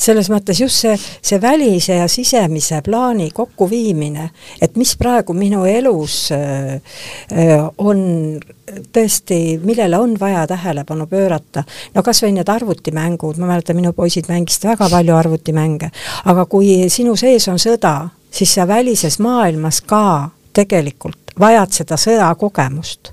Selles 0.01 0.31
mõttes 0.33 0.57
just 0.63 0.81
see, 0.81 0.95
see 0.97 1.37
välise 1.43 1.99
ja 1.99 2.07
sisemise 2.09 2.81
plaani 2.85 3.31
kokkuviimine, 3.37 4.31
et 4.63 4.79
mis 4.81 4.95
praegu 4.97 5.35
minu 5.37 5.67
elus 5.69 6.31
on 7.79 8.01
tõesti, 8.95 9.59
millele 9.61 10.01
on 10.01 10.17
vaja 10.21 10.47
tähelepanu 10.49 11.07
pöörata, 11.11 11.67
no 11.95 12.03
kas 12.07 12.23
või 12.25 12.33
need 12.39 12.49
arvutimängud, 12.49 13.37
ma 13.43 13.53
mäletan, 13.53 13.77
minu 13.77 13.93
poisid 13.93 14.31
mängisid 14.33 14.65
väga 14.71 14.89
palju 14.89 15.17
arvutimänge, 15.21 15.93
aga 16.33 16.49
kui 16.49 16.89
sinu 16.89 17.17
sees 17.21 17.49
on 17.53 17.61
sõda, 17.61 18.09
siis 18.33 18.57
sa 18.57 18.69
välises 18.69 19.21
maailmas 19.21 19.83
ka 19.85 20.31
tegelikult 20.57 21.35
vajad 21.41 21.77
seda 21.83 22.01
sõjakogemust 22.01 23.13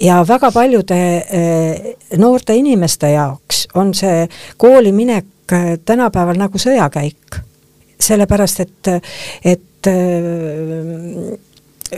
ja 0.00 0.24
väga 0.28 0.50
paljude 0.52 1.00
äh, 1.16 1.94
noorte 2.18 2.54
inimeste 2.54 3.10
jaoks 3.10 3.66
on 3.74 3.94
see 3.94 4.28
kooli 4.56 4.92
minek 4.92 5.24
Äh, 5.52 5.78
tänapäeval 5.84 6.34
nagu 6.34 6.58
sõjakäik. 6.58 7.42
sellepärast, 8.00 8.60
et, 8.60 8.88
et 9.44 9.88
äh, 9.88 11.38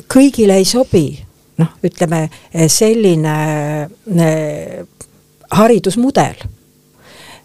kõigile 0.07 0.59
ei 0.61 0.67
sobi 0.69 1.19
noh, 1.59 1.73
ütleme 1.83 2.29
selline 2.71 3.33
haridusmudel. 5.51 6.45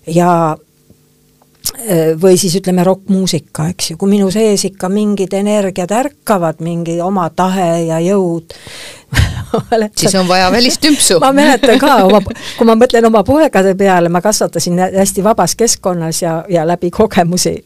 ja 0.07 0.57
või 2.19 2.37
siis 2.37 2.59
ütleme 2.59 2.83
rokkmuusika, 2.83 3.69
eks 3.71 3.91
ju, 3.91 3.97
kui 3.97 4.11
minu 4.11 4.29
sees 4.31 4.65
ikka 4.67 4.89
mingid 4.91 5.33
energiad 5.33 5.91
ärkavad, 5.91 6.59
mingi 6.59 6.99
oma 7.01 7.29
tahe 7.29 7.85
ja 7.87 8.03
jõud 8.03 8.53
siis 9.97 10.15
on 10.15 10.27
vaja 10.27 10.51
välistümpsu 10.51 11.19
ma 11.23 11.33
mäletan 11.33 11.79
ka 11.79 11.95
oma, 12.07 12.21
kui 12.57 12.67
ma 12.67 12.77
mõtlen 12.79 13.05
oma 13.09 13.23
poegade 13.27 13.75
peale, 13.79 14.09
ma 14.09 14.21
kasvatasin 14.21 14.79
hästi 14.85 15.23
vabas 15.23 15.55
keskkonnas 15.55 16.21
ja, 16.21 16.39
ja 16.49 16.67
läbi 16.67 16.91
kogemusi 16.91 17.57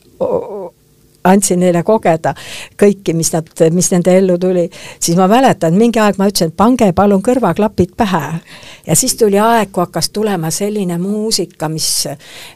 andsin 1.27 1.59
neile 1.59 1.83
kogeda 1.83 2.33
kõiki, 2.79 3.13
mis 3.17 3.31
nad, 3.33 3.49
mis 3.73 3.89
nende 3.91 4.13
ellu 4.17 4.37
tuli, 4.41 4.67
siis 4.99 5.17
ma 5.19 5.27
mäletan, 5.31 5.75
mingi 5.77 5.99
aeg 6.01 6.19
ma 6.19 6.29
ütlesin, 6.29 6.51
et 6.51 6.57
pange 6.59 6.89
palun 6.95 7.23
kõrvaklapid 7.25 7.95
pähe. 7.97 8.39
ja 8.87 8.95
siis 8.95 9.15
tuli 9.19 9.39
aeg, 9.39 9.71
kui 9.71 9.83
hakkas 9.83 10.09
tulema 10.09 10.51
selline 10.51 10.97
muusika, 11.01 11.69
mis 11.69 12.07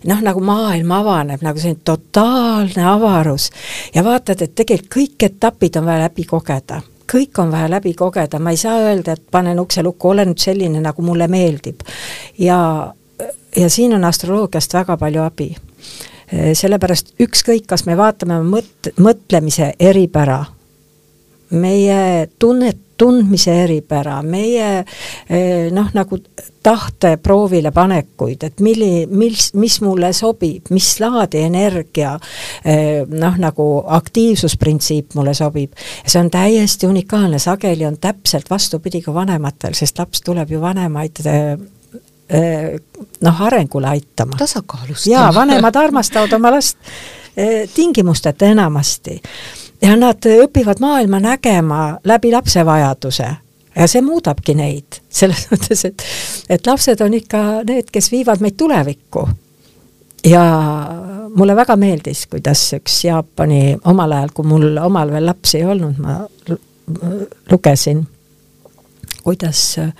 noh, 0.07 0.21
nagu 0.23 0.43
maailm 0.45 0.91
avaneb, 0.95 1.43
nagu 1.43 1.59
selline 1.59 1.83
totaalne 1.83 2.85
avarus. 2.93 3.49
ja 3.95 4.03
vaatad, 4.03 4.41
et 4.41 4.55
tegelikult 4.55 4.91
kõik 4.91 5.29
etapid 5.31 5.77
on 5.77 5.85
vaja 5.85 6.07
läbi 6.07 6.25
kogeda 6.27 6.81
kõik 7.11 7.39
on 7.43 7.51
vaja 7.51 7.67
läbi 7.69 7.93
kogeda, 7.97 8.39
ma 8.39 8.53
ei 8.53 8.57
saa 8.57 8.77
öelda, 8.85 9.17
et 9.17 9.23
panen 9.31 9.59
ukse 9.59 9.83
lukku, 9.83 10.13
ole 10.13 10.25
nüüd 10.29 10.39
selline, 10.39 10.79
nagu 10.79 11.03
mulle 11.03 11.27
meeldib. 11.27 11.83
ja, 12.37 12.93
ja 13.57 13.69
siin 13.69 13.93
on 13.93 14.03
astroloogiast 14.07 14.73
väga 14.73 14.97
palju 14.97 15.21
abi 15.25 15.51
Eh, 16.31 16.53
sellepärast 16.55 17.17
ükskõik, 17.19 17.65
kas 17.67 17.83
me 17.83 17.97
vaatame 17.99 18.37
mõt-, 18.47 18.93
mõtlemise 19.03 19.73
eripära, 19.83 20.45
meie 21.51 22.29
tunnet, 22.39 22.79
tundmise 23.01 23.55
eripära, 23.63 24.19
meie 24.21 24.69
eh, 24.81 25.71
noh, 25.73 25.89
nagu 25.97 26.19
tahte 26.61 27.15
proovile 27.23 27.71
panekuid, 27.73 28.45
et 28.45 28.61
milli, 28.61 29.07
mis, 29.09 29.49
mis 29.57 29.79
mulle 29.81 30.11
sobib, 30.13 30.69
mis 30.73 30.93
laadi 31.01 31.41
energia 31.47 32.13
eh, 32.65 33.01
noh, 33.09 33.37
nagu 33.41 33.67
aktiivsusprintsiip 33.99 35.17
mulle 35.17 35.33
sobib. 35.37 35.73
see 36.05 36.21
on 36.21 36.29
täiesti 36.31 36.87
unikaalne, 36.87 37.39
sageli 37.41 37.85
on 37.89 37.97
täpselt 38.01 38.49
vastupidi 38.49 39.01
kui 39.01 39.13
vanematel, 39.13 39.73
sest 39.77 39.99
laps 39.99 40.21
tuleb 40.25 40.51
ju 40.51 40.61
vanemaid 40.61 41.23
Eh, 42.31 42.77
noh, 43.21 43.41
arengule 43.43 43.89
aitama. 43.89 44.37
tasakaalustama. 44.39 45.13
jaa, 45.13 45.33
vanemad 45.35 45.75
armastavad 45.75 46.31
oma 46.33 46.51
last 46.51 46.77
tingimusteta 47.75 48.45
enamasti. 48.45 49.17
Ja 49.81 49.95
nad 49.95 50.25
õpivad 50.25 50.79
maailma 50.79 51.19
nägema 51.19 51.99
läbi 52.03 52.31
lapse 52.31 52.65
vajaduse 52.65 53.29
ja 53.75 53.87
see 53.87 54.01
muudabki 54.03 54.55
neid, 54.57 54.99
selles 55.09 55.47
mõttes, 55.51 55.85
et 55.87 56.03
et 56.51 56.67
lapsed 56.67 57.01
on 57.01 57.13
ikka 57.15 57.43
need, 57.67 57.91
kes 57.91 58.11
viivad 58.11 58.43
meid 58.43 58.57
tulevikku. 58.59 59.27
ja 60.27 60.43
mulle 61.35 61.55
väga 61.55 61.75
meeldis, 61.75 62.25
kuidas 62.29 62.63
üks 62.77 63.03
Jaapani 63.05 63.77
omal 63.85 64.11
ajal, 64.11 64.33
kui 64.33 64.45
mul 64.47 64.77
omal 64.77 65.11
veel 65.11 65.25
lapsi 65.25 65.57
ei 65.61 65.65
olnud, 65.65 65.97
ma 65.97 66.19
lugesin, 67.51 68.03
kuidas 69.23 69.63
äh, 69.79 69.93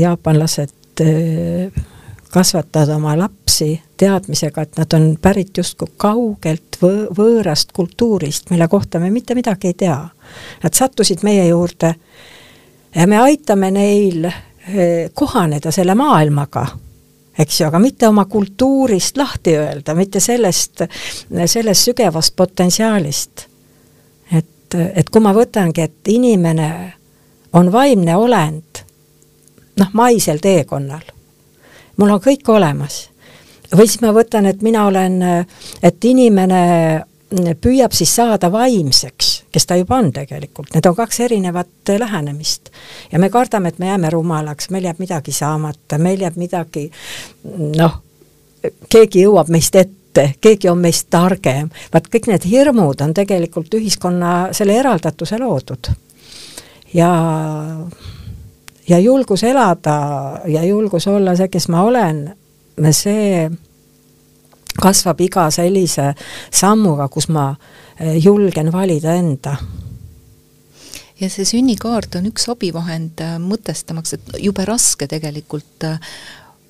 jaapanlased 0.00 1.04
äh, 1.04 1.84
kasvatavad 2.32 2.88
oma 2.96 3.18
lapsi 3.18 3.82
teadmisega, 3.96 4.62
et 4.62 4.78
nad 4.78 4.92
on 4.92 5.16
pärit 5.22 5.56
justkui 5.56 5.88
kaugelt 5.96 6.78
võ 6.82 7.06
võõrast 7.16 7.72
kultuurist, 7.72 8.50
mille 8.50 8.68
kohta 8.68 9.00
me 9.00 9.10
mitte 9.10 9.34
midagi 9.34 9.72
ei 9.72 9.74
tea. 9.74 9.98
Nad 10.62 10.74
sattusid 10.74 11.22
meie 11.22 11.46
juurde 11.48 11.94
ja 12.94 13.06
me 13.06 13.18
aitame 13.18 13.70
neil 13.70 14.26
äh, 14.26 14.34
kohaneda 15.14 15.70
selle 15.70 15.94
maailmaga, 15.94 16.66
eks 17.38 17.60
ju, 17.60 17.68
aga 17.68 17.78
mitte 17.78 18.08
oma 18.08 18.24
kultuurist 18.24 19.16
lahti 19.16 19.56
öelda, 19.56 19.94
mitte 19.94 20.20
sellest, 20.20 20.86
sellest 21.46 21.90
sügavast 21.90 22.36
potentsiaalist. 22.36 23.46
et, 24.32 24.74
et 24.94 25.10
kui 25.10 25.22
ma 25.22 25.32
võtangi, 25.34 25.80
et 25.80 26.08
inimene 26.08 26.70
on 27.52 27.72
vaimne 27.72 28.16
olend 28.16 28.82
noh, 29.80 29.92
maisel 29.92 30.40
teekonnal. 30.42 31.15
Mul 31.96 32.14
on 32.16 32.22
kõik 32.22 32.48
olemas. 32.48 33.08
või 33.74 33.88
siis 33.88 34.00
ma 34.00 34.12
võtan, 34.14 34.46
et 34.46 34.62
mina 34.62 34.86
olen, 34.86 35.22
et 35.82 36.04
inimene 36.04 37.04
püüab 37.60 37.92
siis 37.92 38.12
saada 38.14 38.50
vaimseks, 38.52 39.32
kes 39.52 39.66
ta 39.66 39.76
juba 39.76 39.98
on 39.98 40.12
tegelikult, 40.14 40.70
need 40.74 40.86
on 40.86 40.94
kaks 40.94 41.20
erinevat 41.20 41.92
lähenemist. 41.98 42.70
ja 43.12 43.18
me 43.18 43.30
kardame, 43.30 43.68
et 43.68 43.78
me 43.78 43.86
jääme 43.86 44.10
rumalaks, 44.10 44.70
meil 44.70 44.84
jääb 44.84 44.98
midagi 44.98 45.32
saamata, 45.32 45.98
meil 45.98 46.20
jääb 46.20 46.36
midagi 46.36 46.90
noh, 47.76 48.02
keegi 48.88 49.26
jõuab 49.26 49.50
meist 49.50 49.74
ette, 49.74 50.32
keegi 50.40 50.68
on 50.68 50.78
meist 50.78 51.10
targem, 51.10 51.70
vaat 51.92 52.06
kõik 52.08 52.30
need 52.30 52.46
hirmud 52.46 53.00
on 53.00 53.14
tegelikult 53.14 53.74
ühiskonna 53.74 54.52
selle 54.56 54.78
eraldatuse 54.78 55.38
loodud 55.42 55.90
ja 56.94 57.10
ja 58.88 58.98
julgus 58.98 59.42
elada 59.44 60.40
ja 60.46 60.64
julgus 60.64 61.06
olla 61.06 61.36
see, 61.36 61.48
kes 61.48 61.68
ma 61.68 61.82
olen, 61.82 62.26
see 62.90 63.48
kasvab 64.80 65.20
iga 65.24 65.48
sellise 65.50 66.12
sammuga, 66.52 67.08
kus 67.08 67.28
ma 67.32 67.48
eh, 67.98 68.16
julgen 68.24 68.72
valida 68.72 69.16
enda. 69.16 69.56
Ja 71.20 71.30
see 71.32 71.46
sünnikaart 71.48 72.18
on 72.18 72.28
üks 72.28 72.44
abivahend 72.52 73.22
äh, 73.24 73.38
mõtestamaks, 73.40 74.18
et 74.18 74.34
jube 74.44 74.66
raske 74.68 75.08
tegelikult 75.08 75.86
äh, 75.88 75.96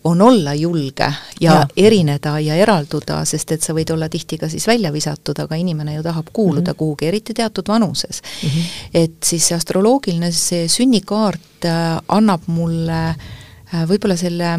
on 0.06 0.22
olla 0.22 0.54
julge 0.54 1.08
ja, 1.40 1.52
ja 1.52 1.66
erineda 1.76 2.38
ja 2.40 2.54
eralduda, 2.54 3.20
sest 3.26 3.52
et 3.56 3.64
sa 3.64 3.74
võid 3.74 3.90
olla 3.94 4.08
tihti 4.12 4.38
ka 4.38 4.48
siis 4.52 4.66
välja 4.68 4.92
visatud, 4.94 5.38
aga 5.42 5.58
inimene 5.58 5.96
ju 5.96 6.04
tahab 6.06 6.30
kuuluda 6.32 6.60
mm 6.60 6.72
-hmm. 6.72 6.78
kuhugi, 6.78 7.06
eriti 7.06 7.34
teatud 7.34 7.68
vanuses 7.68 8.22
mm. 8.22 8.48
-hmm. 8.48 8.62
et 8.94 9.16
siis 9.24 9.48
see 9.48 9.56
astroloogiline, 9.56 10.32
see 10.32 10.68
sünnikaart 10.68 11.64
äh, 11.64 12.00
annab 12.08 12.42
mulle 12.46 13.08
äh, 13.08 13.88
võib-olla 13.88 14.16
selle 14.16 14.58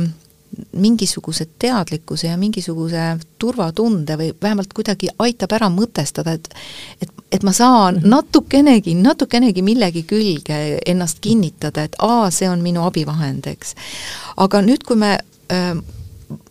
mingisuguse 0.71 1.47
teadlikkuse 1.59 2.27
ja 2.27 2.37
mingisuguse 2.37 3.17
turvatunde 3.37 4.17
või 4.17 4.33
vähemalt 4.41 4.73
kuidagi 4.73 5.09
aitab 5.19 5.51
ära 5.51 5.69
mõtestada, 5.69 6.33
et 6.33 6.49
et, 7.01 7.09
et 7.31 7.43
ma 7.43 7.51
saan 7.53 7.95
-hmm. 7.95 8.07
natukenegi, 8.07 8.95
natukenegi 8.95 9.61
millegi 9.61 10.03
külge 10.03 10.79
ennast 10.85 11.19
kinnitada, 11.21 11.83
et 11.83 11.95
aa, 11.99 12.31
see 12.31 12.49
on 12.49 12.59
minu 12.61 12.83
abivahend, 12.83 13.47
eks. 13.47 13.75
aga 14.37 14.61
nüüd, 14.61 14.83
kui 14.83 14.95
me 14.95 15.17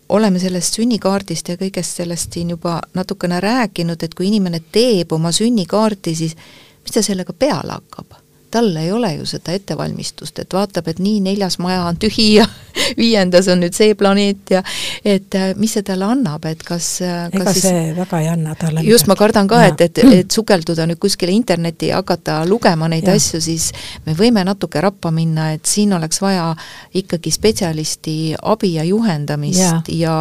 oleme 0.09 0.39
sellest 0.39 0.79
sünnikaardist 0.79 1.49
ja 1.49 1.57
kõigest 1.61 1.99
sellest 2.01 2.33
siin 2.33 2.51
juba 2.55 2.79
natukene 2.95 3.41
rääkinud, 3.41 4.03
et 4.03 4.15
kui 4.15 4.29
inimene 4.31 4.61
teeb 4.73 5.13
oma 5.13 5.33
sünnikaarti, 5.33 6.15
siis 6.15 6.37
mis 6.83 6.95
ta 6.95 7.03
sellega 7.03 7.33
peale 7.33 7.77
hakkab? 7.77 8.15
Tal 8.57 8.71
ei 8.81 8.91
ole 8.93 9.13
ju 9.19 9.27
seda 9.29 9.55
ettevalmistust, 9.57 10.39
et 10.43 10.55
vaatab, 10.57 10.89
et 10.89 11.01
nii, 11.03 11.21
neljas 11.25 11.59
maja 11.63 11.85
on 11.89 11.99
tühi 12.01 12.27
ja 12.39 12.47
viiendas 13.01 13.49
on 13.53 13.61
nüüd 13.65 13.77
see 13.77 13.95
planeet 13.99 14.53
ja 14.57 14.63
et 15.05 15.35
äh, 15.37 15.51
mis 15.61 15.77
see 15.77 15.85
talle 15.87 16.09
annab, 16.09 16.45
et 16.49 16.63
kas, 16.67 16.89
äh, 17.05 17.27
kas 17.33 17.41
ega 17.43 17.55
siis, 17.57 17.67
see 17.69 17.95
väga 17.97 18.21
ei 18.25 18.31
anna 18.33 18.57
talle 18.59 18.85
just, 18.87 19.09
ma 19.11 19.19
kardan 19.19 19.51
ka, 19.51 19.63
et, 19.69 19.85
et, 19.89 20.03
et 20.21 20.39
sukelduda 20.39 20.89
nüüd 20.89 21.01
kuskile 21.03 21.35
internetti 21.37 21.91
ja 21.93 22.01
hakata 22.01 22.41
lugema 22.49 22.89
neid 22.93 23.09
ja. 23.09 23.17
asju, 23.19 23.43
siis 23.45 23.71
me 24.07 24.17
võime 24.17 24.45
natuke 24.47 24.81
rappa 24.85 25.13
minna, 25.15 25.51
et 25.57 25.69
siin 25.69 25.93
oleks 25.97 26.23
vaja 26.25 26.49
ikkagi 26.97 27.33
spetsialisti 27.35 28.17
abi 28.43 28.77
ja 28.79 28.87
juhendamist 28.89 29.93
ja, 29.93 30.07
ja, 30.07 30.17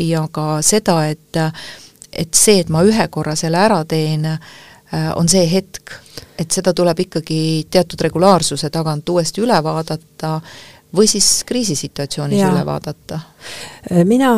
ja 0.00 0.26
ka 0.32 0.58
seda, 0.64 1.00
et 1.12 1.42
et 2.14 2.36
see, 2.38 2.60
et 2.62 2.70
ma 2.70 2.84
ühe 2.86 3.08
korra 3.10 3.34
selle 3.38 3.58
ära 3.58 3.80
teen, 3.90 4.26
on 5.16 5.28
see 5.28 5.44
hetk, 5.50 5.92
et 6.38 6.50
seda 6.50 6.74
tuleb 6.76 7.04
ikkagi 7.06 7.66
teatud 7.70 8.00
regulaarsuse 8.06 8.70
tagant 8.70 9.08
uuesti 9.08 9.42
üle 9.44 9.58
vaadata 9.64 10.38
või 10.94 11.08
siis 11.10 11.44
kriisisituatsioonis 11.46 12.40
ja. 12.40 12.52
üle 12.52 12.64
vaadata? 12.66 13.20
mina 14.04 14.30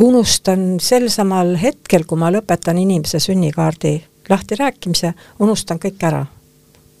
unustan 0.00 0.76
sel 0.80 1.08
samal 1.10 1.54
hetkel, 1.60 2.04
kui 2.06 2.18
ma 2.18 2.30
lõpetan 2.32 2.78
inimese 2.78 3.20
sünnikaardi 3.22 3.96
lahtirääkimise, 4.30 5.14
unustan 5.40 5.80
kõik 5.82 6.04
ära. 6.06 6.26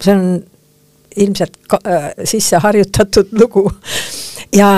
see 0.00 0.14
on 0.14 0.42
ilmselt 1.16 1.56
ka, 1.68 1.78
äh, 1.86 2.10
sisse 2.24 2.56
harjutatud 2.56 3.28
lugu. 3.32 3.70
ja 4.52 4.70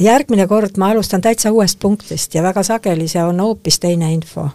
järgmine 0.00 0.46
kord 0.46 0.76
ma 0.76 0.90
alustan 0.90 1.20
täitsa 1.20 1.52
uuest 1.52 1.78
punktist 1.78 2.34
ja 2.34 2.42
väga 2.42 2.62
sageli 2.62 3.08
see 3.08 3.24
on 3.24 3.40
hoopis 3.40 3.78
teine 3.78 4.12
info 4.12 4.48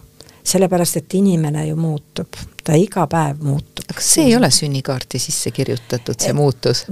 sellepärast, 0.48 0.96
et 0.96 1.14
inimene 1.14 1.66
ju 1.66 1.76
muutub, 1.76 2.38
ta 2.64 2.76
iga 2.76 3.06
päev 3.10 3.42
muutub. 3.44 3.84
aga 3.88 4.04
see 4.04 4.28
ei 4.28 4.36
ole 4.36 4.50
sünnikaarti 4.50 5.18
sisse 5.22 5.50
kirjutatud, 5.54 6.18
see 6.20 6.36
muutus? 6.36 6.84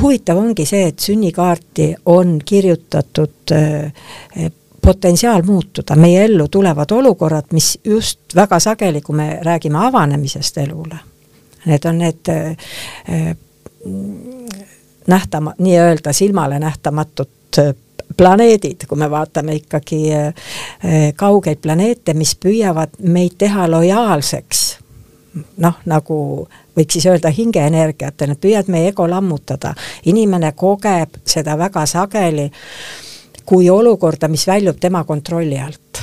huvitav 0.00 0.38
ongi 0.38 0.66
see, 0.66 0.86
et 0.92 0.98
sünnikaarti 1.02 1.94
on 2.06 2.38
kirjutatud 2.44 3.52
äh, 3.52 4.50
potentsiaal 4.82 5.42
muutuda, 5.42 5.96
meie 5.96 6.24
ellu 6.24 6.48
tulevad 6.48 6.90
olukorrad, 6.90 7.50
mis 7.52 7.78
just 7.84 8.34
väga 8.36 8.60
sageli, 8.60 9.00
kui 9.00 9.16
me 9.16 9.38
räägime 9.42 9.78
avanemisest 9.86 10.58
elule, 10.62 10.98
need 11.66 11.84
on 11.90 11.98
need 11.98 12.30
äh, 12.32 13.36
nähtama, 15.06 15.54
nii-öelda 15.58 16.12
silmale 16.12 16.58
nähtamatud 16.58 17.62
planeedid, 18.16 18.86
kui 18.88 18.98
me 18.98 19.10
vaatame 19.10 19.54
ikkagi 19.60 20.02
kaugeid 21.16 21.62
planeete, 21.62 22.14
mis 22.14 22.34
püüavad 22.36 22.98
meid 23.00 23.38
teha 23.38 23.68
lojaalseks 23.70 24.80
noh, 25.62 25.76
nagu 25.86 26.16
võiks 26.76 26.96
siis 26.96 27.06
öelda 27.10 27.30
hingeenergiat, 27.34 28.24
nad 28.26 28.40
püüavad 28.40 28.70
meie 28.72 28.90
ego 28.90 29.06
lammutada. 29.10 29.74
inimene 30.04 30.52
kogeb 30.52 31.20
seda 31.24 31.56
väga 31.58 31.86
sageli 31.86 32.50
kui 33.44 33.70
olukorda, 33.70 34.28
mis 34.28 34.46
väljub 34.46 34.78
tema 34.80 35.04
kontrolli 35.04 35.60
alt. 35.60 36.02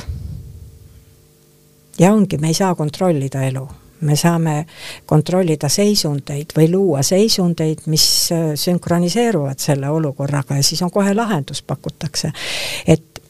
ja 1.99 2.13
ongi, 2.13 2.37
me 2.37 2.47
ei 2.47 2.53
saa 2.53 2.75
kontrollida 2.75 3.43
elu 3.43 3.67
me 4.01 4.15
saame 4.15 4.65
kontrollida 5.05 5.69
seisundeid 5.69 6.53
või 6.57 6.69
luua 6.71 7.03
seisundeid, 7.05 7.85
mis 7.91 8.07
äh, 8.35 8.51
sünkroniseeruvad 8.55 9.59
selle 9.59 9.89
olukorraga 9.89 10.57
ja 10.59 10.63
siis 10.63 10.81
on 10.85 10.91
kohe 10.91 11.13
lahendus, 11.15 11.61
pakutakse. 11.61 12.31
et, 12.87 13.21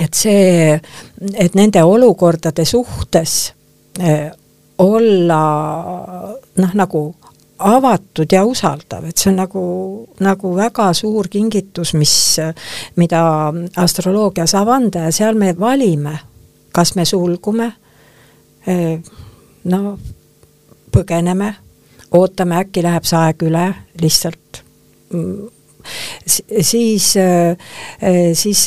et 0.00 0.14
see, 0.14 0.80
et 1.34 1.54
nende 1.54 1.82
olukordade 1.82 2.64
suhtes 2.64 3.54
äh, 4.00 4.30
olla 4.78 5.42
noh, 6.56 6.74
nagu 6.74 7.06
avatud 7.58 8.32
ja 8.32 8.44
usaldav, 8.44 9.06
et 9.08 9.16
see 9.16 9.30
on 9.30 9.38
nagu, 9.40 9.62
nagu 10.20 10.52
väga 10.56 10.90
suur 10.96 11.28
kingitus, 11.32 11.94
mis, 11.96 12.14
mida 13.00 13.22
astroloogia 13.80 14.46
saab 14.50 14.74
anda 14.74 15.06
ja 15.06 15.14
seal 15.14 15.38
me 15.40 15.54
valime, 15.58 16.18
kas 16.76 16.94
me 16.98 17.06
sulgume, 17.08 17.70
no 19.66 19.96
põgeneme, 20.94 21.52
ootame, 22.16 22.60
äkki 22.62 22.84
läheb 22.86 23.06
see 23.08 23.18
aeg 23.18 23.42
üle, 23.46 23.66
lihtsalt 24.00 24.62
siis, 26.62 27.12
siis 28.34 28.62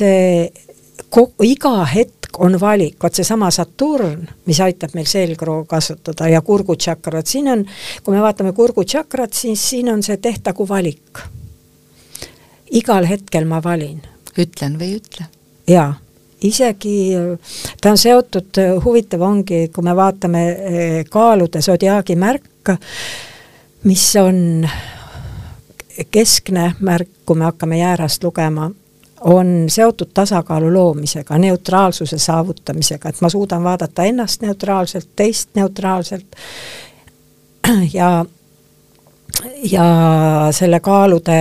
iga 1.43 1.73
hetk 1.93 2.39
on 2.39 2.59
valik, 2.61 2.97
vot 3.03 3.15
seesama 3.15 3.49
Saturn, 3.51 4.27
mis 4.45 4.59
aitab 4.63 4.93
meil 4.95 5.07
selgroo 5.09 5.63
kasutada 5.69 6.29
ja 6.29 6.41
kurgutšakrat, 6.45 7.27
siin 7.27 7.49
on, 7.51 7.65
kui 8.03 8.15
me 8.15 8.21
vaatame 8.23 8.53
kurgutšakrat, 8.55 9.33
siis 9.33 9.63
siin 9.71 9.89
on 9.91 10.03
see 10.05 10.17
tehtagu 10.17 10.67
valik. 10.69 11.23
igal 12.71 13.05
hetkel 13.09 13.45
ma 13.45 13.63
valin. 13.63 14.01
ütlen 14.37 14.77
või 14.79 14.93
ei 14.93 14.99
ütle? 15.01 15.25
jaa, 15.67 15.93
isegi 16.41 17.13
ta 17.81 17.91
on 17.91 17.97
seotud, 17.97 18.59
huvitav 18.83 19.21
ongi, 19.21 19.67
kui 19.73 19.83
me 19.83 19.95
vaatame 19.95 20.43
eh, 20.49 21.05
kaalude 21.09 21.61
sodiaagi 21.61 22.15
märk, 22.15 22.73
mis 23.83 24.05
on 24.19 24.67
keskne 26.11 26.73
märk, 26.79 27.09
kui 27.25 27.35
me 27.35 27.49
hakkame 27.49 27.79
jäärast 27.79 28.23
lugema, 28.23 28.69
on 29.21 29.65
seotud 29.67 30.11
tasakaalu 30.13 30.73
loomisega, 30.73 31.37
neutraalsuse 31.37 32.17
saavutamisega, 32.17 33.09
et 33.09 33.21
ma 33.21 33.29
suudan 33.29 33.63
vaadata 33.63 34.03
ennast 34.03 34.41
neutraalselt, 34.41 35.09
teist 35.15 35.49
neutraalselt. 35.55 36.25
Ja, 37.93 38.25
ja 39.71 39.87
selle 40.51 40.79
kaalude 40.79 41.35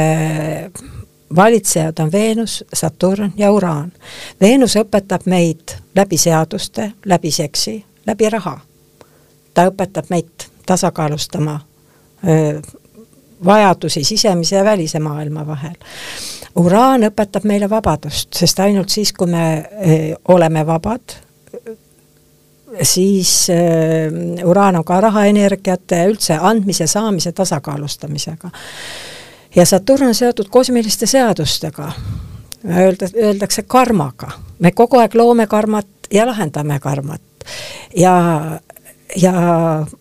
valitsejad 1.36 1.98
on 1.98 2.12
Veenus, 2.12 2.64
Saturn 2.72 3.32
ja 3.36 3.52
Uraan. 3.52 3.92
Veenus 4.40 4.76
õpetab 4.76 5.26
meid 5.26 5.76
läbi 5.94 6.16
seaduste, 6.16 6.92
läbi 7.04 7.30
seksi, 7.30 7.84
läbi 8.06 8.30
raha. 8.30 8.60
ta 9.54 9.66
õpetab 9.70 10.04
meid 10.10 10.48
tasakaalustama 10.66 11.60
öö, 12.28 12.60
vajadusi 13.44 14.04
sisemise 14.04 14.56
ja 14.56 14.64
välise 14.64 14.98
maailma 14.98 15.46
vahel 15.46 15.74
uraan 16.58 17.06
õpetab 17.08 17.46
meile 17.48 17.68
vabadust, 17.70 18.32
sest 18.34 18.60
ainult 18.60 18.92
siis, 18.92 19.12
kui 19.12 19.30
me 19.30 19.44
eh, 19.58 20.14
oleme 20.28 20.64
vabad, 20.66 21.16
siis 22.82 23.48
äh, 23.50 24.12
uraan 24.44 24.80
on 24.80 24.84
ka 24.86 25.00
rahaenergiate 25.00 26.02
üldse 26.10 26.38
andmise, 26.40 26.86
saamise 26.86 27.32
tasakaalustamisega. 27.32 28.50
Ja 29.56 29.66
Saturn 29.66 30.06
on 30.06 30.14
seotud 30.14 30.48
kosmiliste 30.50 31.06
seadustega, 31.06 31.92
öelda, 32.68 33.08
öeldakse 33.22 33.62
karmaga. 33.62 34.30
me 34.58 34.72
kogu 34.72 34.98
aeg 34.98 35.14
loome 35.14 35.46
karmat 35.46 35.86
ja 36.10 36.26
lahendame 36.26 36.80
karmat. 36.80 37.22
ja 37.96 38.60
ja 39.16 39.32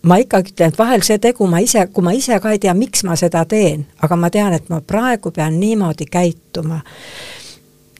ma 0.02 0.16
ikkagi 0.16 0.52
ütlen, 0.52 0.72
et 0.72 0.78
vahel 0.78 1.02
see 1.06 1.18
tegu 1.18 1.46
ma 1.48 1.62
ise, 1.64 1.86
kui 1.92 2.04
ma 2.04 2.12
ise 2.12 2.40
ka 2.40 2.52
ei 2.52 2.58
tea, 2.58 2.74
miks 2.74 3.04
ma 3.08 3.16
seda 3.16 3.44
teen, 3.48 3.86
aga 4.02 4.16
ma 4.16 4.30
tean, 4.30 4.52
et 4.52 4.68
ma 4.68 4.80
praegu 4.84 5.32
pean 5.34 5.56
niimoodi 5.60 6.06
käituma, 6.12 6.80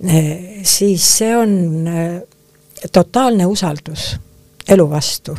eh, 0.04 0.60
siis 0.62 1.06
see 1.18 1.36
on 1.36 1.88
eh, 1.88 2.20
totaalne 2.92 3.46
usaldus 3.46 4.16
elu 4.68 4.90
vastu. 4.90 5.36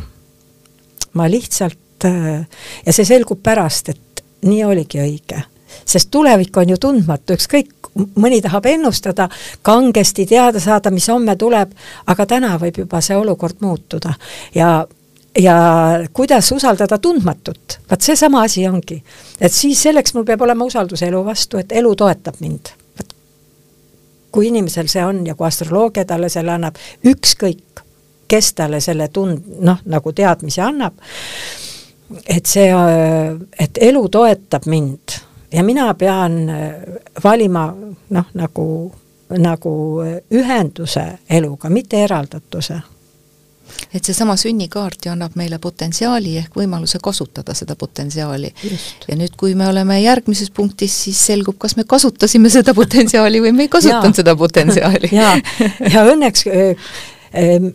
ma 1.12 1.30
lihtsalt, 1.30 2.04
eh, 2.04 2.46
ja 2.86 2.92
see 2.92 3.04
selgub 3.04 3.42
pärast, 3.42 3.88
et 3.88 4.24
nii 4.42 4.64
oligi 4.64 4.98
õige 5.02 5.42
sest 5.84 6.10
tulevik 6.10 6.56
on 6.56 6.70
ju 6.74 6.78
tundmatu, 6.80 7.34
ükskõik, 7.38 7.90
mõni 8.20 8.40
tahab 8.42 8.66
ennustada, 8.70 9.28
kangesti 9.62 10.26
teada 10.26 10.60
saada, 10.60 10.90
mis 10.94 11.08
homme 11.10 11.36
tuleb, 11.36 11.74
aga 12.06 12.26
täna 12.26 12.56
võib 12.60 12.84
juba 12.84 13.00
see 13.04 13.16
olukord 13.16 13.60
muutuda 13.60 14.14
ja 14.54 14.86
ja 15.38 15.54
kuidas 16.12 16.52
usaldada 16.52 16.98
tundmatut, 16.98 17.78
vaat 17.90 18.00
seesama 18.00 18.42
asi 18.42 18.68
ongi. 18.68 19.02
et 19.40 19.52
siis 19.52 19.82
selleks 19.82 20.14
mul 20.14 20.24
peab 20.24 20.40
olema 20.40 20.64
usaldus 20.64 21.02
elu 21.02 21.24
vastu, 21.24 21.58
et 21.58 21.72
elu 21.72 21.94
toetab 21.96 22.34
mind. 22.40 22.74
kui 24.32 24.46
inimesel 24.46 24.86
see 24.88 25.04
on 25.04 25.26
ja 25.26 25.34
kui 25.34 25.46
astroloogia 25.46 26.04
talle 26.04 26.28
selle 26.28 26.52
annab, 26.52 26.76
ükskõik, 27.06 27.82
kes 28.28 28.52
talle 28.54 28.80
selle 28.80 29.08
tund-, 29.08 29.58
noh, 29.58 29.78
nagu 29.84 30.12
teadmise 30.12 30.62
annab, 30.62 30.94
et 32.26 32.46
see, 32.46 32.68
et 33.58 33.78
elu 33.80 34.08
toetab 34.08 34.66
mind 34.66 35.18
ja 35.52 35.64
mina 35.66 35.94
pean 35.94 36.40
valima 37.24 37.66
noh, 38.10 38.30
nagu, 38.34 38.66
nagu 39.38 39.74
ühenduse 40.30 41.04
eluga, 41.30 41.70
mitte 41.70 42.04
eraldatuse 42.04 42.80
et 43.94 44.04
seesama 44.04 44.36
sünnikaart 44.38 45.06
ju 45.06 45.12
annab 45.12 45.36
meile 45.38 45.58
potentsiaali 45.62 46.36
ehk 46.40 46.56
võimaluse 46.56 47.00
kasutada 47.02 47.54
seda 47.58 47.76
potentsiaali. 47.78 48.52
ja 49.08 49.16
nüüd, 49.18 49.36
kui 49.36 49.54
me 49.54 49.68
oleme 49.68 50.00
järgmises 50.02 50.50
punktis, 50.54 50.94
siis 51.04 51.20
selgub, 51.30 51.58
kas 51.58 51.76
me 51.76 51.84
kasutasime 51.88 52.50
seda 52.52 52.74
potentsiaali 52.74 53.42
või 53.42 53.52
me 53.56 53.66
ei 53.66 53.72
kasutanud 53.72 54.16
seda 54.16 54.36
potentsiaali. 54.36 55.12
ja, 55.20 55.32
ja 55.90 56.04
õnneks 56.12 56.46
äh, 56.50 56.90
äh, 57.34 57.70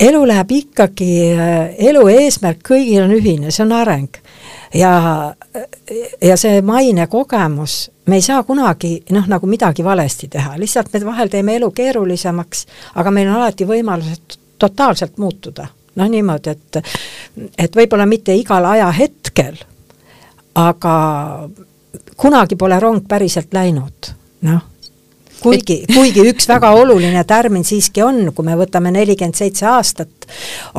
elu 0.00 0.24
läheb 0.28 0.56
ikkagi 0.58 1.12
äh,, 1.32 1.74
elu 1.90 2.06
eesmärk 2.12 2.64
kõigil 2.68 3.04
on 3.06 3.16
ühine, 3.16 3.52
see 3.54 3.64
on 3.66 3.76
areng. 3.76 4.20
Ja, 4.74 5.34
ja 6.22 6.36
see 6.36 6.62
maine 6.62 7.06
kogemus, 7.06 7.90
me 8.06 8.18
ei 8.20 8.24
saa 8.24 8.42
kunagi 8.42 8.96
noh, 9.14 9.28
nagu 9.30 9.46
midagi 9.50 9.84
valesti 9.84 10.28
teha, 10.32 10.56
lihtsalt 10.58 10.92
me 10.92 11.04
vahel 11.04 11.30
teeme 11.32 11.56
elu 11.58 11.70
keerulisemaks, 11.70 12.66
aga 12.94 13.14
meil 13.14 13.30
on 13.30 13.40
alati 13.40 13.68
võimalused 13.68 14.38
totaalselt 14.58 15.18
muutuda. 15.18 15.68
noh, 15.94 16.10
niimoodi, 16.10 16.50
et, 16.50 16.82
et 17.58 17.76
võib-olla 17.76 18.06
mitte 18.06 18.34
igal 18.34 18.64
ajahetkel, 18.66 19.58
aga 20.58 20.94
kunagi 22.16 22.56
pole 22.56 22.78
rong 22.80 23.06
päriselt 23.08 23.54
läinud, 23.54 24.14
noh 24.48 24.70
kuigi, 25.44 25.78
kuigi 25.94 26.26
üks 26.30 26.48
väga 26.48 26.72
oluline 26.74 27.24
tärmin 27.28 27.64
siiski 27.64 28.02
on, 28.02 28.32
kui 28.34 28.46
me 28.46 28.56
võtame 28.58 28.92
nelikümmend 28.94 29.38
seitse 29.38 29.66
aastat, 29.70 30.28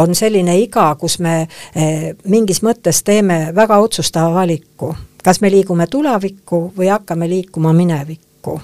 on 0.01 0.15
selline 0.17 0.57
iga, 0.61 0.89
kus 0.99 1.19
me 1.23 1.41
eh, 1.45 2.13
mingis 2.31 2.63
mõttes 2.65 3.03
teeme 3.05 3.49
väga 3.55 3.79
otsustava 3.83 4.33
valiku. 4.41 4.95
kas 5.25 5.41
me 5.41 5.49
liigume 5.49 5.87
tulevikku 5.87 6.73
või 6.77 6.89
hakkame 6.93 7.29
liikuma 7.29 7.73
minevikku 7.73 8.59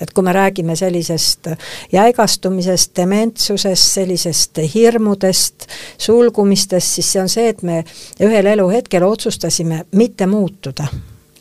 et 0.00 0.12
kui 0.16 0.24
me 0.24 0.32
räägime 0.32 0.76
sellisest 0.76 1.50
jäigastumisest, 1.92 2.94
dementsusest, 2.96 3.92
sellisest 3.92 4.60
hirmudest, 4.74 5.66
sulgumistest, 5.98 6.94
siis 6.94 7.12
see 7.12 7.20
on 7.20 7.28
see, 7.28 7.48
et 7.52 7.62
me 7.62 7.82
ühel 8.24 8.48
eluhetkel 8.54 9.04
otsustasime 9.04 9.84
mitte 9.92 10.26
muutuda 10.26 10.88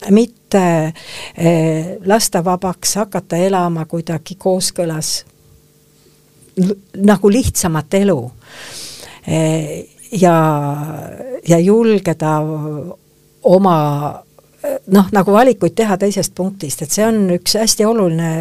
mitte 0.10 0.39
eh, 0.58 1.98
lasta 2.06 2.44
vabaks, 2.46 2.96
hakata 2.96 3.38
elama 3.38 3.86
kuidagi 3.86 4.36
kooskõlas 4.38 5.24
nagu 6.98 7.30
lihtsamat 7.32 7.94
elu 8.02 8.20
eh, 9.28 9.86
ja, 10.12 10.38
ja 11.48 11.60
julgeda 11.60 12.40
oma 13.44 13.78
noh, 14.88 15.12
nagu 15.12 15.34
valikuid 15.34 15.76
teha 15.76 15.98
teisest 16.00 16.36
punktist, 16.36 16.84
et 16.84 16.92
see 16.92 17.06
on 17.08 17.22
üks 17.38 17.56
hästi 17.60 17.86
oluline 17.88 18.32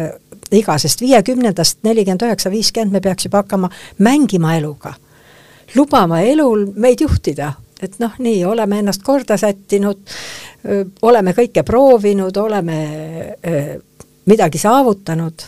iga, 0.55 0.77
sest 0.81 1.01
viiekümnendast 1.03 1.83
nelikümmend 1.87 2.25
üheksa, 2.27 2.51
viiskümmend 2.51 2.97
me 2.97 3.01
peaks 3.03 3.27
juba 3.27 3.43
hakkama 3.43 3.69
mängima 3.99 4.55
eluga. 4.57 4.93
lubama 5.75 6.21
elul 6.21 6.65
meid 6.75 7.01
juhtida, 7.01 7.53
et 7.81 7.99
noh, 7.99 8.15
nii, 8.19 8.43
oleme 8.45 8.79
ennast 8.79 9.03
korda 9.03 9.37
sättinud, 9.37 10.01
oleme 11.01 11.33
kõike 11.37 11.63
proovinud, 11.63 12.37
oleme 12.37 12.79
öö, 13.47 13.77
midagi 14.29 14.57
saavutanud 14.57 15.45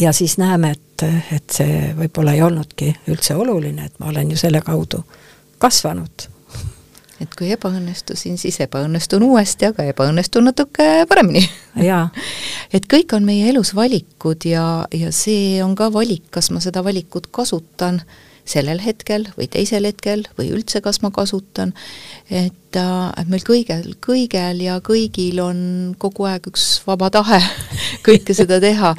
ja 0.00 0.12
siis 0.12 0.38
näeme, 0.38 0.70
et, 0.70 1.02
et 1.32 1.56
see 1.60 1.94
võib-olla 1.98 2.34
ei 2.36 2.42
olnudki 2.42 2.92
üldse 3.10 3.36
oluline, 3.36 3.88
et 3.88 3.98
ma 4.00 4.10
olen 4.12 4.30
ju 4.30 4.38
selle 4.40 4.62
kaudu 4.64 5.02
kasvanud. 5.60 6.28
et 7.20 7.34
kui 7.36 7.50
ebaõnnestusin, 7.52 8.38
siis 8.40 8.56
ebaõnnestun 8.64 9.22
uuesti, 9.22 9.66
aga 9.68 9.84
ebaõnnestun 9.90 10.46
natuke 10.48 11.04
paremini. 11.08 11.42
et 12.76 12.86
kõik 12.88 13.12
on 13.16 13.26
meie 13.28 13.50
elus 13.50 13.74
valikud 13.76 14.46
ja, 14.48 14.86
ja 14.92 15.12
see 15.12 15.60
on 15.64 15.74
ka 15.76 15.90
valik, 15.92 16.30
kas 16.30 16.50
ma 16.50 16.62
seda 16.64 16.84
valikut 16.84 17.28
kasutan 17.30 18.00
sellel 18.50 18.80
hetkel 18.82 19.26
või 19.36 19.48
teisel 19.50 19.86
hetkel 19.88 20.24
või 20.38 20.50
üldse, 20.54 20.82
kas 20.84 21.00
ma 21.04 21.12
kasutan, 21.14 21.72
et, 22.28 22.76
äh, 22.76 23.10
et 23.20 23.30
meil 23.30 23.44
kõigel, 23.46 23.92
kõigel 24.02 24.62
ja 24.64 24.80
kõigil 24.84 25.40
on 25.44 25.60
kogu 25.98 26.28
aeg 26.30 26.50
üks 26.50 26.80
vaba 26.86 27.10
tahe 27.14 27.40
kõike 28.06 28.36
seda 28.36 28.60
teha. 28.62 28.94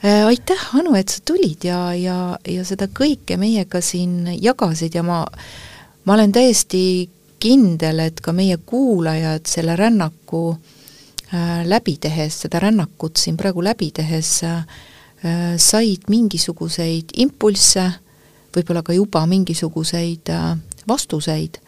Äh, 0.00 0.24
aitäh, 0.24 0.66
Anu, 0.78 0.94
et 0.96 1.12
sa 1.12 1.20
tulid 1.24 1.66
ja, 1.66 1.90
ja, 1.92 2.18
ja 2.48 2.64
seda 2.64 2.88
kõike 2.88 3.36
meiega 3.36 3.82
siin 3.84 4.30
jagasid 4.40 4.94
ja 4.96 5.04
ma, 5.04 5.24
ma 6.04 6.16
olen 6.16 6.32
täiesti 6.32 6.84
kindel, 7.40 8.04
et 8.04 8.20
ka 8.24 8.32
meie 8.36 8.56
kuulajad 8.64 9.48
selle 9.48 9.76
rännaku 9.76 10.44
äh, 10.54 11.66
läbi 11.68 11.98
tehes, 12.00 12.42
seda 12.46 12.62
rännakut 12.64 13.20
siin 13.20 13.36
praegu 13.40 13.64
läbi 13.64 13.90
tehes 13.96 14.38
äh, 14.44 14.62
said 15.60 16.08
mingisuguseid 16.08 17.12
impulsse, 17.20 17.90
võib-olla 18.54 18.82
ka 18.86 18.94
juba 18.96 19.24
mingisuguseid 19.30 20.30
äh, 20.34 20.54
vastuseid, 20.88 21.60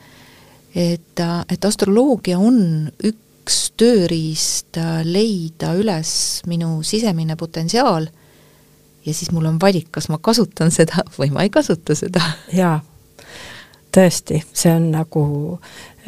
et, 0.74 1.20
äh, 1.20 1.36
et 1.52 1.64
astroloogia 1.64 2.38
on 2.38 2.90
üks 3.04 3.60
tööriist 3.78 4.78
äh, 4.80 5.02
leida 5.04 5.74
üles 5.78 6.42
minu 6.50 6.80
sisemine 6.86 7.36
potentsiaal 7.36 8.08
ja 9.06 9.14
siis 9.14 9.32
mul 9.34 9.46
on 9.50 9.60
valik, 9.60 9.90
kas 9.90 10.08
ma 10.12 10.18
kasutan 10.22 10.70
seda 10.74 11.04
või 11.18 11.32
ma 11.34 11.46
ei 11.46 11.50
kasuta 11.50 11.96
seda. 11.98 12.22
jaa, 12.52 12.78
tõesti, 13.94 14.42
see 14.52 14.74
on 14.74 14.90
nagu 14.94 15.24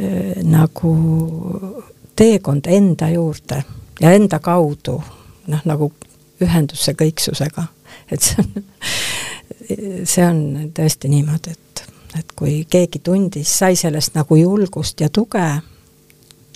äh,, 0.00 0.42
nagu 0.42 0.94
teekond 2.16 2.66
enda 2.70 3.10
juurde 3.10 3.64
ja 4.00 4.12
enda 4.14 4.38
kaudu, 4.38 5.00
noh, 5.50 5.62
nagu 5.66 5.90
ühendusse 6.42 6.94
kõiksusega, 6.98 7.66
et 8.12 8.22
see 8.22 8.42
on, 8.42 8.64
see 10.04 10.24
on 10.26 10.70
tõesti 10.74 11.10
niimoodi, 11.10 11.54
et, 11.54 11.84
et 12.18 12.34
kui 12.36 12.64
keegi 12.70 13.00
tundis, 13.04 13.50
sai 13.58 13.76
sellest 13.76 14.16
nagu 14.18 14.36
julgust 14.38 15.00
ja 15.00 15.08
tuge, 15.08 15.44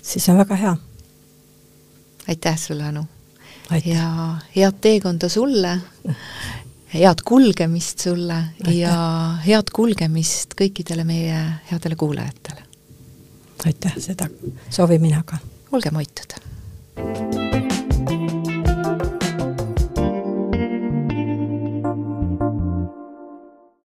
siis 0.03 0.29
on 0.29 0.37
väga 0.41 0.55
hea. 0.55 0.75
aitäh 2.27 2.59
sulle, 2.59 2.83
Anu! 2.83 3.05
ja 3.85 4.37
head 4.55 4.79
teekonda 4.81 5.29
sulle, 5.29 5.75
head 6.93 7.21
kulgemist 7.25 7.99
sulle 7.99 8.33
Aitäh. 8.33 8.73
ja 8.79 8.95
head 9.45 9.69
kulgemist 9.73 10.57
kõikidele 10.57 11.05
meie 11.05 11.43
headele 11.71 11.95
kuulajatele. 11.95 12.63
aitäh, 13.65 13.97
seda 13.97 14.29
soovin 14.69 15.01
mina 15.01 15.23
ka. 15.25 15.37
olge 15.71 15.91
moitud 15.91 17.48